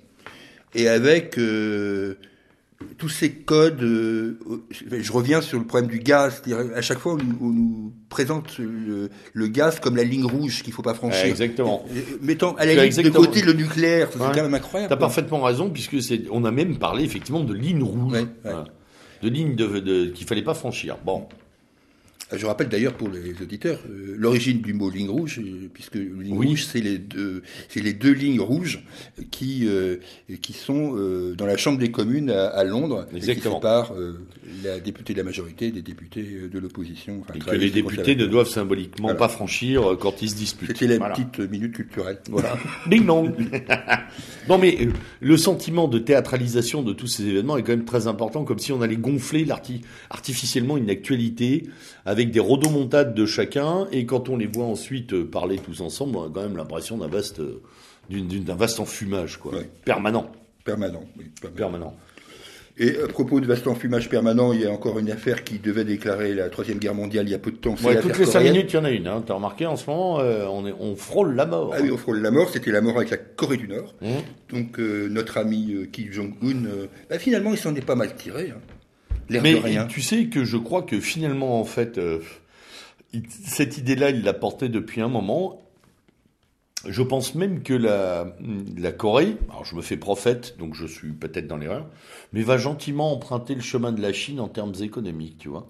[0.75, 2.15] Et avec euh,
[2.97, 4.37] tous ces codes, euh,
[4.91, 6.41] je reviens sur le problème du gaz.
[6.75, 10.63] À chaque fois, on, nous- on nous présente le, le gaz comme la ligne rouge
[10.63, 11.25] qu'il faut pas franchir.
[11.25, 11.85] Exactement.
[11.93, 14.27] Et- et- Mettant à la Tu as limite de côté le nucléaire, c'est Ouais.
[14.33, 14.89] quand même incroyable.
[14.89, 15.07] T'as quoi.
[15.07, 15.95] parfaitement raison, puisque
[16.31, 18.27] on a même parlé effectivement de ligne rouge, Ouais, ouais.
[18.43, 18.65] Voilà.
[19.21, 20.97] de ligne de, de- qu'il fallait pas franchir.
[21.05, 21.27] Bon,
[22.35, 26.35] Je rappelle d'ailleurs pour les auditeurs euh, l'origine du mot ligne rouge, euh, puisque ligne
[26.37, 26.47] Oui.
[26.47, 28.83] rouge c'est les deux, c'est les deux lignes rouges
[29.31, 29.97] qui euh,
[30.41, 30.93] qui sont
[31.37, 33.55] dans la Chambre des communes à, à Londres, et qui Exactement.
[33.55, 33.93] séparent
[34.63, 37.21] la députée de la majorité des députés de l'opposition.
[37.21, 39.19] enfin, et que les députés ne doivent symboliquement Voilà.
[39.19, 40.69] pas franchir quand ils se disputent.
[40.69, 41.15] C'était la Voilà.
[41.15, 42.17] petite minute culturelle.
[42.29, 42.57] Voilà.
[42.89, 43.31] Ding dong.
[44.49, 44.77] non mais
[45.21, 48.71] le sentiment de théâtralisation de tous ces événements est quand même très important, comme si
[48.71, 49.45] on allait gonfler
[50.09, 51.63] artificiellement une actualité
[52.05, 56.17] avec des rodomontades de chacun, et quand on les voit ensuite euh, parler tous ensemble,
[56.17, 57.61] on a quand même l'impression d'un vaste, euh,
[58.09, 59.69] d'un vaste enfumage, quoi, Ouais.
[59.85, 60.31] permanent,
[60.63, 61.03] Permanent.
[61.17, 61.55] oui, permanent.
[61.57, 61.97] permanent.
[62.75, 65.83] Et à propos de vaste enfumage permanent, il y a encore une affaire qui devait
[65.83, 67.75] déclarer la troisième guerre mondiale il y a peu de temps.
[67.83, 69.05] Ouais, toutes les cinq minutes, il y en a une.
[69.05, 69.23] Hein.
[69.23, 71.71] T'as remarqué en ce moment, euh, on, est, on frôle la mort.
[71.75, 72.49] Ah oui, on frôle la mort.
[72.49, 73.93] C'était la mort avec la Corée du Nord.
[74.01, 74.07] Mmh.
[74.55, 76.63] Donc euh, notre ami euh, Kim Jong-un,
[77.11, 78.49] bah, finalement, il s'en est pas mal tiré.
[78.49, 78.59] Hein.
[79.29, 79.85] L'air Mais de rien.
[79.87, 82.19] tu sais que je crois que finalement, en fait, euh,
[83.29, 85.59] cette idée-là, il l'a portée depuis un moment.
[86.85, 88.35] Je pense même que la,
[88.77, 91.85] la Corée, alors je me fais prophète, donc je suis peut-être dans l'erreur,
[92.33, 95.65] mais va gentiment emprunter le chemin de la Chine en termes économiques, tu vois.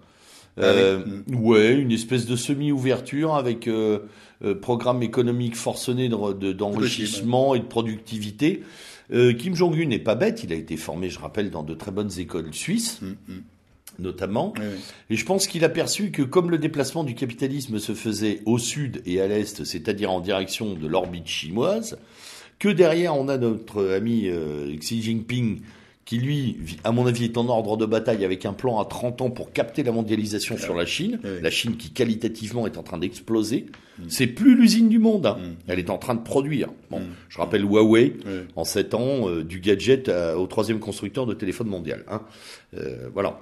[0.58, 0.82] Ah oui.
[0.82, 1.04] Euh,
[1.36, 4.00] Ouais, une espèce de semi-ouverture avec euh,
[4.44, 8.64] euh, programme économique forcené de- de- d'enrichissement et de productivité.
[9.12, 11.92] Euh, Kim Jong-un n'est pas bête, il a été formé, je rappelle, dans de très
[11.92, 13.42] bonnes écoles suisses, Hum, hum.
[14.00, 14.54] notamment.
[15.10, 18.58] Et je pense qu'il a perçu que comme le déplacement du capitalisme se faisait au
[18.58, 21.98] sud et à l'est, c'est-à-dire en direction de l'orbite chinoise,
[22.60, 25.62] que derrière on a notre ami euh, Xi Jinping
[26.06, 29.22] qui lui, à mon avis, est en ordre de bataille avec un plan à 30
[29.22, 31.30] ans pour capter la mondialisation sur la Chine, Oui.
[31.42, 33.68] la Chine qui qualitativement est en train d'exploser.
[34.10, 35.38] C'est plus l'usine du monde, hein.
[35.40, 35.54] Mm.
[35.68, 36.70] elle est en train de produire.
[36.92, 37.04] Bon, Mm.
[37.30, 38.14] je rappelle Huawei,
[38.56, 42.04] en 7 ans, euh, du gadget à- au troisième constructeur de téléphone mondial.
[42.10, 42.22] Hein.
[42.78, 43.40] Euh, voilà.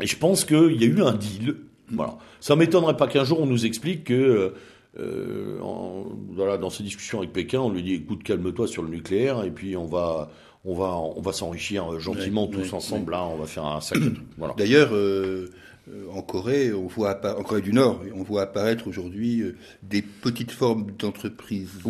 [0.00, 1.56] Et je pense qu'il y a eu un deal.
[1.90, 2.16] Voilà.
[2.40, 4.54] Ça m'étonnerait pas qu'un jour on nous explique que
[4.98, 8.88] euh, en- voilà, dans ces discussions avec Pékin, on lui dit écoute, calme-toi sur le
[8.90, 10.30] nucléaire et puis on va
[10.64, 13.12] on va on va s'enrichir euh, gentiment tous ensemble.
[13.12, 14.24] Là, on va faire un sacré truc.
[14.38, 14.54] Voilà.
[14.56, 15.50] D'ailleurs, euh,
[15.90, 20.02] euh, en Corée, on voit en Corée du Nord, on voit apparaître aujourd'hui euh, des
[20.02, 21.80] petites formes d'entreprises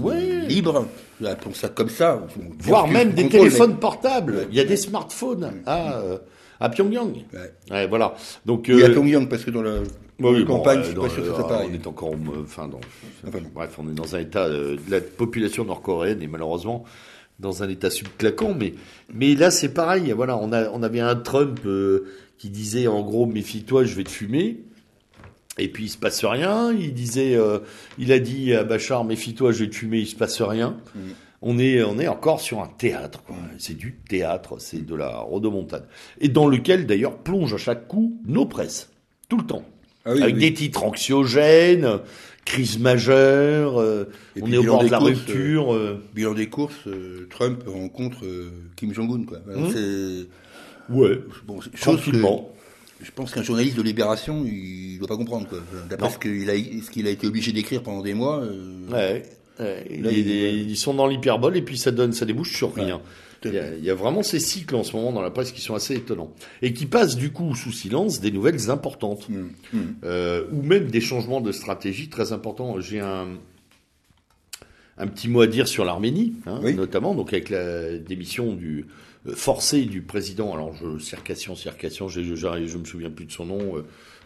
[0.49, 0.87] libres.
[1.25, 2.27] Appelons ça comme ça.
[2.61, 4.47] Voire même des contrôle, téléphones portables.
[4.51, 6.18] Il y a des smartphones à euh,
[6.62, 7.25] à Pyongyang.
[7.70, 7.87] Ouais.
[7.89, 8.14] Voilà.
[8.47, 9.81] Donc euh, Pyongyang parce que dans la,
[10.20, 11.68] Oui, bon, campagne, je suis pas sûr que ça pareil.
[11.70, 12.81] On est encore, enfin, dans,
[13.27, 16.85] Enfin, bref, on est dans un état, euh, de la population nord-coréenne et malheureusement
[17.43, 18.72] dans un état subclaquant, mais,
[19.12, 20.12] mais là c'est pareil.
[20.12, 22.07] Voilà, on a, on avait un Trump euh,
[22.38, 24.61] qui disait en gros, méfie-toi, je vais te fumer.
[25.59, 26.72] Et puis il se passe rien.
[26.72, 27.59] Il disait, euh,
[27.99, 30.78] il a dit à Bachar, méfie-toi, je vais te fumer, il se passe rien.
[30.95, 31.01] Mm.
[31.43, 33.20] On est, on est encore sur un théâtre.
[33.59, 35.88] C'est du théâtre, c'est de la rodomontade.
[36.20, 38.90] Et dans lequel d'ailleurs plonge à chaque coup nos presses,
[39.28, 39.64] tout le temps
[40.05, 40.40] Ah oui, avec oui.
[40.40, 41.99] des titres anxiogènes,
[42.45, 44.05] crise majeure, euh,
[44.40, 45.74] on est au bilan bord de des la courses, rupture.
[45.74, 46.03] euh.
[46.14, 49.24] Bilan des courses, euh, Trump rencontre euh, Kim Jong-un.
[49.24, 49.38] Quoi.
[49.72, 50.26] C'est-
[50.93, 51.66] Ouais, Bon, que-
[53.03, 55.49] je pense qu'un journaliste de Libération, il doit pas comprendre.
[55.49, 55.59] quoi.
[55.88, 58.40] D'après ce qu'il a, ce qu'il a été obligé d'écrire pendant des mois.
[58.40, 59.22] euh, Ouais.
[59.61, 59.99] ouais.
[60.01, 63.01] Là, ils, il- ils sont dans l'hyperbole et puis ça donne, ça débouche sur rien.
[63.45, 65.53] Il y, a, il y a vraiment ces cycles en ce moment dans la presse
[65.53, 66.32] qui sont assez étonnants
[66.62, 69.95] et qui passent du coup sous silence des nouvelles importantes hum, hum.
[70.05, 72.80] euh, ou même des changements de stratégie très importants.
[72.80, 73.28] J'ai un
[74.99, 76.74] un petit mot à dire sur l'Arménie, hein, Oui.
[76.74, 78.86] notamment donc avec la démission du
[79.26, 80.53] euh, forcée du président.
[80.55, 83.76] Alors je Circassian, Circassian, je, je, me souviens plus de son nom.
[83.78, 83.82] euh,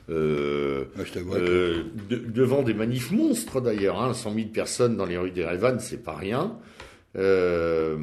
[0.09, 5.17] euh, je euh, de- devant des manifs monstres d'ailleurs, hein, 100 000 personnes dans les
[5.17, 6.57] rues d'Erevan, c'est pas rien.
[7.17, 7.99] Euh,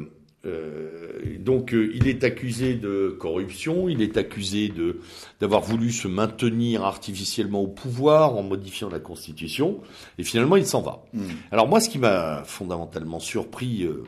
[0.46, 5.00] euh, donc euh, il est accusé de corruption, il est accusé de
[5.40, 9.80] d'avoir voulu se maintenir artificiellement au pouvoir en modifiant la constitution,
[10.18, 11.04] et finalement il s'en va.
[11.14, 11.22] Hum.
[11.50, 14.04] Alors moi, ce qui m'a fondamentalement surpris euh,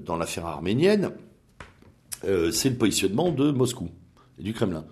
[0.00, 1.12] dans l'affaire arménienne,
[2.22, 3.88] c'est le positionnement de Moscou
[4.38, 4.84] et du Kremlin,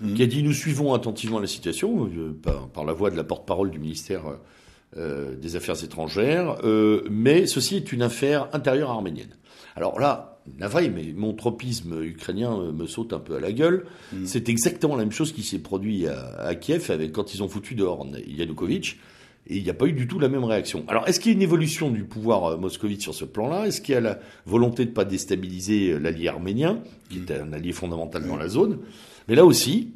[0.00, 0.14] Mhm.
[0.14, 2.08] qui a dit nous suivons attentivement la situation
[2.42, 4.22] par, par la voix de la porte-parole du ministère
[4.96, 6.58] des Affaires étrangères,
[7.10, 9.34] mais ceci est une affaire intérieure arménienne.
[9.76, 13.84] Alors là, navré, mais mon tropisme ukrainien euh, me saute un peu à la gueule.
[14.12, 14.26] Mhm.
[14.26, 17.48] C'est exactement la même chose qui s'est produit à, à Kiev avec quand ils ont
[17.48, 18.98] foutu dehors Yanukovych.
[19.48, 20.84] Et il n'y a pas eu du tout la même réaction.
[20.88, 23.66] Alors, est-ce qu'il y a une évolution du pouvoir euh, moscovite sur ce plan-là?
[23.66, 27.30] Est-ce qu'il y a la volonté de ne pas déstabiliser euh, l'allié arménien, qui est
[27.30, 28.78] un allié fondamental dans la zone?
[29.28, 29.92] Mais là aussi,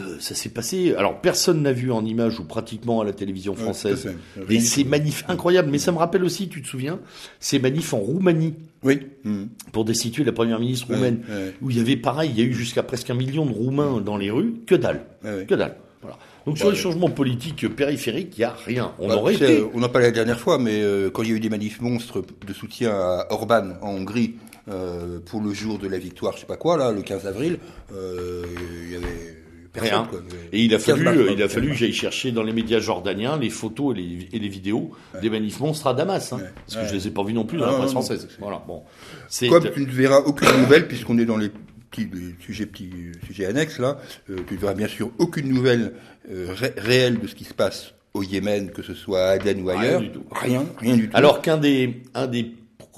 [0.00, 0.94] euh, ça s'est passé.
[0.96, 4.10] Alors, personne n'a vu en image ou pratiquement à la télévision Ouais, française tout à
[4.12, 4.16] fait.
[4.36, 4.88] Rien mais du ces tout.
[4.88, 5.70] manifs incroyables.
[5.70, 6.98] Mais ça me rappelle aussi, tu te souviens,
[7.38, 9.00] ces manifs en Roumanie Oui.
[9.24, 9.48] hum.
[9.72, 11.54] pour destituer la première ministre Ouais, roumaine, ouais.
[11.62, 14.00] où il y avait pareil, il y a eu jusqu'à presque un million de Roumains
[14.00, 15.44] dans les rues, que dalle, Ouais, ouais.
[15.46, 15.76] que dalle.
[16.02, 16.16] Voilà.
[16.46, 16.72] Donc sur Ouais.
[16.72, 18.92] les changements politiques périphériques, il n'y a rien.
[18.98, 19.62] On Bah, aurait été.
[19.74, 21.80] On en parlait la dernière fois, mais euh, quand il y a eu des manifs
[21.82, 24.36] monstres de soutien à Orban en Hongrie
[24.70, 27.58] euh, pour le jour de la victoire, je sais pas quoi, là, le 15 avril,
[27.90, 29.39] il y avait
[29.72, 29.92] personne.
[29.92, 30.06] Rien.
[30.08, 30.20] Quoi.
[30.52, 33.38] Et il a 15 fallu, il a fallu que j'aille chercher dans les médias jordaniens
[33.38, 34.90] les photos et les, et les vidéos
[35.20, 36.42] des manifs monstres à Damas, hein, Ouais.
[36.66, 36.88] parce que Ouais.
[36.88, 38.28] je les ai pas vus non plus dans la presse française.
[38.40, 38.82] Voilà, bon,
[39.28, 41.50] c'est Comme tu ne verras aucune nouvelle, puisqu'on est dans les
[41.90, 42.08] petits
[42.40, 42.90] sujets, petits
[43.26, 43.98] sujets annexes, là,
[44.30, 45.92] euh, tu ne verras bien sûr aucune nouvelle
[46.30, 49.60] euh, ré- réelle de ce qui se passe au Yémen, que ce soit à Aden
[49.62, 50.00] ou Rien ailleurs.
[50.00, 50.24] du tout.
[50.30, 51.16] Rien, rien du tout.
[51.16, 52.52] Alors qu'un des, un des,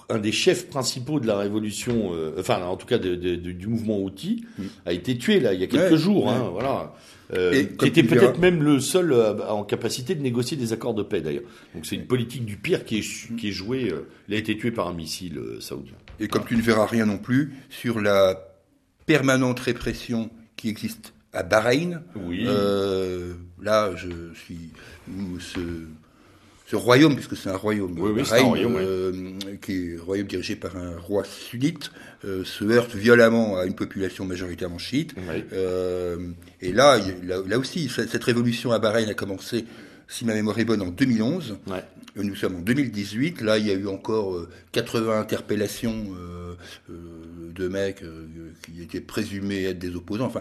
[0.08, 3.52] un des chefs principaux de la révolution, euh, enfin en tout cas de- de- de-
[3.52, 4.44] du mouvement Houthi,
[4.86, 6.50] a été tué là il y a quelques Ouais, jours, hein, ouais.
[6.52, 6.94] voilà.
[7.34, 10.92] Euh, Et qui était peut-être même le seul euh, en capacité de négocier des accords
[10.92, 11.44] de paix d'ailleurs.
[11.74, 13.90] Donc c'est une politique du pire qui est, qui est jouée.
[13.90, 15.94] euh, il a été tué par un missile saoudien.
[16.20, 18.38] Et comme tu ne verras rien non plus sur la
[19.06, 22.44] permanente répression qui existe à Bahreïn, Oui.
[23.62, 24.70] là, je suis
[25.08, 25.60] où ce,
[26.72, 29.98] ce royaume, puisque c'est un royaume, Oui, oui, c'est Bahreïn, un royaume, euh, qui est
[30.00, 31.90] un royaume dirigé par un roi sunnite,
[32.24, 35.14] euh, se heurte violemment à une population majoritairement chiite.
[35.52, 36.16] Euh,
[36.62, 39.66] et là, là, là aussi, cette révolution à Bahreïn a commencé,
[40.08, 41.58] si ma mémoire est bonne, en 2011.
[41.66, 41.84] Ouais.
[42.16, 43.42] Euh, Nous sommes en 2018.
[43.42, 46.06] Là, il y a eu encore euh, 80 interpellations
[47.54, 48.02] de mecs
[48.62, 50.24] qui étaient présumés être des opposants.
[50.24, 50.40] Enfin,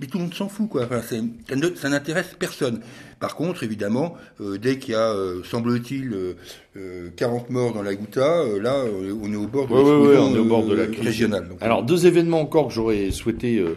[0.00, 0.84] mais tout le monde s'en fout, quoi.
[0.84, 2.80] Enfin, ça n'intéresse personne.
[3.20, 6.34] Par contre, évidemment, euh, dès qu'il y a, euh, semble-t-il, euh,
[6.76, 9.80] euh, 40 morts dans la Ghouta, euh, là, euh, on est au bord de Ouais,
[9.82, 11.04] ouais, ouais, l'explosion, on est au bord de la euh, crise.
[11.06, 11.48] régionale.
[11.48, 13.76] Donc, Alors, deux événements encore que j'aurais souhaité euh,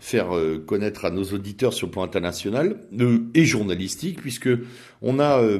[0.00, 4.50] faire euh, connaître à nos auditeurs sur le plan international euh, et journalistique, puisque
[5.02, 5.58] on a euh,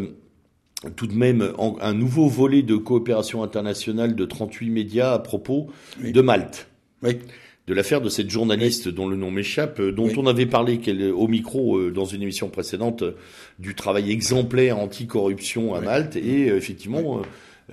[0.96, 1.50] tout de même
[1.80, 5.70] un nouveau volet de coopération internationale de 38 médias à propos
[6.02, 6.12] Oui.
[6.12, 6.68] de Malte.
[7.02, 7.18] oui.
[7.66, 10.14] De l'affaire de cette journaliste dont le nom m'échappe, euh, dont Oui.
[10.18, 13.12] on avait parlé qu'elle- au micro euh, dans une émission précédente euh,
[13.58, 15.84] du travail exemplaire anti-corruption à Oui.
[15.86, 16.16] Malte.
[16.16, 17.22] Et euh, effectivement, euh,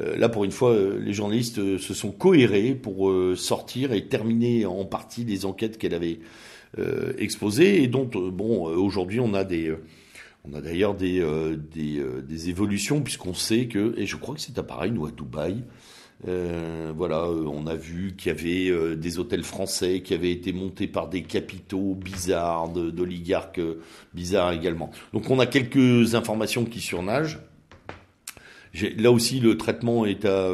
[0.02, 3.92] euh, là pour une fois, euh, les journalistes euh, se sont cohérés pour euh, sortir
[3.92, 6.20] et terminer en partie les enquêtes qu'elle avait
[6.80, 9.68] euh, exposées et dont, euh, bon, euh, aujourd'hui on a des...
[9.68, 9.84] euh,
[10.50, 14.34] on a d'ailleurs des, euh, des, euh, des évolutions puisqu'on sait que, et je crois
[14.36, 15.58] que c'est à Paris ou à Dubaï,
[16.28, 20.32] euh, voilà, euh, on a vu qu'il y avait euh, des hôtels français qui avaient
[20.32, 23.62] été montés par des capitaux bizarres, d'oligarques
[24.14, 24.92] bizarres également.
[25.14, 27.40] Donc on a quelques informations qui surnagent.
[28.98, 30.50] Là aussi, le traitement est à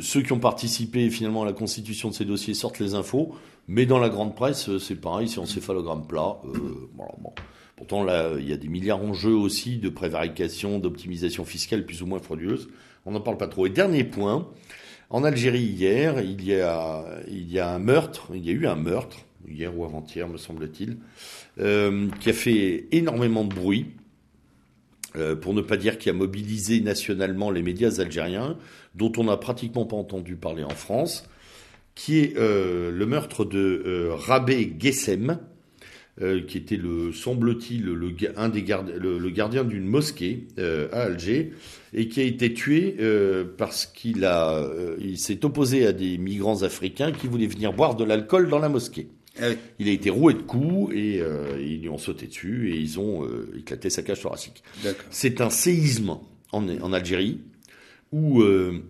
[0.00, 3.36] ceux qui ont participé finalement à la constitution de ces dossiers sortent les infos,
[3.68, 6.38] mais dans la grande presse, c'est pareil, c'est encéphalogramme plat.
[6.44, 7.32] Euh, voilà, bon.
[7.76, 12.00] Pourtant, là, il y a des milliards en jeu aussi de prévarication, d'optimisation fiscale plus
[12.02, 12.68] ou moins frauduleuse.
[13.04, 13.66] On n'en parle pas trop.
[13.66, 14.48] Et dernier point,
[15.10, 19.18] en Algérie hier, il y a, un meurtre, il y a eu un meurtre,
[19.48, 20.98] hier ou avant-hier me semble-t-il,
[21.60, 23.86] euh, qui a fait énormément de bruit,
[25.16, 28.56] euh, pour ne pas dire qui a mobilisé nationalement les médias algériens,
[28.94, 31.28] dont on n'a pratiquement pas entendu parler en France.
[31.94, 34.66] qui est le meurtre de Rabé
[36.18, 38.64] Gessem, qui était le semble-t-il le, un des
[38.98, 41.52] le, gardien d'une mosquée à Alger
[41.92, 42.96] et qui a été tué
[43.58, 44.66] parce qu'il a
[44.98, 48.68] il s'est opposé à des migrants africains qui voulaient venir boire de l'alcool dans la
[48.68, 49.08] mosquée.
[49.40, 49.48] Ah
[49.78, 52.98] il a été roué de coups et euh, ils lui ont sauté dessus et ils
[52.98, 54.62] ont euh, éclaté sa cage thoracique.
[55.10, 56.18] C'est un séisme
[56.52, 57.40] en, en Algérie
[58.12, 58.82] où euh,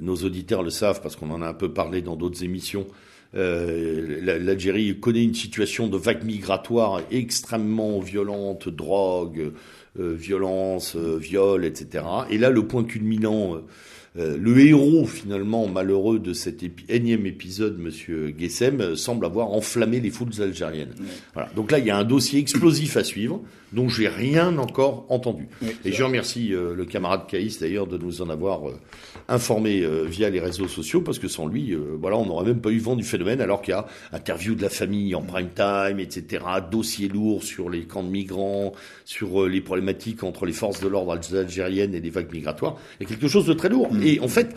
[0.00, 2.86] nos auditeurs le savent parce qu'on en a un peu parlé dans d'autres émissions.
[3.34, 9.52] L'Algérie connaît une situation de vague migratoire extrêmement violente, drogue,
[9.96, 12.04] violence, viol, etc.
[12.30, 13.62] Et là, le point culminant
[14.18, 20.00] euh, le héros finalement malheureux de cet énième épisode, Monsieur Guessem, euh, semble avoir enflammé
[20.00, 20.92] les foules algériennes.
[21.32, 21.48] Voilà.
[21.56, 23.40] Donc là, il y a un dossier explosif à suivre,
[23.72, 25.48] dont j'ai rien encore entendu.
[25.84, 28.60] Et je remercie euh, le camarade Caïs d'ailleurs de nous en avoir
[29.28, 32.78] informé via les réseaux sociaux, parce que sans lui, voilà, on n'aurait même pas eu
[32.78, 36.44] vent du phénomène, alors qu'il y a interview de la famille en prime time, etc.,
[36.70, 38.72] dossier lourd sur les camps de migrants,
[39.04, 42.76] sur les problématiques entre les forces de l'ordre algériennes et les vagues migratoires.
[43.00, 43.92] Il y a quelque chose de très lourd.
[43.92, 44.02] Mm.
[44.02, 44.54] Et en fait,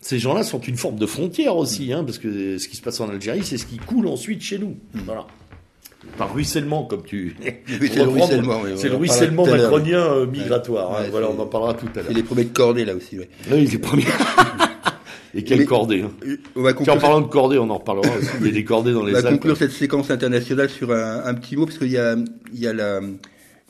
[0.00, 3.00] ces gens-là sont une forme de frontière aussi, hein, parce que ce qui se passe
[3.00, 4.76] en Algérie, c'est ce qui coule ensuite chez nous.
[4.94, 5.00] Mm.
[5.04, 5.26] Voilà.
[6.16, 7.36] Par ruissellement, comme tu.
[7.66, 8.62] c'est le ruissellement.
[8.76, 10.98] c'est le ruissellement macronien euh, migratoire.
[10.98, 11.04] Hein.
[11.10, 12.10] voilà, on en parlera tout à l'heure.
[12.10, 13.18] Et les premiers de cordée là aussi.
[13.50, 14.04] Oui, les premiers.
[15.32, 16.10] Et quelle cordée hein.
[16.56, 18.30] En parlant de cordée, on en reparlera aussi.
[18.40, 21.24] Il y a des cordées dans les On va conclure cette séquence internationale sur un,
[21.24, 22.16] un petit mot, parce qu'il y a,
[22.52, 23.00] il y a la,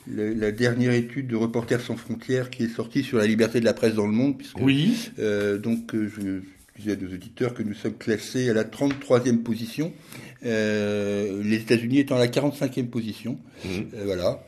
[0.07, 3.73] la dernière étude de Reporters sans frontières qui est sortie sur la liberté de la
[3.73, 4.37] presse dans le monde.
[4.37, 5.11] Puisque, oui.
[5.19, 6.41] Euh, donc, euh, je
[6.79, 11.99] disais à nos auditeurs que nous sommes classés à la 33e position, euh, les États-Unis
[11.99, 13.37] étant à la 45e position.
[13.63, 13.69] Mmh.
[13.69, 14.43] Euh, voilà,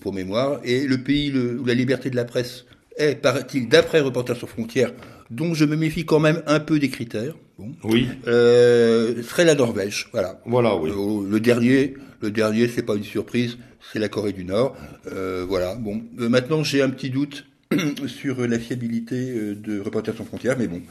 [0.00, 0.60] pour mémoire.
[0.64, 2.64] Et le pays où la liberté de la presse
[2.96, 4.92] est, paraît-il, d'après Reporters sans frontières,
[5.30, 7.34] dont je me méfie quand même un peu des critères.
[7.58, 7.72] Bon.
[7.84, 8.08] Oui.
[8.26, 10.08] Euh, serait la Norvège.
[10.12, 10.40] Voilà.
[10.46, 10.90] Voilà, oui.
[10.90, 13.58] Euh, le dernier, le dernier, c'est pas une surprise,
[13.92, 14.76] c'est la Corée du Nord.
[15.10, 15.74] Euh, voilà.
[15.74, 17.46] Bon, euh, maintenant j'ai un petit doute
[18.06, 20.82] sur la fiabilité euh, de Reporters sans frontières, mais bon,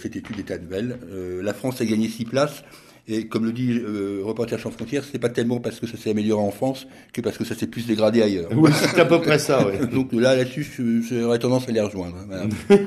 [0.00, 0.98] cette étude est annuelle.
[1.42, 2.62] la France a gagné six places.
[3.08, 3.80] Et comme le dit
[4.22, 7.36] Reporters sans frontières, c'est pas tellement parce que ça s'est amélioré en France que parce
[7.36, 8.48] que ça s'est plus dégradé ailleurs.
[8.54, 9.66] Oui, c'est à peu près ça.
[9.66, 9.86] Ouais.
[9.92, 10.66] Donc là, là-dessus,
[11.10, 12.16] j'aurais tendance à les rejoindre.
[12.32, 12.48] Hein,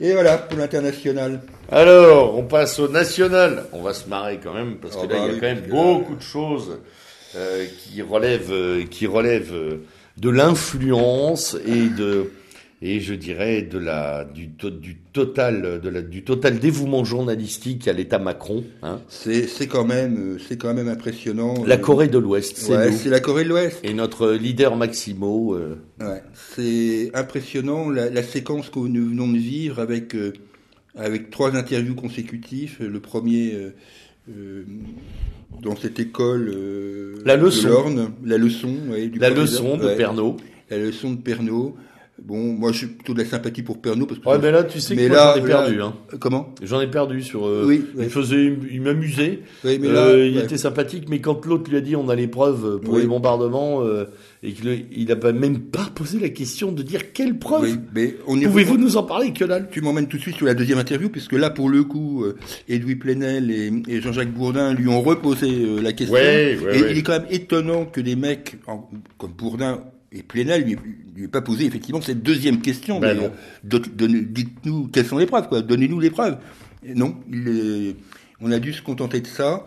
[0.00, 1.40] Et voilà pour l'international.
[1.70, 3.64] Alors, on passe au national.
[3.72, 5.46] On va se marrer quand même parce que oh, là, il y a bah quand
[5.46, 6.78] même beaucoup de choses
[7.34, 9.84] euh, qui relèvent, euh, qui relèvent euh,
[10.16, 12.30] de l'influence et de
[12.80, 17.92] et je dirais de la du, du total de la, du total dévouement journalistique à
[17.92, 18.64] l'État Macron.
[18.82, 19.00] Hein.
[19.08, 21.64] C'est c'est quand même c'est quand même impressionnant.
[21.66, 23.80] La Corée de l'Ouest, c'est ouais, c'est la Corée de l'Ouest.
[23.82, 25.54] Et notre leader Maximo.
[25.54, 25.76] Euh...
[26.00, 30.16] Ouais, c'est impressionnant la, la, séquence que nous venons de vivre avec
[30.94, 32.78] avec trois interviews consécutifs.
[32.80, 33.72] Le premier
[34.36, 34.64] euh,
[35.62, 37.62] dans cette école euh, la leçon.
[37.62, 40.36] de l'Orne, la leçon, ouais, du la leçon de Pernod.
[40.70, 41.72] La leçon de Pernod.
[42.24, 44.28] Bon, moi, je suis plutôt de la sympathie pour Pernod parce que.
[44.28, 45.80] Ouais, mais là, tu sais que j'en ai perdu.
[45.80, 45.94] hein.
[46.18, 46.52] Comment?
[46.62, 47.46] J'en ai perdu sur.
[47.46, 47.84] Euh, oui.
[47.98, 49.40] Il faisait, il m'amusait.
[49.64, 52.14] Oui, mais là, euh, il était sympathique, mais quand l'autre lui a dit on a
[52.16, 54.04] les preuves pour les bombardements euh,
[54.42, 57.62] et qu'il n'a même pas posé la question de dire quelles preuves.
[57.62, 60.46] Oui, mais on Pouvez-vous nous en parler que là Tu m'emmènes tout de suite sur
[60.46, 62.24] la deuxième interview puisque là, pour le coup,
[62.68, 65.50] Edoui Plenel et, et Jean-Jacques Bourdin lui ont reposé
[65.80, 66.14] la question.
[66.16, 68.56] Ouais, et il est quand même étonnant que des mecs
[69.18, 69.80] comme Bourdin
[70.12, 70.76] et Plenel lui,
[71.16, 73.00] lui pas posé effectivement cette deuxième question.
[73.00, 73.30] Ben
[73.62, 75.62] Dites-nous quelles sont les preuves, quoi.
[75.62, 76.38] Donnez-nous les preuves.
[76.94, 77.94] non, il
[78.40, 79.66] on a dû se contenter de ça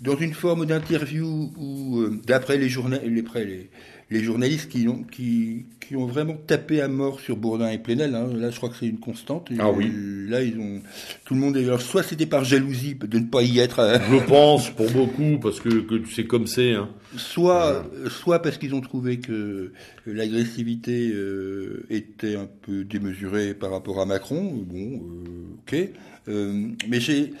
[0.00, 3.70] dans une forme d'interview où, euh, d'après les, les, les,
[4.10, 8.14] les, journalistes qui ont, qui, qui, ont vraiment tapé à mort sur Bourdin et Plenel,
[8.14, 9.50] hein, là je crois que c'est une constante.
[9.58, 9.90] Ah oui.
[10.28, 10.80] Là ils ont
[11.24, 13.80] tout le monde est alors soit c'était par jalousie de ne pas y être.
[13.80, 16.74] Euh, je pense pour beaucoup parce que, que c'est comme c'est.
[16.74, 16.88] Hein.
[17.16, 19.72] Soit soit parce qu'ils ont trouvé que
[20.06, 24.64] l'agressivité euh, était un peu démesurée par rapport à Macron.
[24.66, 25.00] Bon,
[25.62, 25.76] ok.
[26.26, 27.32] mais j'ai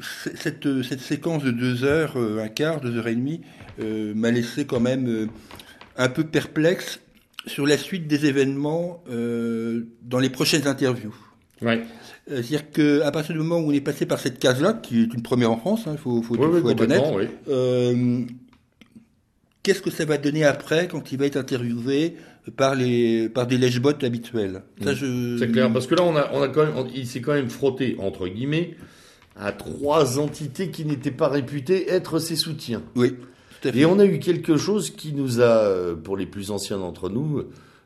[0.00, 3.40] cette, cette, séquence de deux heures, euh, un quart, deux heures et demie,
[3.80, 5.26] euh, m'a laissé quand même euh,
[5.96, 7.00] un peu perplexe
[7.46, 11.14] sur la suite des événements dans les prochaines interviews.
[11.60, 11.82] Ouais.
[12.26, 15.22] C'est-à-dire qu'à partir du moment où on est passé par cette case-là, qui est une
[15.22, 18.20] première en France, il hein, faut, faut, faut être honnête,
[19.62, 22.16] qu'est-ce que ça va donner après quand il va être interviewé
[22.56, 24.62] par les par des lèche habituels?
[24.80, 25.36] Je...
[25.38, 27.50] C'est clair, parce que là, on a, on a quand même, il s'est quand même
[27.50, 28.76] frotté entre guillemets
[29.36, 32.82] à trois entités qui n'étaient pas réputées être ses soutiens.
[32.96, 33.14] Oui.
[33.64, 37.44] Et on a eu quelque chose qui nous a, pour les plus anciens d'entre nous,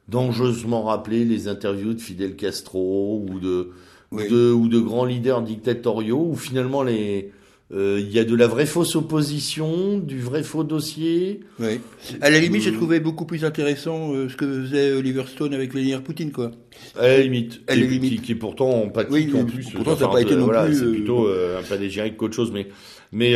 [0.09, 3.71] dangereusement rappelé les interviews de Fidel Castro ou de
[4.13, 7.33] ou, de, ou de grands leaders dictatoriaux, où finalement les
[7.75, 11.41] euh, il y a de la vraie fausse opposition, du vrai faux dossier.
[11.59, 11.81] Oui.
[12.21, 15.73] À la limite, j'ai trouvé beaucoup plus intéressant euh, ce que faisait Oliver Stone avec
[15.73, 16.53] Vladimir Poutine, quoi.
[16.97, 17.63] À la limite.
[17.67, 18.13] À la limite.
[18.13, 19.69] Qui, qui, pourtant empathique oui, en plus.
[19.71, 22.69] Pourtant, ça n'a pas été non voilà, C'est plutôt un panégyrique qu'autre chose, mais
[23.11, 23.35] mais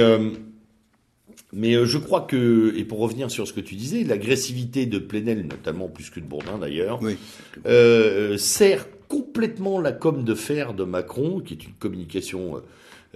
[1.52, 4.98] mais euh, je crois que, et pour revenir sur ce que tu disais, l'agressivité de
[4.98, 7.01] Plenel, notamment plus que de Bourdin d'ailleurs,
[7.66, 12.62] euh, sert complètement la com de fer de Macron, qui est une communication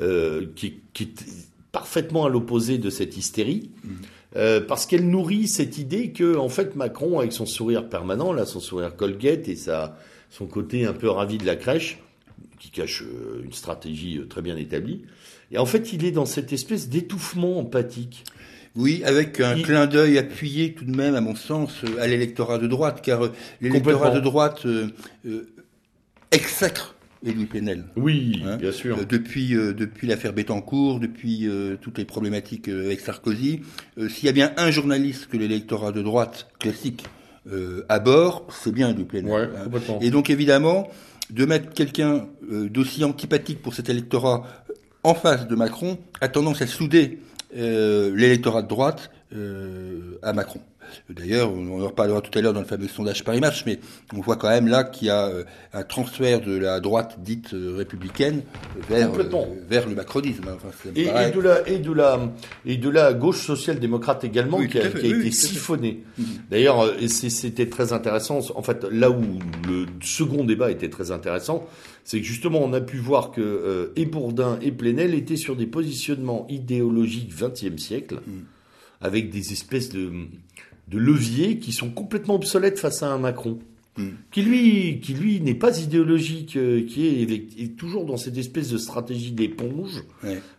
[0.01, 1.25] euh, qui, qui, est
[1.71, 3.91] parfaitement à l'opposé de cette hystérie, mm.
[4.37, 8.47] euh, parce qu'elle nourrit cette idée que, en fait, Macron, avec son sourire permanent, là,
[8.47, 9.97] son sourire Colgate et sa,
[10.31, 12.01] son côté un peu ravi de la crèche,
[12.59, 13.05] qui cache
[13.45, 15.03] une stratégie très bien établie,
[15.51, 18.25] et en fait, il est dans cette espèce d'étouffement empathique.
[18.77, 22.59] Oui, avec un clin d'œil appuyé tout de même, à mon sens, euh, à l'électorat
[22.59, 24.89] de droite, car euh, l'électorat de droite euh,
[25.27, 25.49] euh,
[26.33, 26.97] exècre
[27.49, 27.85] Plenel.
[27.97, 28.99] Oui, hein, bien sûr.
[29.07, 31.49] depuis depuis l'affaire Bettencourt, depuis
[31.81, 33.63] toutes les problématiques avec Sarkozy,
[34.11, 37.07] s'il y a bien un journaliste que l'électorat de droite classique
[37.89, 39.33] à bord, c'est bien Plenel.
[39.33, 39.99] Ouais, hein.
[40.03, 40.91] Et donc évidemment,
[41.31, 44.47] de mettre quelqu'un d'aussi antipathique pour cet électorat
[45.05, 47.21] en face de Macron a tendance à souder
[47.57, 50.61] euh, l'électorat de droite euh, à Macron.
[51.09, 53.79] D'ailleurs, on en reparlera tout à l'heure dans le fameux sondage Paris Match, mais
[54.15, 57.49] on voit quand même là qu'il y a euh, un transfert de la droite dite
[57.53, 58.43] républicaine
[58.89, 59.11] vers,
[59.69, 60.45] vers le macronisme.
[60.95, 62.21] Et, et, de la, et, de la,
[62.67, 66.05] et de la gauche social-démocrate également, qui a, qui a été siphonnée.
[66.19, 66.27] Mhm.
[66.51, 68.41] D'ailleurs, c'était très intéressant.
[68.55, 69.23] En fait, là où
[69.67, 71.67] le second débat était très intéressant,
[72.05, 75.57] c'est que justement on a pu voir que euh, et Bourdin et Plenel étaient sur
[75.57, 78.33] des positionnements idéologiques XXe siècle, mm.
[79.05, 80.11] Avec des espèces de,
[80.89, 83.59] de leviers qui sont complètement obsolètes face à un Macron.
[83.99, 84.09] Mm.
[84.33, 88.79] Qui lui, qui lui n'est pas idéologique, euh, qui est, toujours dans cette espèce de
[88.79, 90.03] stratégie d'éponge,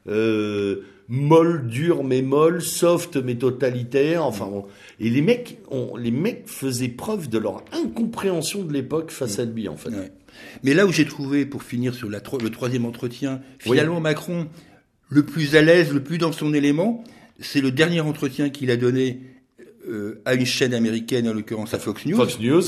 [0.08, 4.24] euh, molle, dure mais molle, soft mais totalitaire.
[4.24, 4.50] Enfin,
[5.00, 5.58] et les mecs,
[5.98, 9.42] les mecs faisaient preuve de leur incompréhension de l'époque face mm.
[9.42, 9.90] à lui, en fait.
[10.64, 14.48] Mais là où j'ai trouvé, pour finir sur la, le troisième entretien, finalement Macron
[15.10, 17.04] le plus à l'aise, le plus dans son élément,
[17.40, 19.22] c'est le dernier entretien qu'il a donné
[19.88, 22.16] euh, à une chaîne américaine, en l'occurrence à Fox News.
[22.16, 22.64] Fox News,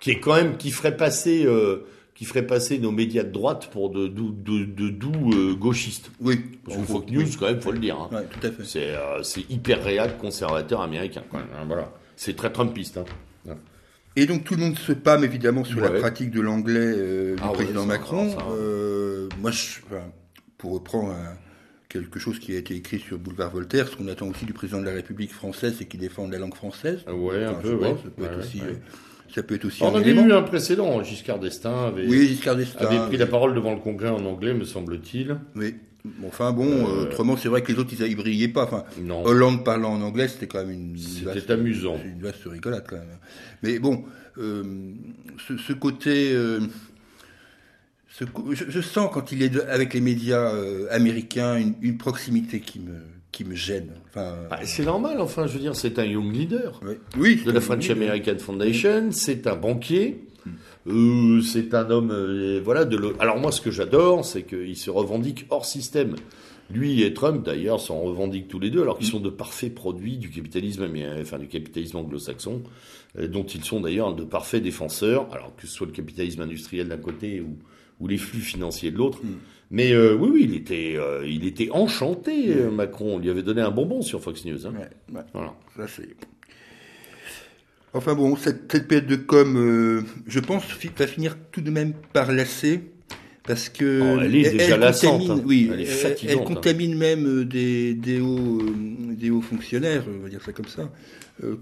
[0.00, 1.44] qui est quand même qui ferait passer.
[1.44, 4.90] Euh, qui ferait passer nos médias de droite pour de doux de, de,
[5.34, 6.10] euh, gauchistes.
[6.20, 6.40] Oui.
[6.64, 7.96] Parce que Fox News, quand même, faut le dire.
[7.96, 8.14] Hein.
[8.14, 8.64] Ouais, tout à fait.
[8.64, 11.22] C'est, c'est hyper réel, conservateur américain.
[11.32, 11.90] Hein, voilà.
[12.14, 12.98] C'est très Trumpiste.
[12.98, 13.54] Hein.
[14.14, 17.48] Et donc tout le monde se pâme évidemment sur la pratique de l'anglais du ah
[17.48, 18.36] président Macron.
[19.40, 20.04] Moi, je, enfin,
[20.58, 21.16] pour reprendre
[21.92, 24.80] quelque chose qui a été écrit sur Boulevard Voltaire, ce qu'on attend aussi du président
[24.80, 27.00] de la République française, c'est qu'il défende la langue française.
[27.06, 27.94] Ah ouais, un peu, ouais.
[28.02, 28.60] Ça peut être aussi.
[28.60, 28.72] Euh,
[29.34, 32.86] ça peut être aussi On avait eu un précédent, Giscard d'Estaing avait, oui, Giscard d'Estaing,
[32.86, 35.36] avait pris la parole devant le Congrès en anglais, me semble-t-il.
[35.54, 35.74] Oui.
[36.26, 38.64] Enfin bon, euh, autrement c'est vrai que les autres ils, brillaient pas.
[38.64, 38.84] Enfin,
[39.24, 40.98] Hollande parlant en anglais, c'était quand même une.
[40.98, 41.96] C'était amusant.
[42.04, 43.06] Une vaste rigolade quand même.
[43.62, 44.04] Mais bon,
[44.38, 44.64] euh,
[45.38, 46.32] ce, côté.
[46.32, 46.60] Euh,
[48.12, 50.52] ce, je, sens quand il est avec les médias
[50.90, 53.00] américains une, une, proximité qui me
[53.32, 53.90] qui me gêne.
[54.10, 55.20] Enfin, bah, c'est normal.
[55.20, 56.80] Enfin, je veux dire, c'est un young leader.
[57.16, 57.42] Oui.
[57.44, 59.08] de la French American Foundation.
[59.10, 60.26] C'est un banquier.
[60.86, 62.84] Euh, c'est un homme, euh, voilà.
[62.84, 63.14] De le...
[63.18, 66.16] Alors moi, ce que j'adore, c'est qu'il se revendique hors système.
[66.70, 70.16] Lui et Trump, d'ailleurs, s'en revendiquent tous les deux, alors qu'ils sont de parfaits produits
[70.16, 70.88] du capitalisme,
[71.20, 72.62] enfin du capitalisme anglo-saxon,
[73.18, 75.28] euh, dont ils sont d'ailleurs de parfaits défenseurs.
[75.32, 77.56] Alors que ce soit le capitalisme industriel d'un côté ou,
[78.02, 79.24] ou les flux financiers de l'autre.
[79.24, 79.28] Mm.
[79.70, 83.14] Mais euh, oui, oui, il était, il était enchanté, Macron.
[83.14, 84.66] On lui avait donné un bonbon sur Fox News.
[84.66, 84.74] Hein.
[85.32, 85.54] Voilà.
[85.74, 86.14] Ça, c'est
[87.94, 90.64] Enfin bon, cette, période de com, euh, je pense,
[90.96, 92.80] va finir tout de même par lasser.
[93.44, 95.42] Parce que oh, elle, est déjà contamine, hein.
[95.44, 95.70] oui,
[96.28, 100.52] elle, contamine même euh, des, des, hauts, euh, des hauts fonctionnaires, on va dire ça
[100.52, 100.92] comme ça.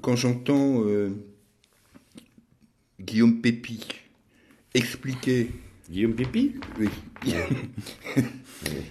[0.02, 0.84] quand j'entends
[3.00, 3.80] Guillaume Pépi
[4.74, 5.48] expliquer
[5.90, 6.88] Guillaume Pépi Oui.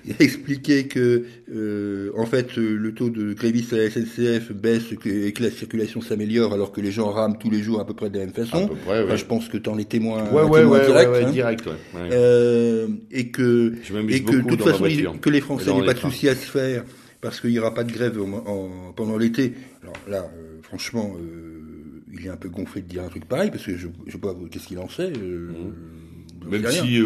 [0.06, 1.24] il a expliqué que,
[1.54, 6.02] euh, en fait, le taux de grévistes à la SNCF baisse et que la circulation
[6.02, 8.34] s'améliore alors que les gens rament tous les jours à peu près de la même
[8.34, 8.66] façon.
[8.66, 9.18] À peu près, ouais.
[9.18, 11.12] je pense que tu en es témoin, ouais, ouais, témoin direct.
[11.16, 11.32] Hein.
[11.32, 13.76] direct euh, et que,
[14.10, 14.84] et que de toute façon,
[15.22, 16.84] que les Français n'aient pas de souci à se faire
[17.22, 19.54] parce qu'il n'y aura pas de grève en, pendant l'été.
[19.84, 23.52] Alors là, euh, franchement, euh, il est un peu gonflé de dire un truc pareil
[23.52, 25.12] parce que je ne sais pas qu'est-ce qu'il en sait.
[25.12, 25.74] Mmh.
[26.48, 27.02] Même si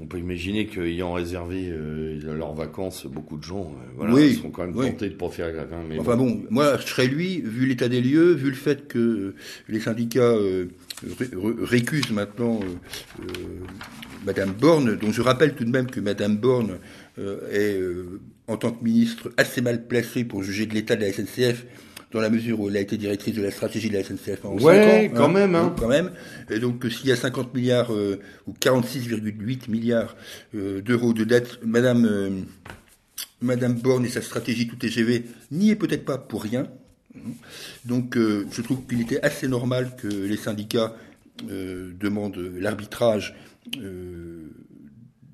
[0.00, 4.64] On peut imaginer qu'ayant réservé euh, leurs vacances, beaucoup de gens euh, voilà, seront quand
[4.66, 5.68] même tentés de pas faire grève.
[5.72, 9.34] Hein, enfin bon, moi, je serais lui, vu l'état des lieux, vu le fait que
[9.68, 10.36] les syndicats
[11.62, 12.60] récusent maintenant
[14.24, 16.78] Madame Borne, dont je rappelle tout de même que Madame Borne
[17.52, 17.80] est,
[18.46, 21.64] en tant que ministre, assez mal placée pour juger de l'état de la SNCF
[22.12, 24.56] dans la mesure où elle a été directrice de la stratégie de la SNCF en
[24.58, 25.14] ouais, ans.
[25.14, 25.28] quand hein.
[25.28, 25.54] même.
[25.54, 25.74] Hein.
[25.78, 26.10] quand même.
[26.50, 30.16] Et donc, s'il y a 50 milliards euh, ou 46,8 milliards
[30.54, 32.30] euh, d'euros de dette, Madame, euh,
[33.40, 36.66] Madame Borne et sa stratégie tout TGV n'y est peut-être pas pour rien.
[37.84, 40.94] Donc, je trouve qu'il était assez normal que les syndicats
[41.42, 43.34] demandent l'arbitrage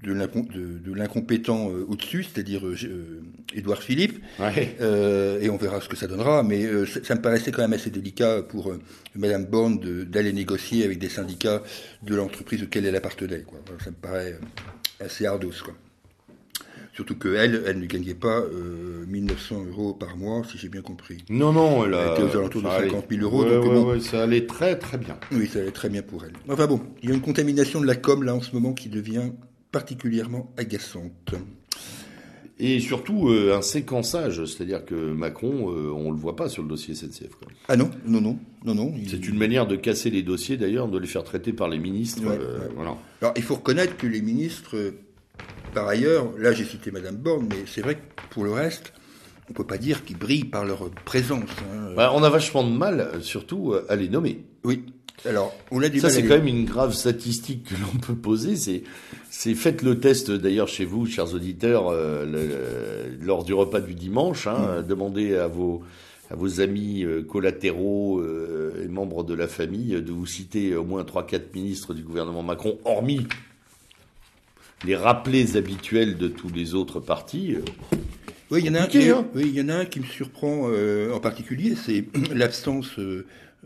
[0.05, 3.23] de l'incompétent euh, au-dessus, c'est-à-dire euh, euh,
[3.55, 6.67] Édouard Philippe, et on verra ce que ça donnera, mais
[7.03, 8.73] ça, me paraissait quand même assez délicat pour
[9.15, 11.63] Madame Borne d'aller négocier avec des syndicats
[12.03, 13.43] de l'entreprise auquel elle appartenait.
[13.43, 13.61] Quoi.
[13.83, 14.39] Ça me paraît
[15.01, 15.51] assez ardos.
[15.65, 15.75] Quoi.
[16.93, 18.43] Surtout qu'elle, elle ne gagnait pas
[19.09, 21.25] 1900 euros par mois, si j'ai bien compris.
[21.29, 23.45] Non, non, elle, était aux alentours de 50 000 euros.
[23.45, 25.17] donc, ça allait très très bien.
[25.33, 26.33] Oui, ça allait très bien pour elle.
[26.49, 28.89] Enfin bon, il y a une contamination de la com là en ce moment qui
[28.89, 29.31] devient
[29.75, 31.35] particulièrement agaçante.
[32.61, 36.69] Et surtout euh, un séquençage, c'est-à-dire que Macron, euh, on le voit pas sur le
[36.69, 37.33] dossier SNCF.
[37.67, 38.95] Ah non, non, non, non, non.
[39.09, 42.23] C'est une manière de casser les dossiers, d'ailleurs, de les faire traiter par les ministres.
[42.25, 42.97] Euh, voilà.
[43.21, 44.77] Alors il faut reconnaître que les ministres,
[45.75, 48.93] par ailleurs, là j'ai cité Madame Borne, mais c'est vrai que pour le reste,
[49.51, 51.51] on peut pas dire qu'ils brillent par leur présence.
[51.73, 51.95] Hein.
[51.97, 54.45] Bah, on a vachement de mal, surtout, à les nommer.
[54.63, 54.85] Oui.
[55.27, 58.57] Alors, on a Ça, c'est quand même une grave statistique que l'on peut poser.
[58.57, 58.83] C'est,
[59.31, 64.47] c'est faites le test d'ailleurs chez vous, chers auditeurs, euh, lors du repas du dimanche.
[64.47, 64.87] Hein, mm.
[64.87, 65.83] Demandez à vos
[66.31, 70.83] à vos amis euh, collatéraux euh, et membres de la famille de vous citer au
[70.83, 73.27] moins trois, quatre ministres du gouvernement Macron, hormis
[74.87, 77.57] les rappelés habituels de tous les autres partis.
[78.51, 79.27] Oui, il y en a un, hein.
[79.35, 80.71] oui, il y en a un qui me surprend
[81.13, 82.99] en particulier, c'est l'absence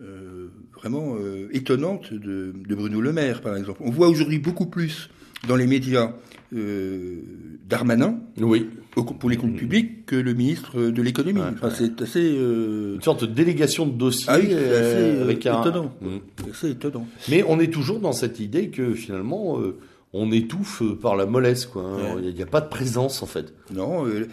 [0.00, 0.37] euh,
[0.78, 3.80] vraiment euh, étonnante de, Bruno Le Maire, par exemple.
[3.84, 5.10] On voit aujourd'hui beaucoup plus
[5.46, 6.12] dans les médias
[6.54, 7.20] euh,
[7.68, 8.66] Darmanin oui.
[8.92, 11.40] pour les comptes publics que le ministre de l'économie.
[11.76, 14.34] c'est assez une sorte de délégation de dossier ah
[15.22, 15.92] avec étonnant.
[16.00, 16.66] Mmh.
[16.66, 17.06] étonnant.
[17.28, 19.60] Mais on est toujours dans cette idée que finalement
[20.12, 21.82] on étouffe par la mollesse, quoi.
[21.82, 22.20] Hein.
[22.22, 23.52] Il n'y a, pas de présence, en fait.
[23.72, 24.06] Non.
[24.06, 24.28] Euh,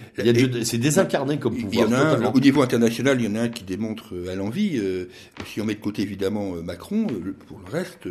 [0.64, 1.74] c'est désincarné comme pouvoir.
[1.74, 4.14] Il y en a un, au niveau international, il y en a un qui démontre
[4.16, 4.78] euh, à l'envie.
[4.78, 5.10] Euh,
[5.46, 7.08] si on met de côté évidemment Macron,
[7.48, 8.08] pour le reste,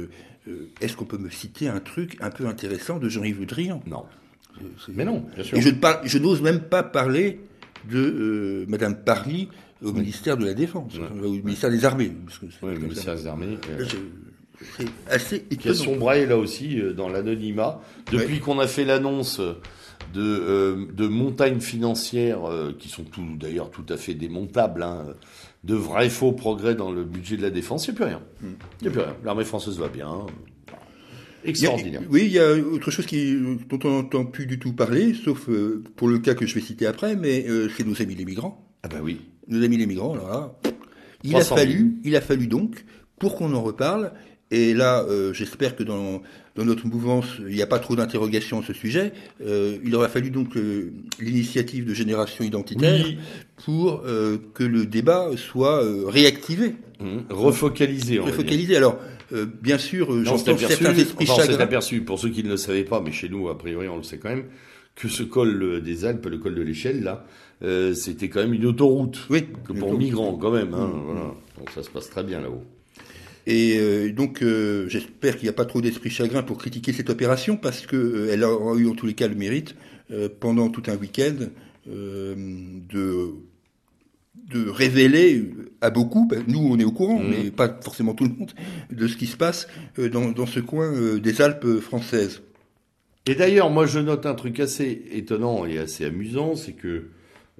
[0.80, 3.82] est-ce qu'on peut me citer un truc un peu intéressant de Jean-Yves Le Drian?
[3.86, 4.04] Non.
[4.88, 5.56] Mais non, bien sûr.
[5.56, 5.70] Et je,
[6.04, 7.40] je n'ose même pas parler
[7.90, 9.48] de Madame Parly
[9.82, 10.92] au ministère de la Défense,
[11.22, 12.12] au ministère des Armées.
[12.62, 13.58] oui, au ministère des Armées.
[14.76, 15.60] C'est assez étonnant.
[15.60, 17.80] Qui a sombré là aussi euh, dans l'anonymat.
[18.12, 23.70] Depuis qu'on a fait l'annonce de, euh, de montagnes financières euh, qui sont tout d'ailleurs
[23.70, 25.06] tout à fait démontables, hein,
[25.64, 28.22] de vrais faux progrès dans le budget de la défense, il n'y a plus rien.
[28.40, 28.54] Hmm.
[28.80, 29.16] Il n'y a plus rien.
[29.24, 30.26] L'armée française va bien.
[31.46, 32.00] Extraordinaire.
[32.08, 33.36] oui, il y a autre chose qui,
[33.68, 35.50] dont on n'entend plus du tout parler, sauf
[35.94, 37.44] pour le cas que je vais citer après, mais
[37.76, 38.66] c'est nos amis les migrants.
[38.82, 39.20] Ah ben oui.
[39.46, 40.56] Nos amis les migrants, alors là,
[41.24, 42.84] il a fallu, il a fallu donc,
[43.18, 44.12] pour qu'on en reparle,
[44.50, 46.22] et là, euh, j'espère que dans,
[46.54, 49.12] dans, notre mouvance, il n'y a pas trop d'interrogations à ce sujet.
[49.44, 53.06] Euh, il aurait fallu donc euh, l'initiative de génération identitaire
[53.64, 56.76] pour que le débat soit réactivé.
[57.00, 57.18] Mmh.
[57.30, 58.18] Refocalisé.
[58.18, 58.76] Refocalisé.
[58.76, 58.98] Alors,
[59.62, 61.60] bien sûr, j'entends certains esprits enfin, chagrins.
[61.60, 64.02] aperçu, pour ceux qui ne le savaient pas, mais chez nous, a priori, on le
[64.02, 64.44] sait quand même,
[64.94, 67.24] que ce col des Alpes, le col de l'échelle, là,
[67.94, 69.26] c'était quand même une autoroute.
[69.30, 69.46] Oui.
[69.66, 70.74] Que pour migrants, quand même.
[70.74, 71.02] Hein, mmh.
[71.06, 71.34] voilà.
[71.58, 72.62] Donc ça se passe très bien là-haut.
[73.46, 77.10] Et euh, donc, euh, j'espère qu'il n'y a pas trop d'esprit chagrin pour critiquer cette
[77.10, 79.74] opération, parce qu'elle euh, elle a eu en tous les cas le mérite,
[80.38, 81.34] pendant tout un week-end,
[81.86, 83.34] de,
[84.52, 85.50] de révéler
[85.80, 87.30] à beaucoup, ben, nous on est au courant, mmh.
[87.30, 88.52] mais pas forcément tout le monde,
[88.92, 89.66] de ce qui se passe
[89.96, 92.42] dans, dans ce coin des Alpes françaises.
[93.24, 97.04] Et d'ailleurs, moi je note un truc assez étonnant et assez amusant, c'est que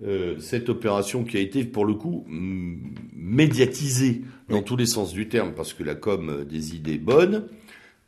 [0.02, 5.28] euh, cette opération qui a été pour le coup médiatisée dans tous les sens du
[5.28, 7.44] terme parce que la com des idées bonnes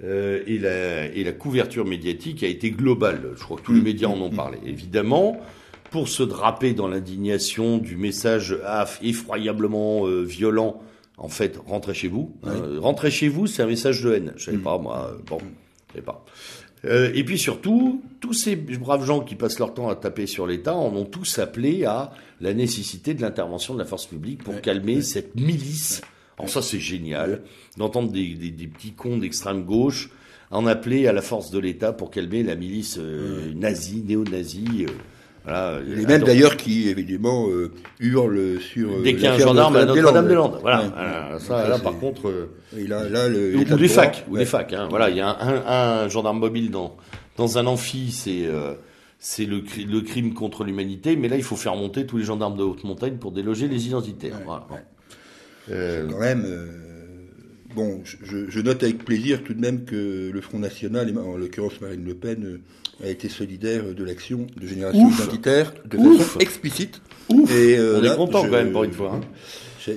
[0.03, 3.31] euh, et, la, et la couverture médiatique a été globale.
[3.37, 3.85] Je crois que tous les mm.
[3.85, 4.59] médias en ont parlé.
[4.67, 5.41] Évidemment,
[5.91, 8.59] pour se draper dans l'indignation du message
[9.01, 10.83] effroyablement euh, violent,
[11.19, 12.37] en fait, rentrez chez vous.
[12.79, 14.33] rentrez chez vous, c'est un message de haine.
[14.37, 14.63] Je savais mm.
[14.63, 15.17] pas moi.
[15.27, 16.25] Bon, je savais pas.
[16.87, 20.47] Euh, et puis surtout, tous ces braves gens qui passent leur temps à taper sur
[20.47, 24.61] l'État en ont tous appelé à la nécessité de l'intervention de la force publique pour
[24.61, 26.03] calmer cette milice.
[26.39, 27.43] Alors ça, c'est génial
[27.77, 30.11] d'entendre des, des, des petits cons d'extrême gauche
[30.51, 34.87] en appeler à la force de l'État pour calmer la milice euh, nazie, néo-nazie.
[34.89, 34.93] euh,
[35.47, 37.71] voilà, Les euh, mêmes d'ailleurs qui, évidemment, euh,
[38.01, 38.91] hurlent sur.
[38.91, 40.59] euh, Dès qu'il y a un gendarme à Notre-Dame-des-Landes.
[40.61, 40.81] Voilà.
[40.83, 41.39] Ouais.
[41.39, 42.29] Ça, Ça, là, c'est- par contre.
[42.29, 44.41] euh, Et là, là, le, ou, ou de des facs, ou ouais.
[44.41, 44.73] des facs.
[44.73, 44.89] Hein.
[44.91, 46.97] Voilà, il y a un, un gendarme mobile dans
[47.37, 48.75] dans un amphi, c'est euh,
[49.19, 51.15] c'est le, cri- le crime contre l'humanité.
[51.17, 53.87] Mais là, il faut faire monter tous les gendarmes de haute montagne pour déloger les
[53.87, 54.35] identitaires.
[54.39, 54.67] Ouais, Voilà.
[55.71, 56.67] Euh, Quand même, euh,
[57.77, 61.81] bon, je- note avec plaisir tout de même que le Front National, et en l'occurrence
[61.81, 62.59] Marine Le Pen, euh,
[63.07, 65.19] a été solidaire de l'action de génération Ouf.
[65.19, 66.19] identitaire de Ouf.
[66.23, 67.01] façon explicite.
[67.29, 67.55] Ouf.
[67.55, 69.13] Et, euh, on là, est content je- quand même pour une fois.
[69.15, 69.21] hein.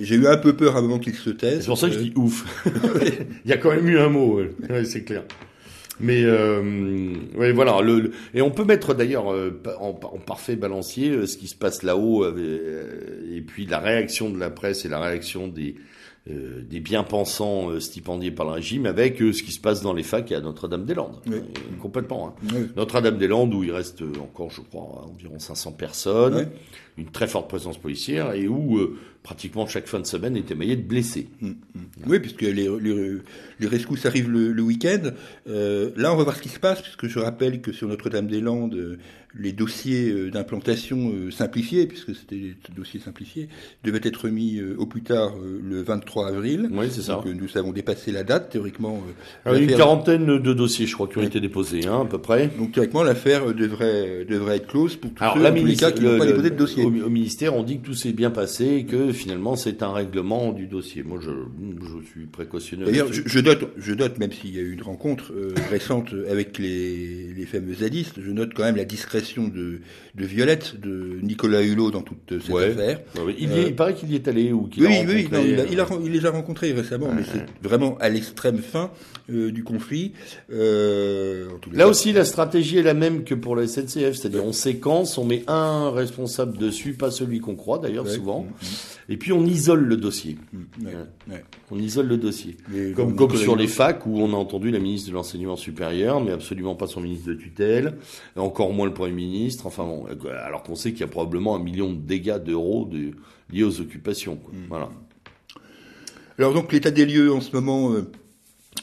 [0.01, 1.61] J'ai eu un peu peur à un moment qu'il se taise.
[1.61, 2.45] C'est pour ça que je Euh, dis ouf.
[3.45, 4.51] Il y a quand même eu un mot, ouais.
[4.69, 5.23] Ouais, c'est clair.
[5.99, 7.81] Mais euh, ouais, voilà.
[7.81, 11.47] Le, le- et on peut mettre d'ailleurs euh, en, en parfait balancier euh, ce qui
[11.47, 15.75] se passe là-haut, euh, et puis la réaction de la presse et la réaction des
[16.29, 19.93] euh, des bien-pensants euh, stipendiés par le régime avec euh, ce qui se passe dans
[19.93, 21.21] les facs et à Notre-Dame-des-Landes.
[21.27, 21.37] Oui.
[21.81, 22.27] Complètement.
[22.27, 22.47] Hein.
[22.53, 22.67] oui.
[22.75, 26.49] Notre-Dame-des-Landes où il reste encore, je crois, environ 500 personnes,
[26.97, 28.79] une très forte présence policière et où
[29.23, 31.29] pratiquement chaque fin de semaine est émaillé de blessés.
[32.05, 33.17] Oui, puisque les, les,
[33.59, 35.11] les rescousses arrivent le, le week-end.
[35.45, 38.99] Là, on va voir ce qui se passe, puisque je rappelle que sur Notre-Dame-des-Landes,
[39.37, 43.47] les dossiers euh, d'implantation euh, simplifiés, puisque c'était des dossiers simplifiés,
[43.83, 46.67] devaient être mis euh, au plus tard le 23 avril.
[46.71, 47.15] Oui, c'est ça.
[47.15, 49.03] Donc, nous avons dépassé la date, théoriquement.
[49.45, 51.27] Alors, une quarantaine de dossiers, je crois, qui ont Oui.
[51.27, 52.47] été déposés, hein, à peu près.
[52.57, 55.91] donc, théoriquement, l'affaire devrait, devrait être close pour tous Alors, ceux, la tous les cas,
[55.91, 56.83] qui n'ont pas déposé de dossier.
[56.83, 59.91] Au, au ministère, on dit que tout s'est bien passé et que finalement c'est un
[59.93, 61.03] règlement du dossier.
[61.03, 62.85] Moi, je, je suis précautionneux.
[62.85, 66.13] D'ailleurs, je, je note, je note, même s'il y a eu une rencontre euh, récente
[66.29, 69.81] avec les, les fameux zadistes, je note quand même la discrétion de,
[70.15, 72.71] de Violette, de Nicolas Hulot dans toute cette Ouais.
[72.71, 73.01] affaire.
[73.25, 73.35] Ouais.
[73.37, 75.37] Il, y Euh, il paraît qu'il y est allé ou qu'il Oui, a oui, rencontré,
[75.37, 78.09] non, il, a- euh, il, a- il les a rencontrés récemment, mais c'est vraiment à
[78.09, 78.91] l'extrême fin
[79.31, 80.13] euh, du conflit.
[80.51, 84.53] Euh, Là cas, aussi, la stratégie est la même que pour la SNCF, c'est-à-dire on
[84.53, 89.31] séquence, on met un responsable dessus, pas celui qu'on croit d'ailleurs souvent, mm, et puis
[89.31, 90.37] on isole le dossier.
[90.53, 91.33] mm.
[91.71, 92.57] On isole le dossier.
[92.69, 96.19] Mais Comme, comme sur les facs où on a entendu la ministre de l'enseignement supérieur,
[96.23, 97.93] mais absolument pas son ministre de tutelle,
[98.35, 99.65] encore moins le premier ministre.
[99.67, 100.05] Enfin bon,
[100.45, 103.11] alors qu'on sait qu'il y a probablement un million de dégâts d'euros de-
[103.51, 104.35] liés aux occupations.
[104.35, 104.53] quoi.
[104.53, 104.65] Mm.
[104.69, 104.89] Voilà.
[106.37, 108.09] Alors donc l'état des lieux en ce moment euh,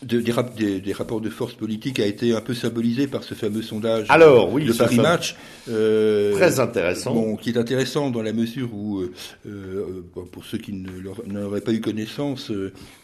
[0.03, 3.25] de- des, rap- des- des rapports de force politique a été un peu symbolisé par
[3.25, 5.37] ce fameux sondage Alors, oui, de Paris Match.
[5.71, 7.15] euh, Très intéressant.
[7.15, 9.01] Bon, qui est intéressant dans la mesure où,
[9.47, 12.53] euh, pour ceux qui ne leur- n'en auraient pas eu connaissance,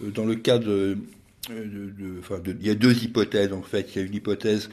[0.00, 0.98] dans le cas de-
[1.48, 3.88] il y a deux hypothèses en fait.
[3.94, 4.68] Il y a une hypothèse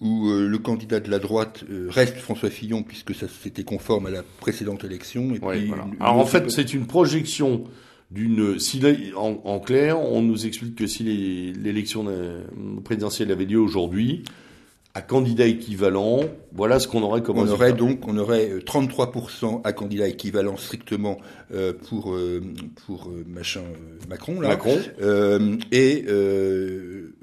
[0.00, 4.06] où euh, le candidat de la droite euh, reste François Fillon puisque ça c'était conforme
[4.06, 5.34] à la précédente élection.
[5.34, 5.84] Et Ouais, puis voilà.
[5.84, 7.64] une- Alors en fait, c'est une projection
[8.10, 8.58] d'une.
[8.60, 8.80] Si
[9.16, 12.42] en, en clair, on nous explique que si l'élection euh,
[12.84, 14.22] présidentielle avait lieu aujourd'hui,
[14.94, 16.20] à candidat équivalent,
[16.52, 20.56] voilà ce qu'on aurait comme On aurait donc on aurait euh, 33% à candidat équivalent
[20.56, 21.18] strictement
[21.52, 22.40] euh, pour euh,
[22.86, 23.62] pour euh, machin
[24.08, 24.48] Macron là.
[24.48, 24.78] Macron.
[25.02, 27.14] Euh, et euh,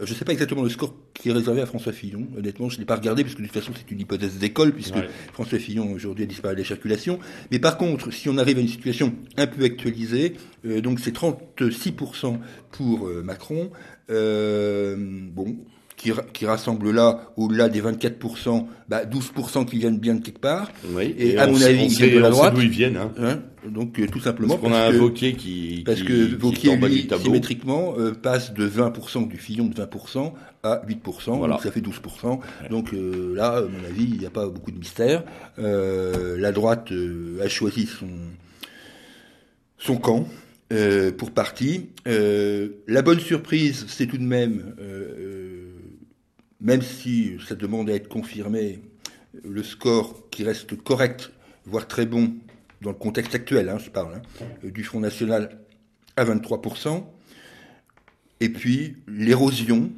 [0.00, 2.28] je ne sais pas exactement le score qui est réservé à François Fillon.
[2.36, 4.94] Honnêtement, je ne l'ai pas regardé puisque de toute façon c'est une hypothèse d'école puisque
[4.94, 5.08] Ouais.
[5.32, 7.18] François Fillon aujourd'hui a disparu de la circulation.
[7.50, 10.34] Mais par contre, si on arrive à une situation un peu actualisée,
[10.66, 12.38] euh, donc c'est 36%
[12.70, 13.70] pour euh, Macron.
[14.10, 15.56] Euh, bon.
[15.98, 20.70] Qui, qui rassemble là, au-delà des 24%, bah 12% qui viennent bien de quelque part.
[20.94, 21.12] Oui.
[21.18, 22.54] Et à on mon avis, ils viennent de la droite.
[22.54, 22.96] d'où ils viennent.
[22.96, 23.10] Hein.
[23.18, 26.34] Hein donc euh, tout simplement Parce qu'on a un Wauquiez qui, parce qui, que qui
[26.36, 31.54] Vauquier, lui, symétriquement, euh, passe de 20%, du Fillon de 20% à 8%, Voilà.
[31.54, 32.38] donc ça fait 12%.
[32.70, 35.24] Donc euh, là, à mon avis, il n'y a pas beaucoup de mystère.
[35.58, 38.06] Euh, la droite euh, a choisi son,
[39.78, 40.28] son camp
[40.72, 41.88] euh, pour parti.
[42.06, 44.74] Euh, la bonne surprise, c'est tout de même,
[46.60, 48.80] même si ça demande à être confirmé,
[49.44, 51.30] le score qui reste correct,
[51.66, 52.32] voire très bon,
[52.82, 54.22] dans le contexte actuel, hein, je parle, hein,
[54.64, 55.58] du Front National
[56.16, 57.04] à 23%.
[58.40, 59.90] Et puis l'érosion,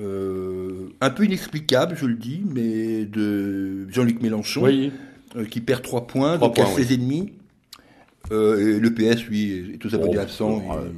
[0.00, 4.92] euh, un peu inexplicable, je le dis, mais de Jean-Luc Mélenchon, Oui.
[5.36, 7.32] euh, qui perd 3 points, donc à ses ennemis.
[8.30, 10.58] Euh, et le PS, lui, est Bon, absents.
[10.58, 10.90] bon, et-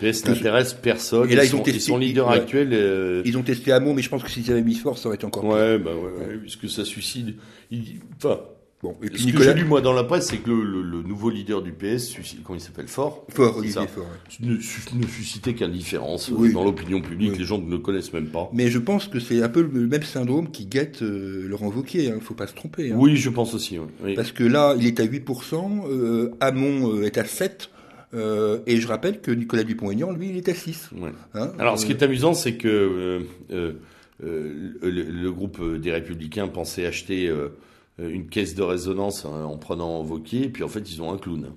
[0.00, 1.30] PS n'intéresse personne.
[1.30, 2.36] Et là, ils ont son, testé- et son leader ouais.
[2.36, 2.68] actuel.
[2.72, 5.16] euh, Ils ont testé Hamon, mais je pense que s'ils avaient mis fort, ça aurait
[5.16, 5.52] été encore pire.
[5.52, 7.34] Ouais, bah ouais, ouais, puisque ça suicide.
[7.70, 8.40] Il- Enfin,
[8.82, 10.82] Bon, et puis ce que j'ai lu moi dans la presse, c'est que le, le-
[10.82, 12.14] le nouveau leader du PS,
[12.44, 14.04] comment il s'appelle Fort, Fort, Olivier ça, Fort.
[14.04, 14.46] ouais.
[14.46, 16.52] ne, ne suscitait qu'indifférence euh, Oui.
[16.52, 17.32] dans l'opinion publique.
[17.32, 17.38] Oui.
[17.38, 18.50] Les gens ne le connaissent même pas.
[18.52, 22.10] Mais je pense que c'est un peu le même syndrome qui guette euh, Laurent Wauquiez,
[22.10, 22.92] hein, faut pas se tromper.
[22.92, 22.96] hein.
[22.98, 23.78] Oui, je pense aussi.
[24.04, 24.14] oui.
[24.14, 27.68] Parce que là, il est à 8%, euh, Hamon euh, est à 7%,
[28.16, 30.90] Euh, et je rappelle que Nicolas Dupont-Aignan, lui, il est à 6.
[30.96, 31.10] Ouais.
[31.34, 33.20] Hein, Alors, ce qui euh, est amusant, c'est que euh,
[33.52, 33.72] euh,
[34.24, 37.48] euh, le, le groupe des Républicains pensait acheter euh,
[37.98, 41.18] une caisse de résonance hein, en prenant Vauquier, et puis en fait, ils ont un
[41.18, 41.50] clown.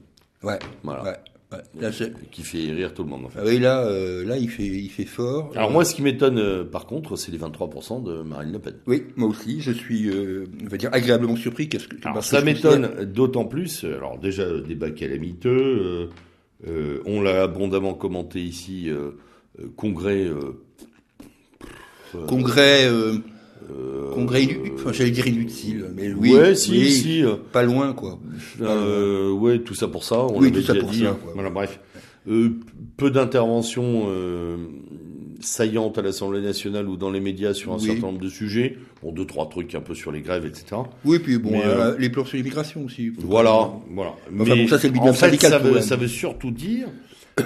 [0.43, 1.03] Ouais, Voilà.
[1.03, 1.09] ouais.
[1.51, 1.57] ouais.
[1.81, 3.39] Là, c'est- Qui fait rire tout le monde, en fait.
[3.41, 5.51] ah oui, là, euh, là, il fait, il fait fort.
[5.55, 8.59] Alors, Euh, moi, ce qui m'étonne, euh, par contre, c'est les 23% de Marine Le
[8.59, 8.75] Pen.
[8.87, 11.67] Oui, moi aussi, je suis, euh, on va dire, agréablement surpris.
[11.69, 13.83] Qu'est-ce que, Alors, ça m'étonne d'autant plus.
[13.83, 16.09] Alors, déjà, euh, débat calamiteux.
[16.67, 18.89] Euh, on l'a abondamment commenté ici.
[18.89, 19.11] euh,
[19.59, 20.27] euh, congrès.
[22.27, 22.89] Congrès,
[24.15, 27.23] congrès, inu- enfin, j'allais dire inutile, mais oui, ouais, si, oui, si.
[27.51, 28.19] pas loin, quoi.
[28.59, 30.19] Ouais, tout ça pour ça.
[30.21, 31.03] On Oui, tout ça déjà pour dit.
[31.03, 31.17] ça, hein.
[31.21, 31.33] quoi.
[31.35, 31.79] Voilà, bref.
[32.97, 34.07] Peu d'interventions
[35.39, 37.85] euh, saillantes à l'Assemblée nationale ou dans les médias sur un Oui.
[37.85, 38.77] certain nombre de sujets.
[39.01, 40.81] Bon, deux, trois trucs un peu sur les grèves, etc.
[41.05, 43.11] Oui, puis bon, Mais, euh, les plans sur l'immigration aussi.
[43.17, 44.13] Voilà, voilà.
[44.39, 45.81] Enfin, bon, ça, c'est le bilan en fait, ça veut, même.
[45.81, 46.87] ça veut surtout dire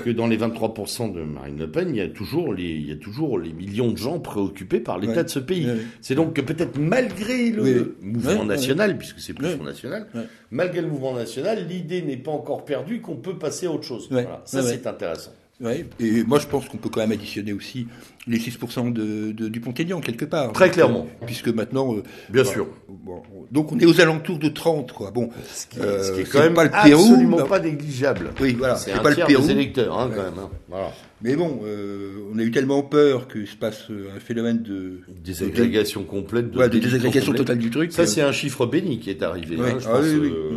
[0.04, 2.92] que dans les 23% de Marine Le Pen, il y a toujours les, il y
[2.92, 5.24] a toujours les millions de gens préoccupés par l'état Ouais.
[5.24, 5.68] de ce pays.
[5.68, 5.78] Ouais, ouais.
[6.02, 10.08] C'est donc que peut-être malgré le mouvement national, puisque c'est plus Front national,
[10.50, 14.08] malgré le mouvement national, l'idée n'est pas encore perdue qu'on peut passer à autre chose.
[14.10, 14.42] Voilà.
[14.46, 15.32] Ça, c'est intéressant.
[15.62, 17.88] Ouais, et moi je pense qu'on peut quand même additionner aussi
[18.26, 20.54] les 6% de, de, du Pont-Aignan quelque part.
[20.54, 21.08] Très Donc, clairement.
[21.22, 21.94] euh, puisque maintenant.
[21.96, 22.68] euh, Bien bon, sûr.
[22.88, 23.22] bon,
[23.52, 25.12] donc on est aux alentours de 30, quoi.
[25.12, 27.02] Bon, Ce qui est, euh, ce qui est c'est quand même pas le Pérou.
[27.02, 28.30] absolument pas négligeable.
[28.40, 29.46] Oui, voilà, C'est pas le tiers Pérou.
[29.46, 30.16] des électeurs, hein, Ouais.
[30.16, 30.40] quand même.
[30.40, 30.50] hein.
[30.70, 30.92] Voilà.
[31.22, 35.00] Mais bon, euh, on a eu tellement peur que se passe un phénomène de.
[35.24, 36.52] Désagrégation complète.
[36.52, 37.92] De, Ouais, de désagrégation totale du truc.
[37.92, 39.56] Ça, c'est un chiffre béni qui est arrivé.
[39.58, 39.72] Ouais.
[39.72, 40.50] hein, je Ah pense, oui, oui, euh,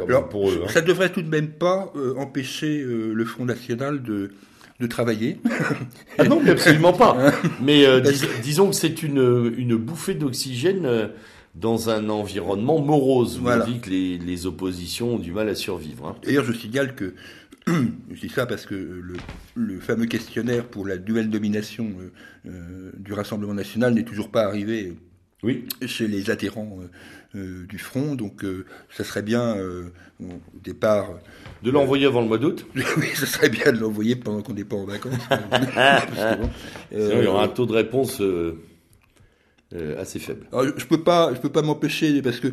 [0.00, 0.04] oui.
[0.08, 0.60] Alors, pour eux.
[0.64, 0.68] hein.
[0.68, 4.30] ça devrait tout de même pas euh, empêcher euh, le Front National de,
[4.82, 5.38] de travailler.
[6.18, 7.16] Ah non, mais absolument pas.
[7.62, 11.08] Mais euh, dis- disons que c'est une, une bouffée d'oxygène euh,
[11.54, 13.64] dans un environnement morose, où Voilà.
[13.64, 16.06] dit que les, les oppositions ont du mal à survivre.
[16.08, 16.16] hein.
[16.22, 17.14] D'ailleurs, je signale que,
[17.66, 19.14] je dis ça parce que le,
[19.54, 24.42] le fameux questionnaire pour la nouvelle domination euh, euh, du Rassemblement national n'est toujours pas
[24.44, 24.94] arrivé
[25.42, 25.64] Oui.
[25.86, 26.78] chez les adhérents
[27.34, 28.44] euh, du Front, donc
[28.90, 29.56] ça serait bien,
[30.20, 31.08] bon, au départ,
[31.62, 32.66] De l'envoyer avant le mois d'août.
[32.74, 35.12] oui, ça serait bien de l'envoyer pendant qu'on n'est pas en vacances.
[35.30, 36.50] Bon,
[36.94, 38.58] euh, Sinon, il y aura un taux de réponse euh,
[39.74, 40.46] euh, assez faible.
[40.52, 42.48] alors, je- je peux pas, je peux pas m'empêcher parce que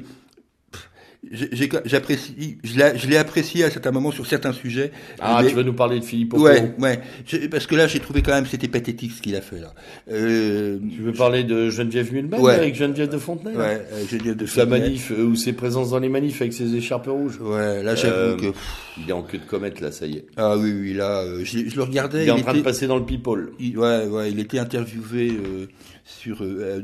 [1.32, 4.92] j'apprécie, je l'ai je l'ai apprécié à certains moments sur certains sujets.
[5.20, 7.48] Ah, mais- tu vas nous parler de Philippe Aucoin Ouais, ouais.
[7.50, 9.74] Parce que là, j'ai trouvé quand même c'était pathétique ce qu'il a fait là.
[10.12, 12.54] Euh, Tu veux parler de Geneviève Mulman Ouais.
[12.56, 14.80] avec Geneviève de Fontenay ouais, euh, Geneviève de Sa Fontenay.
[14.82, 17.40] manif, euh, ou ses présences dans les manifs avec ses écharpes rouges.
[17.42, 18.58] Ouais, là j'avoue Euh, que
[19.02, 20.26] Il est en queue de comète, là, ça y est.
[20.38, 22.24] ah oui oui là, je, je le regardais.
[22.24, 23.52] Il est en train de passer dans le people.
[23.60, 25.68] il- ouais ouais, il était interviewé euh,
[26.06, 26.82] sur euh,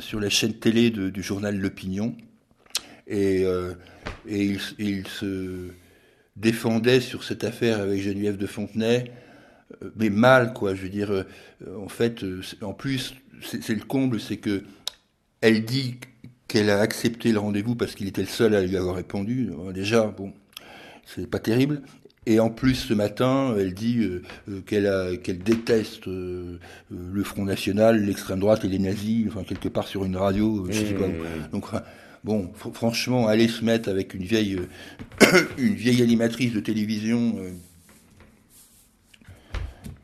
[0.00, 2.14] sur la chaîne télé de- du journal L'Opinion
[3.06, 3.74] et euh,
[4.28, 5.68] et il, se
[6.36, 9.10] défendait sur cette affaire avec Geneviève de Fontenay.
[9.82, 11.24] euh, mais mal quoi je veux dire euh,
[11.78, 12.24] en fait
[12.62, 14.62] en plus c'est le comble c'est que
[15.40, 15.96] elle dit
[16.48, 20.04] qu'elle a accepté le rendez-vous parce qu'il était le seul à lui avoir répondu déjà
[20.06, 20.32] bon
[21.04, 21.82] c'est pas terrible
[22.26, 24.00] et en plus ce matin elle dit
[24.48, 26.58] euh, qu'elle déteste euh,
[26.90, 30.72] le Front National l'extrême droite et les nazis enfin quelque part sur une radio je
[30.72, 31.52] sais pas où.
[31.52, 31.66] Donc
[32.26, 34.56] bon fr- franchement aller se mettre avec une vieille
[35.22, 37.50] euh, une vieille animatrice de télévision euh,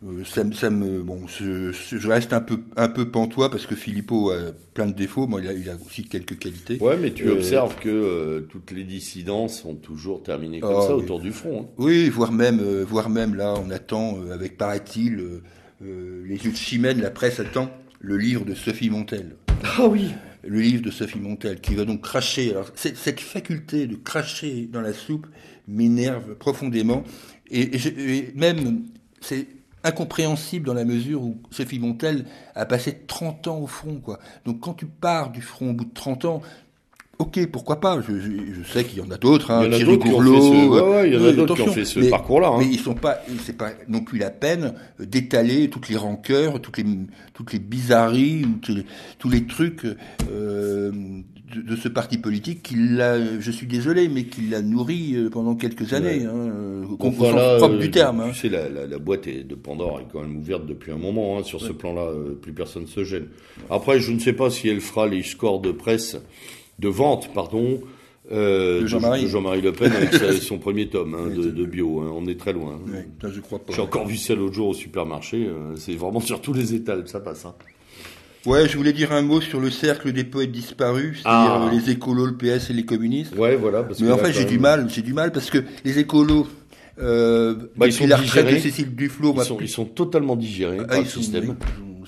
[0.04, 3.66] euh, ça, me- ça me bon, je, je reste un peu un peu pantois parce
[3.66, 5.26] que Philippot a plein de défauts.
[5.28, 6.78] Moi, il a, il a aussi quelques qualités.
[6.80, 10.86] Ouais, mais tu Euh, observes que euh, toutes les dissidences ont toujours terminé comme Ah,
[10.88, 11.02] ça oui.
[11.04, 11.62] autour du front.
[11.62, 11.66] hein.
[11.78, 15.42] Oui, voire même, voire même là, on attend euh, avec paraît-il euh,
[15.84, 17.70] euh, les yeux de Chimène, la presse attend
[18.00, 19.36] le livre de Sophie Montel.
[19.78, 20.08] Ah oui.
[20.44, 22.50] Le livre de Sophie Montel qui va donc cracher.
[22.50, 25.26] Alors cette, faculté de cracher dans la soupe
[25.68, 27.04] m'énerve profondément
[27.48, 28.84] et, et même
[29.20, 29.46] c'est
[29.84, 32.24] incompréhensible dans la mesure où Sophie Montel
[32.54, 34.18] a passé 30 ans au front quoi.
[34.44, 36.42] Donc quand tu pars du front au bout de 30 ans
[37.18, 39.68] Ok, pourquoi pas Je, je, je sais qu'il y en a d'autres, hein, Il y
[39.68, 41.54] en a Thierry d'autres qui ont Gourlot, fait ce- ouais, y en a euh, d'autres
[41.54, 42.56] qui ont fait ce mais- parcours-là, hein.
[42.58, 46.78] Mais ils sont pas, c'est pas non plus la peine d'étaler toutes les rancœurs, toutes
[46.78, 46.84] les
[47.34, 48.84] toutes les bizarreries, ou tous les,
[49.20, 49.84] tous les trucs
[50.32, 50.90] euh,
[51.54, 55.28] de, de ce parti politique qui l'a, je suis désolé, mais qui l'a nourri euh,
[55.30, 56.24] pendant quelques années, Ouais.
[56.26, 58.20] hein, euh, propre euh, du terme.
[58.20, 58.30] hein.
[58.32, 60.98] Tu sais, la, la, la boîte est- de Pandore est quand même ouverte depuis un
[60.98, 61.38] moment.
[61.38, 63.26] hein, sur ce plan-là, euh, plus personne se gêne.
[63.70, 66.16] Après, je ne sais pas si elle fera les scores de presse,
[66.78, 67.80] de vente, pardon,
[68.30, 69.26] euh, De Jean-Marie.
[69.28, 72.00] Jean-Marie Le Pen avec sa- son premier tome hein, de, bio.
[72.00, 72.78] hein, on est très loin.
[72.86, 72.90] hein.
[72.92, 73.72] Ouais, je crois pas.
[73.72, 75.46] J'ai encore vu ça l'autre jour au supermarché.
[75.46, 77.44] euh, c'est vraiment sur tous les étals, ça passe.
[78.46, 81.68] Ouais, je voulais dire un mot sur le cercle des poètes disparus, c'est-à-dire Ah.
[81.72, 83.36] euh, les écolos, le PS et les communistes.
[83.36, 83.84] Ouais, voilà.
[83.84, 86.46] Parce Mais que en fait, j'ai du mal, j'ai du mal parce que les écolos,
[86.98, 88.60] Euh, Bah, ils sont la retraite de digérés.
[88.70, 91.56] Cécile Duflot, Ils sont, plus- ils sont totalement digérés ah, par le sont- système.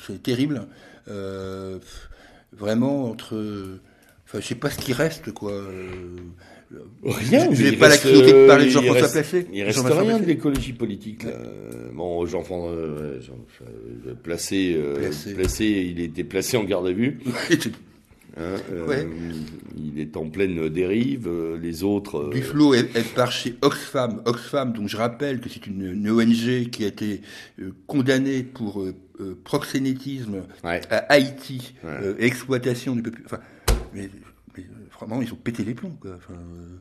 [0.06, 0.66] c'est terrible.
[1.08, 1.78] Euh,
[2.52, 3.34] vraiment entre,
[4.35, 5.52] enfin, je sais pas ce qui reste quoi.
[5.52, 6.16] Euh,
[7.05, 9.47] Rien, je n'ai pas la cruauté de parler de euh, Jean-François reste- Placé.
[9.52, 11.23] Il reste rien de l'écologie politique.
[11.23, 11.31] Là.
[11.93, 13.35] Bon, Jean-François euh, Jean-
[14.09, 15.35] euh, placé, euh, Placé.
[15.35, 17.19] placé, il était placé en garde à vue.
[18.36, 18.40] hein,
[18.73, 19.06] euh, Ouais.
[19.77, 21.28] Il est en pleine dérive.
[21.28, 22.16] euh, Les autres.
[22.19, 24.23] euh, Duflo, elle, elle part chez Oxfam.
[24.24, 27.20] Oxfam, donc je rappelle que c'est une, une ONG qui a été
[27.61, 30.81] euh, condamnée pour euh, euh, proxénétisme Ouais.
[30.90, 31.90] à Haïti, Ouais.
[32.02, 33.23] euh, exploitation du peuple.
[33.27, 33.39] Enfin,
[33.94, 34.09] mais, euh,
[34.98, 35.96] vraiment, ils ont pété les plombs.
[36.00, 36.12] Quoi.
[36.16, 36.76] Enfin, euh,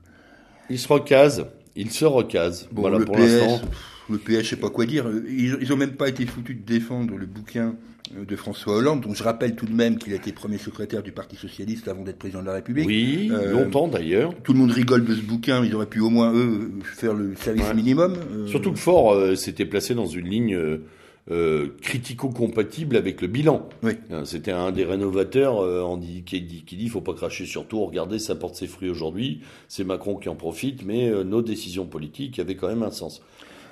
[0.69, 1.45] Il se recase.
[1.75, 2.67] Il se recase.
[2.71, 3.61] bon, voilà le pour l'instant.
[4.09, 5.05] le PS, je sais pas quoi dire.
[5.27, 7.75] Ils, ils ont même pas été foutus de défendre le bouquin
[8.15, 9.01] euh, de François Hollande.
[9.01, 12.03] Donc je rappelle tout de même qu'il a été premier secrétaire du Parti socialiste avant
[12.03, 12.85] d'être président de la République.
[12.85, 14.35] Oui, Euh, longtemps d'ailleurs.
[14.43, 17.35] Tout le monde rigole de ce bouquin, ils auraient pu au moins eux faire le
[17.35, 17.73] service Ouais.
[17.73, 18.15] minimum.
[18.31, 20.79] euh, Surtout que Fort euh, s'était placé dans une ligne
[21.31, 23.69] euh, critico-compatible avec le bilan.
[23.81, 23.93] Oui.
[24.11, 27.45] Hein, C'était un des rénovateurs euh, en dit, qui dit qui dit faut pas cracher
[27.45, 27.83] sur tout.
[27.85, 29.41] Regardez, ça porte ses fruits aujourd'hui.
[29.67, 33.21] C'est Macron qui en profite, mais euh, nos décisions politiques avaient quand même un sens.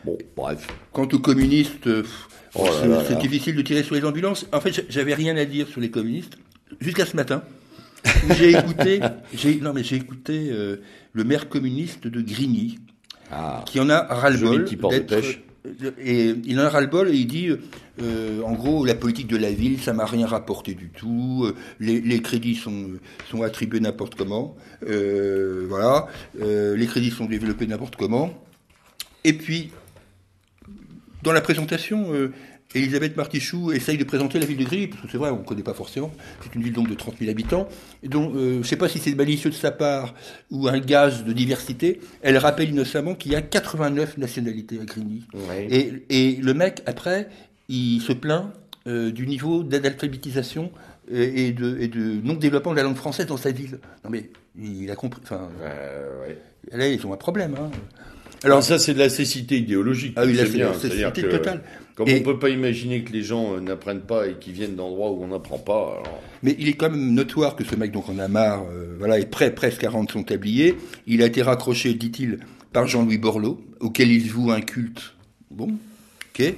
[0.06, 0.68] Bon, bref.
[0.94, 2.04] Quant aux communistes, euh,
[2.56, 2.68] Oh
[3.08, 4.46] c'est difficile de tirer sur les ambulances.
[4.52, 6.38] En fait, j'a- j'avais rien à dire sur les communistes
[6.80, 7.44] jusqu'à ce matin.
[8.36, 9.00] J'ai écouté,
[9.62, 10.50] non mais j'ai écouté
[11.14, 12.80] le maire communiste de Grigny,
[13.32, 13.64] Ah.
[13.68, 15.38] qui en a ras-le-bol d'être-
[16.00, 17.50] Et il en a ras-le-bol et il dit,
[18.02, 21.44] euh, en gros, la politique de la ville, ça m'a rien rapporté du tout.
[21.46, 22.92] euh, Les, les crédits sont,
[23.30, 24.56] sont attribués n'importe comment.
[24.88, 26.08] euh, voilà.
[26.42, 28.34] euh, les crédits sont développés n'importe comment.
[29.24, 29.72] Et puis,
[31.22, 32.32] dans la présentation, euh,
[32.74, 35.44] Elisabeth Martichoux essaye de présenter la ville de Grigny, parce que c'est vrai, on ne
[35.44, 36.12] connaît pas forcément.
[36.44, 37.68] C'est une ville donc de 30 000 habitants.
[38.04, 40.14] Et donc, euh, je ne sais pas si c'est malicieux de sa part
[40.52, 42.00] ou un gage de diversité.
[42.22, 45.24] Elle rappelle innocemment qu'il y a 89 nationalités à Grigny.
[45.34, 45.68] Ouais.
[45.70, 47.28] Et, et le mec, après,
[47.68, 48.52] il se plaint
[48.88, 50.72] euh, du niveau d'analphabétisation
[51.12, 53.80] et, et de, et de non-développement de la langue française dans sa ville.
[54.06, 55.22] Non mais, il a compris.
[55.24, 56.38] Enfin, Euh, ouais.
[56.78, 57.56] là, ils ont un problème.
[57.60, 57.70] Hein.
[58.44, 60.14] Alors ça, c'est de la cécité idéologique.
[60.16, 61.62] Ah oui, la cécité totale.
[61.96, 64.76] Comme Et- on peut pas imaginer que les gens euh, n'apprennent pas et qu'ils viennent
[64.76, 66.00] d'endroits où on n'apprend pas.
[66.02, 68.96] alors- Mais il est quand même notoire que ce mec donc en a marre, euh,
[68.98, 70.76] voilà, est prêt presque à rendre son tablier.
[71.08, 72.40] Il a été raccroché, dit-il,
[72.74, 75.14] par Jean-Louis Borloo, auquel il voue un culte.
[75.52, 75.68] Bon,
[76.34, 76.54] ok.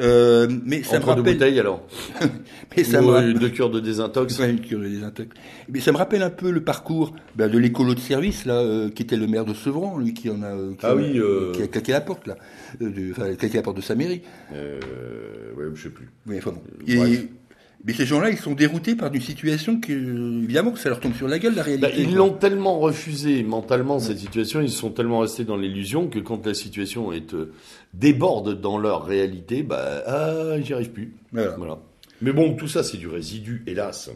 [0.00, 1.86] Euh, mais ça Entre me deux rappelle, bouteilles alors.
[2.76, 4.38] mais ça Ou, me rappelle- deux cures de désintox.
[4.38, 5.28] Ouais, une cure de désintox.
[5.68, 8.90] Mais ça me rappelle un peu le parcours ben, de l'écolo de service là, euh,
[8.90, 11.00] qui était le maire de Sevran, lui qui en a, euh, qui Ah en a-
[11.00, 12.36] oui, euh, qui a claqué la porte là,
[12.80, 14.22] euh, de- enfin claqué la porte de sa mairie.
[14.54, 14.78] Euh,
[15.56, 16.08] ouais, je sais plus.
[16.26, 16.62] Oui, enfin bon.
[16.88, 17.28] Euh, Et-.
[17.84, 19.92] Mais ces gens-là, ils sont déroutés par une situation que,
[20.42, 21.88] évidemment, que ça leur tombe sur la gueule la réalité.
[21.88, 22.16] Bah, ils quoi.
[22.16, 26.54] l'ont tellement refusé mentalement cette situation, ils sont tellement restés dans l'illusion que quand la
[26.54, 27.52] situation est euh,
[27.94, 31.12] déborde dans leur réalité, bah ah, j'y arrive plus.
[31.32, 31.54] Voilà.
[31.56, 31.78] Voilà.
[32.20, 34.10] Mais bon, tout ça c'est du résidu, hélas.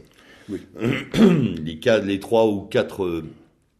[0.49, 0.61] Oui.
[1.65, 3.23] les cas, les trois ou quatre euh,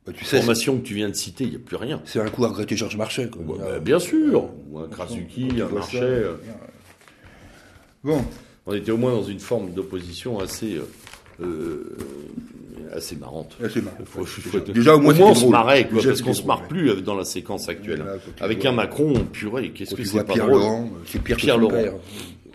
[0.07, 2.01] Bah, tu sais, formations que tu viens de citer, il n'y a plus rien.
[2.05, 3.29] c'est un coup à regretter Georges Marchais.
[3.29, 3.43] Quoi.
[3.43, 6.01] Ouais, bah, bien sûr, ou un Krasuki, un Marchais.
[6.01, 6.35] euh,
[8.05, 8.25] Bon,
[8.67, 10.85] on était au moins dans une forme d'opposition assez, euh,
[11.43, 11.97] euh,
[12.95, 13.57] assez marrante.
[13.61, 13.97] là, marrant.
[14.05, 16.35] Faut- Déjà, faut- déjà, au moins, au moins, on se marrait, quoi, Déjà, parce qu'on
[16.35, 18.05] se marre plus euh, dans la séquence actuelle.
[18.37, 20.61] Tu Avec vois- un Macron, purée, qu'est-ce que c'est pas Pierre drôle.
[20.61, 21.73] Laurent, euh, c'est Pierre son Laurent.
[21.75, 21.93] père.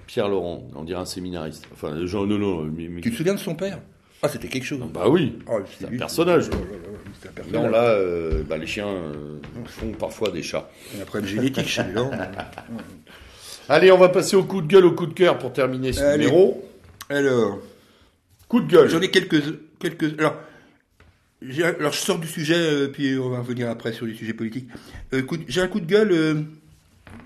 [0.05, 1.65] Pierre Laurent, on dirait un séminariste.
[1.73, 3.79] Enfin, non, non, mais, mais- Tu te souviens de son père?
[4.23, 4.79] Ah, c'était quelque chose.
[4.93, 5.34] bah oui.
[5.47, 5.89] Oh, c'est un.
[5.89, 6.49] Oh là là là, un personnage.
[7.53, 10.69] Non, là, euh, bah, les chiens euh, font parfois des chats.
[10.93, 12.09] Il y a un problème génétique chez les gens.
[13.69, 16.02] Allez, on va passer au coup de gueule, au coup de cœur pour terminer ce
[16.02, 16.26] Allez.
[16.26, 16.64] numéro.
[17.10, 17.60] Alors,
[18.48, 18.89] Coup de gueule.
[18.89, 19.41] j'en ai quelques...
[19.80, 20.34] quelques alors,
[21.39, 24.68] je sors du sujet, euh, puis on va revenir après sur les sujets politiques.
[25.14, 26.45] Euh, j'ai un coup de gueule...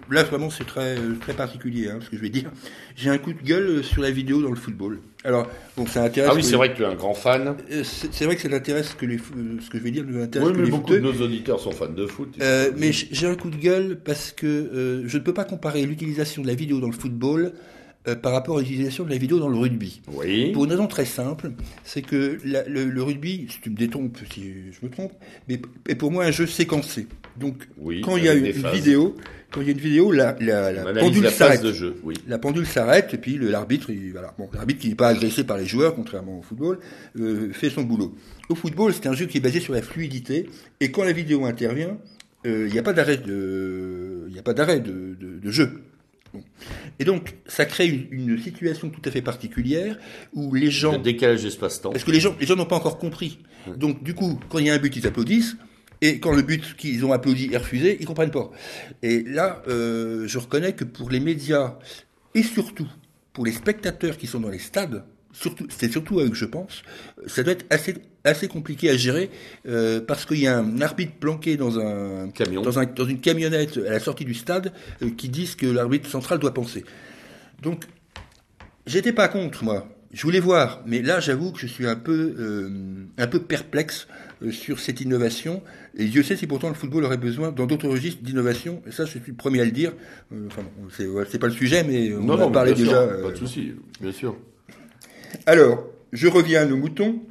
[0.10, 2.52] Là, vraiment, c'est très, euh, très particulier, hein, ce que je vais dire.
[2.96, 5.00] J'ai un coup de gueule euh, sur la vidéo dans le football.
[5.24, 5.48] Alors,
[5.78, 6.32] bon, ça intéresse...
[6.34, 7.56] Ah oui, c'est vrai que tu es un grand fan.
[7.72, 10.48] Euh, C'est vrai que ça l'intéresse que les, ce que je vais dire nous intéresse
[10.48, 12.36] Oui, que mais les beaucoup de nos auditeurs sont fans de foot.
[12.42, 15.86] Euh, mais j'ai un coup de gueule parce que euh, je ne peux pas comparer
[15.86, 17.54] l'utilisation de la vidéo dans le football
[18.08, 20.02] euh, par rapport à l'utilisation de la vidéo dans le rugby.
[20.14, 20.52] Oui.
[20.54, 21.52] Pour une raison très simple,
[21.84, 25.14] c'est que la- le, le rugby, si tu me détrompes si je me trompe,
[25.48, 27.08] mais est pour moi un jeu séquencé.
[27.40, 29.16] Donc Oui, quand il y a une, vidéo,
[29.52, 30.34] quand il y a une vidéo, la,
[31.00, 31.62] pendule s'arrête.
[32.04, 32.16] oui.
[32.28, 35.66] La pendule s'arrête et puis l'arbitre, voilà, bon, l'arbitre qui n'est pas agressé par les
[35.66, 36.80] joueurs, contrairement au football,
[37.20, 38.14] euh, fait son boulot.
[38.50, 40.50] Au football, c'est un jeu qui est basé sur la fluidité
[40.82, 41.98] et quand la vidéo intervient,
[42.46, 45.52] euh, il n'y a pas d'arrêt de, il n'y a pas d'arrêt de, de- de
[45.52, 45.84] jeu.
[46.34, 46.42] Bon.
[47.02, 49.98] Et donc, ça crée une, une situation tout à fait particulière
[50.34, 51.90] où les gens Le décalage d'espace-temps.
[51.90, 53.40] parce que les gens, les gens n'ont pas encore compris.
[53.76, 55.56] Donc, du coup, quand il y a un but, ils applaudissent.
[56.02, 58.52] Et quand le but qu'ils ont applaudi est refusé, ils comprennent pas.
[59.02, 61.80] Et là, euh, je reconnais que pour les médias
[62.36, 62.88] et surtout
[63.34, 66.46] pour les spectateurs qui sont dans les stades, surtout, c'est surtout à eux que je
[66.46, 66.84] pense,
[67.28, 69.30] ça doit être assez assez compliqué à gérer
[69.68, 72.62] euh, parce qu'il y a un arbitre planqué dans un Camion.
[72.62, 76.10] dans, un, dans une camionnette à la sortie du stade euh, qui disent que l'arbitre
[76.10, 76.84] central doit penser.
[77.62, 77.86] Donc,
[78.86, 79.88] j'étais pas contre moi.
[80.14, 82.70] Je voulais voir, mais là, j'avoue que je suis un peu, euh,
[83.18, 84.08] un peu perplexe
[84.44, 85.64] euh, sur cette innovation.
[85.96, 88.82] Et Dieu sait si pourtant le football aurait besoin, dans d'autres registres, d'innovation.
[88.86, 89.94] Et ça, je suis le premier à le dire.
[90.48, 93.08] Enfin, c'est, pas le sujet, mais on Non, en non, sûr, déjà.
[93.08, 94.36] pas de souci, bien sûr.
[95.46, 97.22] Alors, je reviens à nos moutons.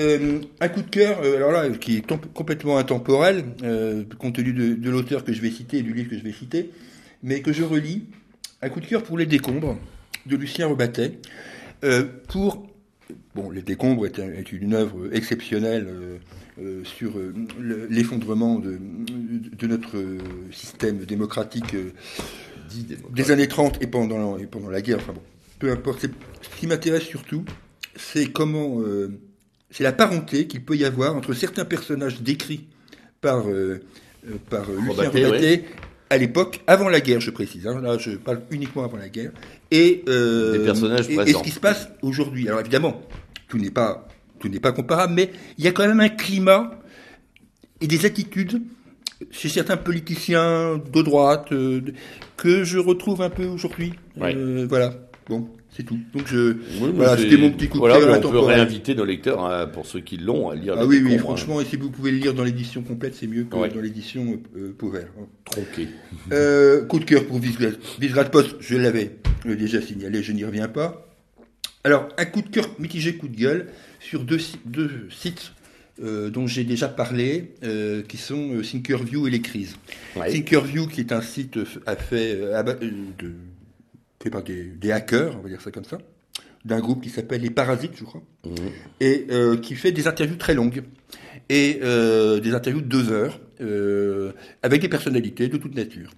[0.00, 4.52] Euh, un coup de cœur, euh, alors là, qui est complètement intemporel, euh, compte tenu
[4.52, 6.70] de, de l'auteur que je vais citer et du livre que je vais citer,
[7.22, 8.04] mais que je relis.
[8.60, 9.78] Un coup de cœur pour Les Décombres,
[10.26, 11.18] de Lucien Rebattet.
[12.28, 12.66] Pour.
[13.36, 15.86] Bon, Les Décombres est, un- est une œuvre exceptionnelle
[16.84, 17.12] sur
[17.60, 18.78] le- l'effondrement de,
[19.58, 19.96] de notre
[20.50, 21.76] système démocratique
[23.14, 25.22] des années 30 et pendant, et pendant la guerre, enfin bon,
[25.58, 26.06] peu importe.
[26.42, 27.44] Ce qui m'intéresse surtout,
[27.96, 29.18] c'est comment, euh,
[29.70, 32.66] c'est la parenté qu'il peut y avoir entre certains personnages décrits
[33.20, 33.80] par, euh,
[34.26, 35.64] euh, par Lucien Rebattet
[36.10, 37.66] à l'époque, avant la guerre, je précise.
[37.66, 39.32] hein, là, je parle uniquement avant la guerre.
[39.70, 42.46] Et, euh, Des personnages et, et ce qui se passe aujourd'hui.
[42.46, 43.00] Alors évidemment,
[43.48, 44.06] tout n'est pas,
[44.38, 46.78] tout n'est pas comparable, mais il y a quand même un climat
[47.80, 48.62] et des attitudes
[49.30, 51.80] chez certains politiciens de droite euh,
[52.36, 53.94] que je retrouve un peu aujourd'hui.
[54.16, 54.34] Ouais.
[54.36, 54.94] Euh, voilà.
[55.28, 55.98] Bon, c'est tout.
[56.12, 58.94] Donc je, Oui, mais voilà, c'était mon petit coup de voilà, cœur on peut réinviter
[58.94, 61.64] nos lecteurs, hein, pour ceux qui l'ont, à lire Ah oui, oui, décombres, franchement, et
[61.64, 63.70] si vous pouvez le lire dans l'édition complète, c'est mieux que Ouais.
[63.70, 65.08] dans l'édition euh, Pauvert.
[65.18, 65.60] hein.
[66.32, 71.06] Euh, coup de cœur pour Visegrad Post, je l'avais déjà signalé, je n'y reviens pas.
[71.84, 73.66] Alors, un coup de cœur mitigé, coup de gueule,
[74.00, 75.52] sur deux, deux sites
[76.02, 79.76] euh, dont j'ai déjà parlé, euh, qui sont euh, Thinkerview et Les Crises.
[80.16, 80.30] Ouais.
[80.30, 83.32] Thinkerview, qui est un site a fait, de,
[84.24, 85.98] fait par des, des hackers, on va dire ça comme ça,
[86.64, 88.52] d'un groupe qui s'appelle Les Parasites, je crois, Mhm.
[89.00, 90.82] et euh, qui fait des interviews très longues,
[91.50, 94.32] et euh, des interviews de deux heures, euh,
[94.62, 96.10] avec des personnalités de toute nature.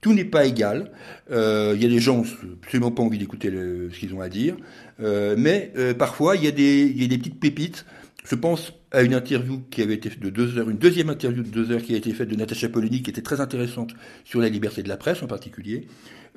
[0.00, 0.92] Tout n'est pas égal.
[1.28, 1.34] Il
[1.82, 4.54] y a des gens qui n'ont absolument pas envie d'écouter ce qu'ils ont à dire,
[5.00, 7.84] mais parfois il y, a des, il y a des petites pépites.
[8.24, 11.42] Je pense à une interview qui avait été faite de deux heures, une deuxième interview
[11.42, 13.90] de deux heures qui a été faite de Natacha Polony, qui était très intéressante
[14.24, 15.88] sur la liberté de la presse en particulier.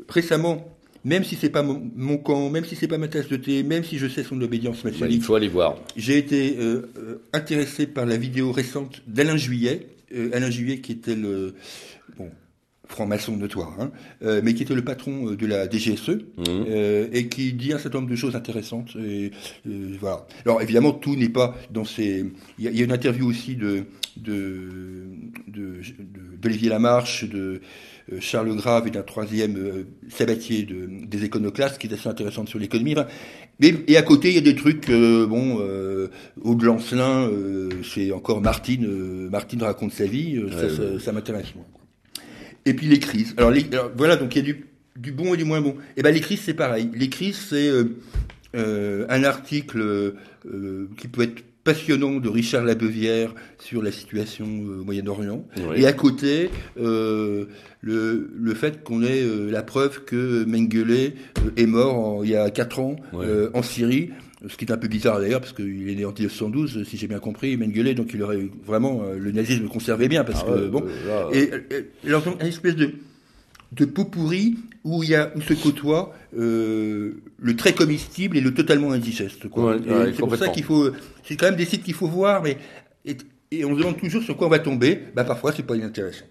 [0.10, 0.66] Récemment,
[1.04, 3.64] même si c'est pas mon, mon camp, même si c'est pas ma tasse de thé,
[3.64, 5.76] même si je sais son obédience maçonnique, il faut aller voir.
[5.96, 9.88] j'ai été euh, euh, intéressé par la vidéo récente d'Alain Juillet.
[10.16, 11.56] Euh, Alain Juillet qui était le
[12.18, 12.30] bon,
[12.88, 13.92] franc-maçon notoire, hein,
[14.24, 16.10] euh, mais qui était le patron de la DGSE
[16.50, 18.96] euh, et qui dit un certain nombre de choses intéressantes.
[18.98, 19.32] Et,
[20.00, 20.28] voilà.
[20.46, 22.26] Alors évidemment, tout n'est pas dans ces.
[22.60, 23.86] Il y, a- il y a une interview aussi de
[24.18, 24.68] de
[25.48, 27.62] de- de- d'Olivier Lamarche, de
[28.20, 32.60] Charles Grave et d'un troisième euh, Sabatier de, des éconoclastes qui est assez intéressante sur
[32.60, 32.94] l'économie.
[32.94, 33.08] Enfin,
[33.62, 36.08] et à côté, il y a des trucs, euh, bon, euh,
[36.42, 40.70] au de Lancelin, euh, c'est encore Martine, euh, Martine raconte sa vie, euh, ça, Ouais,
[40.70, 41.00] ça, ouais.
[41.00, 41.66] ça m'intéresse moins.
[41.72, 41.82] quoi.
[42.66, 43.34] Et puis les crises.
[43.38, 44.66] Alors, les- alors, voilà, donc il y a du,
[44.98, 45.76] du bon et du moins bon.
[45.96, 46.90] Et ben les crises, c'est pareil.
[46.96, 47.98] Les crises, c'est euh,
[48.56, 54.82] euh, un article euh, qui peut être passionnant de Richard Labeuvière sur la situation euh,
[54.82, 55.46] au Moyen-Orient.
[55.58, 55.82] Oui.
[55.82, 57.46] Et à côté, euh,
[57.82, 61.14] le, le fait qu'on ait euh, la preuve que Mengele
[61.58, 64.10] est mort en- il y a 4 ans euh, en Syrie,
[64.48, 67.08] ce qui est un peu bizarre d'ailleurs, parce qu'il est né en 1912, si j'ai
[67.08, 70.68] bien compris, Mengele, donc il aurait vraiment le nazisme conservé bien, parce Ah que ouais,
[70.68, 70.84] bon.
[71.08, 72.90] là, Et, et, et alors, donc, une espèce de,
[73.74, 78.42] de pot pourri où il y a où se côtoie euh, le très comestible et
[78.42, 79.46] le totalement indigeste.
[79.46, 80.90] Ouais, ouais, c'est pour ça qu'il faut.
[81.24, 82.58] C'est quand même des sites qu'il faut voir, mais
[83.06, 83.18] et,
[83.52, 85.00] et on se demande toujours sur quoi on va tomber.
[85.16, 86.26] Bah parfois c'est pas inintéressant.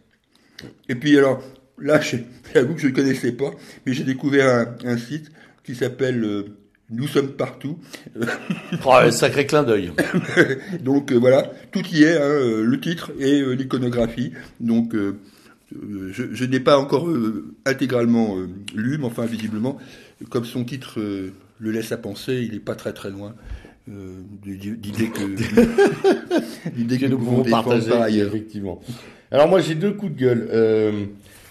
[0.89, 1.43] Et puis alors
[1.79, 2.01] là,
[2.55, 3.51] j'avoue que je ne connaissais pas,
[3.87, 5.31] mais j'ai découvert un, un site
[5.65, 6.45] qui s'appelle euh,
[6.91, 7.79] Nous sommes partout.
[8.87, 9.93] Oh, un sacré clin d'œil.
[10.81, 14.33] Donc euh, voilà, tout y est, hein, euh, le titre et euh, l'iconographie.
[14.61, 14.95] Donc
[15.73, 19.79] je, je n'ai pas encore euh, intégralement euh, lu, mais enfin visiblement,
[20.29, 23.35] comme son titre euh, le laisse à penser, il n'est pas très très loin
[23.89, 25.37] euh, d'idée que
[26.97, 28.29] que nous pouvons partager par ailleurs.
[28.29, 28.81] effectivement.
[29.31, 30.49] Alors moi j'ai deux coups de gueule.
[30.53, 31.07] Euh,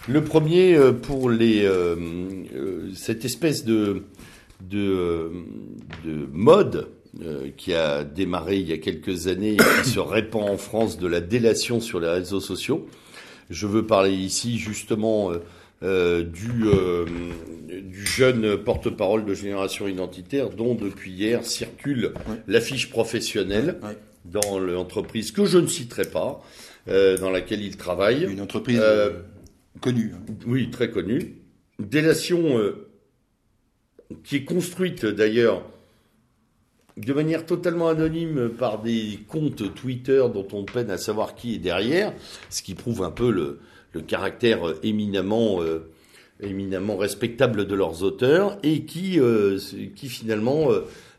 [0.08, 1.96] le premier euh, pour les euh,
[2.56, 4.04] euh, cette espèce de
[4.70, 5.30] de, euh,
[6.06, 6.90] de mode
[7.22, 10.98] euh, qui a démarré il y a quelques années et qui se répand en France
[10.98, 12.88] de la délation sur les réseaux sociaux.
[13.50, 15.40] Je veux parler ici justement euh,
[15.82, 17.06] euh, du, euh,
[17.68, 22.14] du jeune porte-parole de Génération Identitaire dont depuis hier circule
[22.48, 23.80] l'affiche professionnelle
[24.26, 26.44] dans l'entreprise que je ne citerai pas,
[26.88, 28.26] dans laquelle il travaille.
[28.26, 28.82] Une entreprise
[29.82, 30.14] connue.
[30.14, 30.34] Hein.
[30.46, 31.38] Oui, très connue.
[31.80, 32.60] Délation
[34.24, 35.64] qui est construite d'ailleurs
[37.06, 41.60] de manière totalement anonyme par des comptes Twitter dont on peine à savoir qui est
[41.60, 42.14] derrière,
[42.50, 43.60] ce qui prouve un peu le,
[44.08, 45.90] caractère éminemment, euh,
[46.42, 49.58] éminemment respectable de leurs auteurs et qui, euh,
[49.96, 50.70] finalement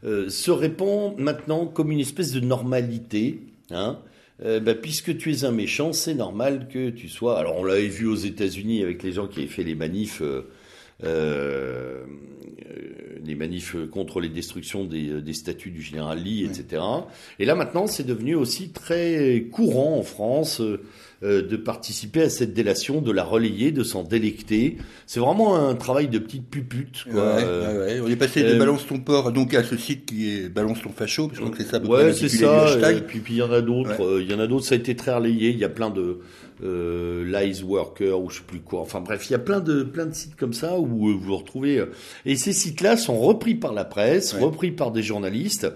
[0.04, 3.40] euh, se répand maintenant comme une espèce de normalité.
[3.70, 3.98] Hein.
[4.42, 7.38] Bah, puisque tu es un méchant, c'est normal que tu sois.
[7.38, 10.22] Alors on l'avait vu aux États-Unis avec les gens qui avaient fait les manifs
[11.04, 12.04] euh,
[13.24, 16.82] les manifs contre les destructions des, des statues du général Lee, etc.
[17.38, 20.62] Et là maintenant, c'est devenu aussi très courant en France
[21.22, 24.78] euh, de participer à cette délation, de la relayer, de s'en délecter.
[25.06, 27.04] C'est vraiment un travail de petite pupute.
[27.10, 27.36] Quoi.
[27.36, 30.30] Ouais, ouais, On est passé de euh, Balance ton port donc à ce site qui
[30.30, 31.82] est Balance ton facho, parce que c'est ça.
[31.82, 32.92] Ouais, c'est ça.
[32.92, 34.20] Et puis puis il y en a d'autres.
[34.20, 34.64] Il y en a d'autres.
[34.64, 35.50] Ça a été très relayé.
[35.50, 36.20] Il y a plein de
[36.62, 38.80] euh, Lies Worker ou je sais plus quoi.
[38.80, 41.36] Enfin bref, il y a plein de plein de sites comme ça où euh, vous
[41.36, 41.78] retrouvez.
[41.78, 41.86] Euh,
[42.26, 45.68] et ces sites-là sont repris par la presse, repris par des journalistes,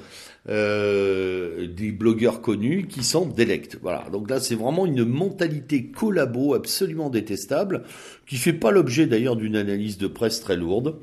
[0.48, 3.78] euh, des blogueurs connus qui s'en délectent.
[3.82, 4.04] Voilà.
[4.12, 7.84] Donc là, c'est vraiment une mentalité collabo absolument détestable,
[8.26, 10.96] qui fait pas l'objet d'ailleurs d'une analyse de presse très lourde.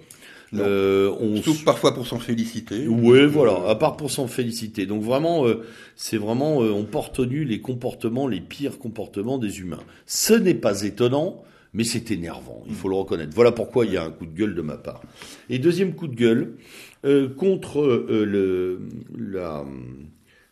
[0.53, 2.88] Euh, on Sauf parfois pour s'en féliciter.
[2.88, 4.85] Oui, voilà, à part pour s'en féliciter.
[4.85, 5.63] Donc vraiment, euh,
[5.95, 9.80] c'est vraiment, euh, on porte nu les comportements, les pires comportements des humains.
[10.05, 11.43] Ce n'est pas étonnant,
[11.73, 13.31] mais c'est énervant, il faut le reconnaître.
[13.34, 15.01] Voilà pourquoi il y a un coup de gueule de ma part.
[15.49, 16.55] Et deuxième coup de gueule,
[17.05, 18.79] euh, contre le,
[19.17, 19.65] la,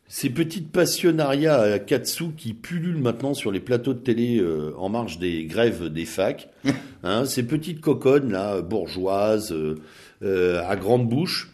[0.07, 4.43] ces petites passionnariats à Katsu qui pullulent maintenant sur les plateaux de télé
[4.77, 6.49] en marge des grèves des facs.
[7.03, 9.75] Hein, ces petites coconnes là, bourgeoises, euh,
[10.21, 11.51] euh, à grande bouche,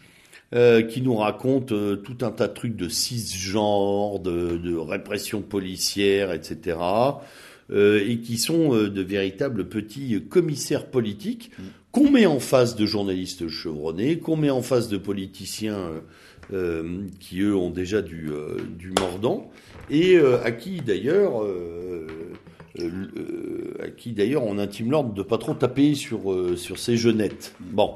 [0.54, 6.32] euh, qui nous racontent tout un tas de trucs de cisgenre, de, de répression policière,
[6.32, 6.78] etc.
[7.70, 11.62] et qui sont de véritables petits commissaires politiques mm.
[11.96, 15.90] Qu'on met en face de journalistes chevronnés, qu'on met en face de politiciens
[17.18, 18.30] qui eux ont déjà du,
[18.78, 19.50] du mordant,
[19.90, 21.42] et à qui d'ailleurs
[22.80, 22.86] euh,
[23.16, 26.96] euh, à qui d'ailleurs on intime l'ordre de pas trop taper sur, euh, sur ces
[26.96, 27.54] jeunettes.
[27.60, 27.94] Bon.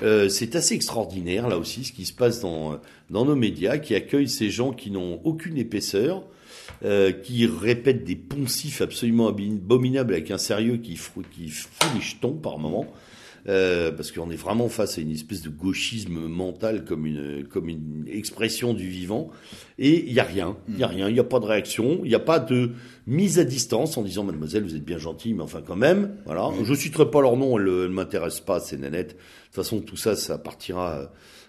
[0.00, 2.78] c'est assez extraordinaire là aussi ce qui se passe dans,
[3.10, 6.24] dans nos médias qui accueillent ces gens qui n'ont aucune épaisseur,
[7.22, 10.98] qui répètent des poncifs absolument abominables avec un sérieux qui,
[11.30, 12.86] qui fout les jetons par moment.
[13.48, 17.68] Euh, parce qu'on est vraiment face à une espèce de gauchisme mental comme une, comme
[17.68, 19.30] une expression du vivant.
[19.80, 22.00] Et il n'y a rien, il n'y a rien, il n'y a pas de réaction,
[22.04, 22.70] il n'y a pas de
[23.08, 26.50] mise à distance en disant Mademoiselle, vous êtes bien gentille, mais enfin quand même, voilà.
[26.62, 29.08] Je citerai pas leur nom, elles ne m'intéressent pas, ces nanettes.
[29.08, 29.14] De
[29.46, 31.06] toute façon, tout ça, ça partira euh,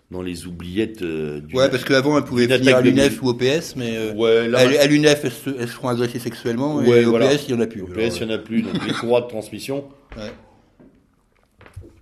[0.10, 3.34] dans les oubliettes euh, du Ouais, parce qu'avant, elles pouvaient venir à l'UNEF ou au
[3.36, 7.48] PS, mais euh, ouais, là, à, l'UNEF, elles, se, feront agresser sexuellement, et au PS,
[7.48, 7.84] il n'y en a plus.
[7.84, 9.86] Au PS, il n'y en a plus, donc les courroies de transmission.
[10.18, 10.32] Ouais.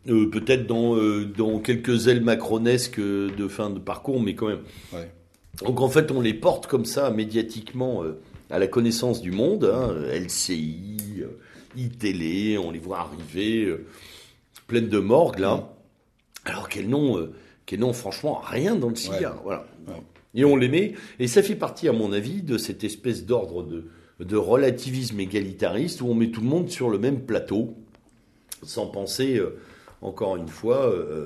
[0.09, 4.63] Euh, peut-être dans, euh, dans quelques ailes macronesques de fin de parcours, mais quand même.
[4.93, 5.11] Ouais.
[5.63, 8.19] Donc en fait, on les porte comme ça médiatiquement euh,
[8.49, 9.65] à la connaissance du monde.
[9.65, 11.23] Hein, LCI,
[11.75, 13.75] iTélé, on les voit arriver
[14.65, 15.71] pleines de morgue là.
[16.45, 17.29] Alors qu'elles n'ont,
[17.67, 19.39] qu'elles n'ont franchement rien dans le cigare.
[19.43, 19.67] Voilà.
[20.33, 20.93] Et on les met.
[21.19, 23.85] Et ça fait partie, à mon avis, de cette espèce d'ordre de,
[24.19, 27.75] de relativisme égalitariste où on met tout le monde sur le même plateau,
[28.63, 29.39] sans penser
[30.01, 31.25] encore une fois, euh,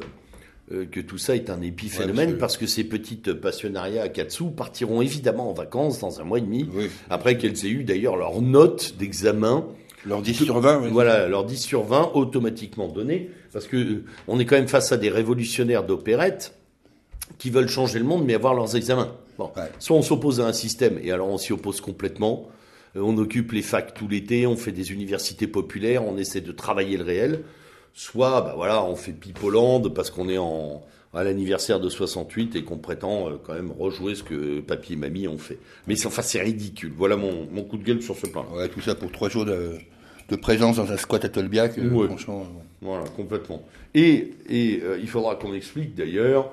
[0.72, 5.02] euh, que tout ça est un épiphénomène parce que ces petites passionnariats à Katsu partiront
[5.02, 6.68] évidemment en vacances dans un mois et demi,
[7.10, 9.66] après qu'elles aient eu d'ailleurs leur note d'examen.
[10.06, 10.90] Leur 10 sur 20.
[10.92, 14.92] Voilà, leur 10 sur 20 automatiquement donné, parce que euh, on est quand même face
[14.92, 16.54] à des révolutionnaires d'opérette
[17.40, 19.12] qui veulent changer le monde mais avoir leurs examens.
[19.38, 22.48] Bon, soit on s'oppose à un système, et alors on s'y oppose complètement,
[22.96, 26.96] on occupe les facs tout l'été, on fait des universités populaires, on essaie de travailler
[26.96, 27.42] le réel,
[27.96, 32.64] soit bah voilà, on fait Pipoland parce qu'on est en, à l'anniversaire de 68 et
[32.64, 35.58] qu'on prétend euh, quand même rejouer ce que papy et mamie ont fait.
[35.88, 36.92] Mais enfin, c'est ridicule.
[36.96, 38.46] Voilà mon, mon, coup de gueule sur ce plan.
[38.54, 39.78] Ouais, tout ça pour trois jours de,
[40.30, 42.46] de présence dans un squat à Tolbiac, euh, franchement.
[42.82, 43.64] Voilà, complètement.
[43.94, 46.52] Et, et euh, il faudra qu'on explique d'ailleurs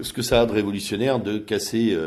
[0.00, 1.98] ce que ça a de révolutionnaire de casser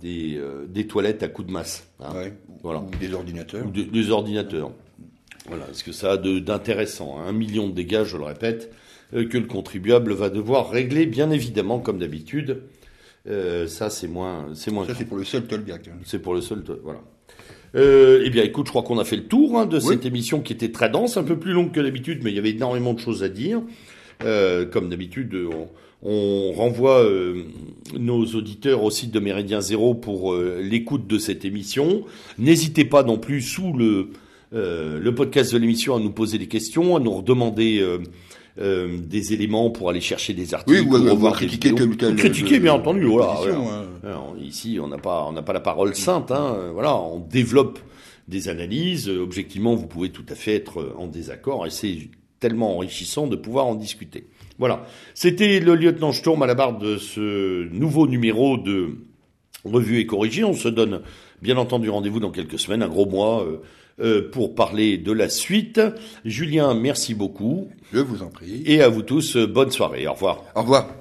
[0.00, 1.84] des, des toilettes à coups de masse.
[1.98, 2.14] Hein.
[2.14, 2.32] Ouais,
[2.62, 2.78] voilà.
[2.80, 3.66] Ou des ordinateurs.
[3.66, 4.70] Ou des ordinateurs.
[5.50, 8.72] Voilà, est-ce que ça a d'intéressant Un million de dégâts, je le répète,
[9.14, 12.62] euh, que le contribuable va devoir régler, bien évidemment, comme d'habitude.
[13.28, 14.86] Euh, ça, c'est moins, c'est moins.
[14.86, 15.88] Ça, c'est pour le seul Tolbiac.
[15.88, 15.98] Hein.
[16.04, 17.00] C'est pour le seul, voilà.
[17.74, 20.40] Euh, eh bien, écoute, je crois qu'on a fait le tour hein, de cette émission
[20.40, 22.94] qui était très dense, un peu plus longue que d'habitude, mais il y avait énormément
[22.94, 23.60] de choses à dire.
[24.20, 25.68] comme d'habitude, on,
[26.08, 27.04] on renvoie
[27.98, 32.04] nos auditeurs au site de Méridien Zéro pour l'écoute de cette émission.
[32.38, 34.10] N'hésitez pas non plus sous le,
[34.52, 37.80] le podcast de l'émission à nous poser des questions, à nous redemander
[38.58, 42.74] euh, des éléments pour aller chercher des articles, oui, pour revoir critiquer tel critiquer bien
[42.74, 43.04] entendu.
[43.04, 43.40] Voilà,
[44.40, 46.30] ici, on n'a pas, on n'a pas la parole sainte.
[46.30, 47.78] Hein, voilà, on développe
[48.28, 49.08] des analyses.
[49.08, 52.10] Objectivement, vous pouvez tout à fait être en désaccord, et c'est
[52.40, 54.26] tellement enrichissant de pouvoir en discuter.
[54.58, 58.96] Voilà, c'était le lieutenant Sturm à la barre de ce nouveau numéro de
[59.64, 60.42] Revue et Corrigé.
[60.42, 61.02] On se donne
[61.40, 63.42] bien entendu rendez-vous dans quelques semaines, un gros mois.
[63.42, 63.89] Euh, euh,
[64.32, 65.80] pour parler de la suite.
[66.24, 67.68] Julien, merci beaucoup.
[67.92, 68.62] Je vous en prie.
[68.66, 70.06] Et à vous tous, bonne soirée.
[70.06, 70.44] Au revoir.
[70.54, 70.99] Au revoir.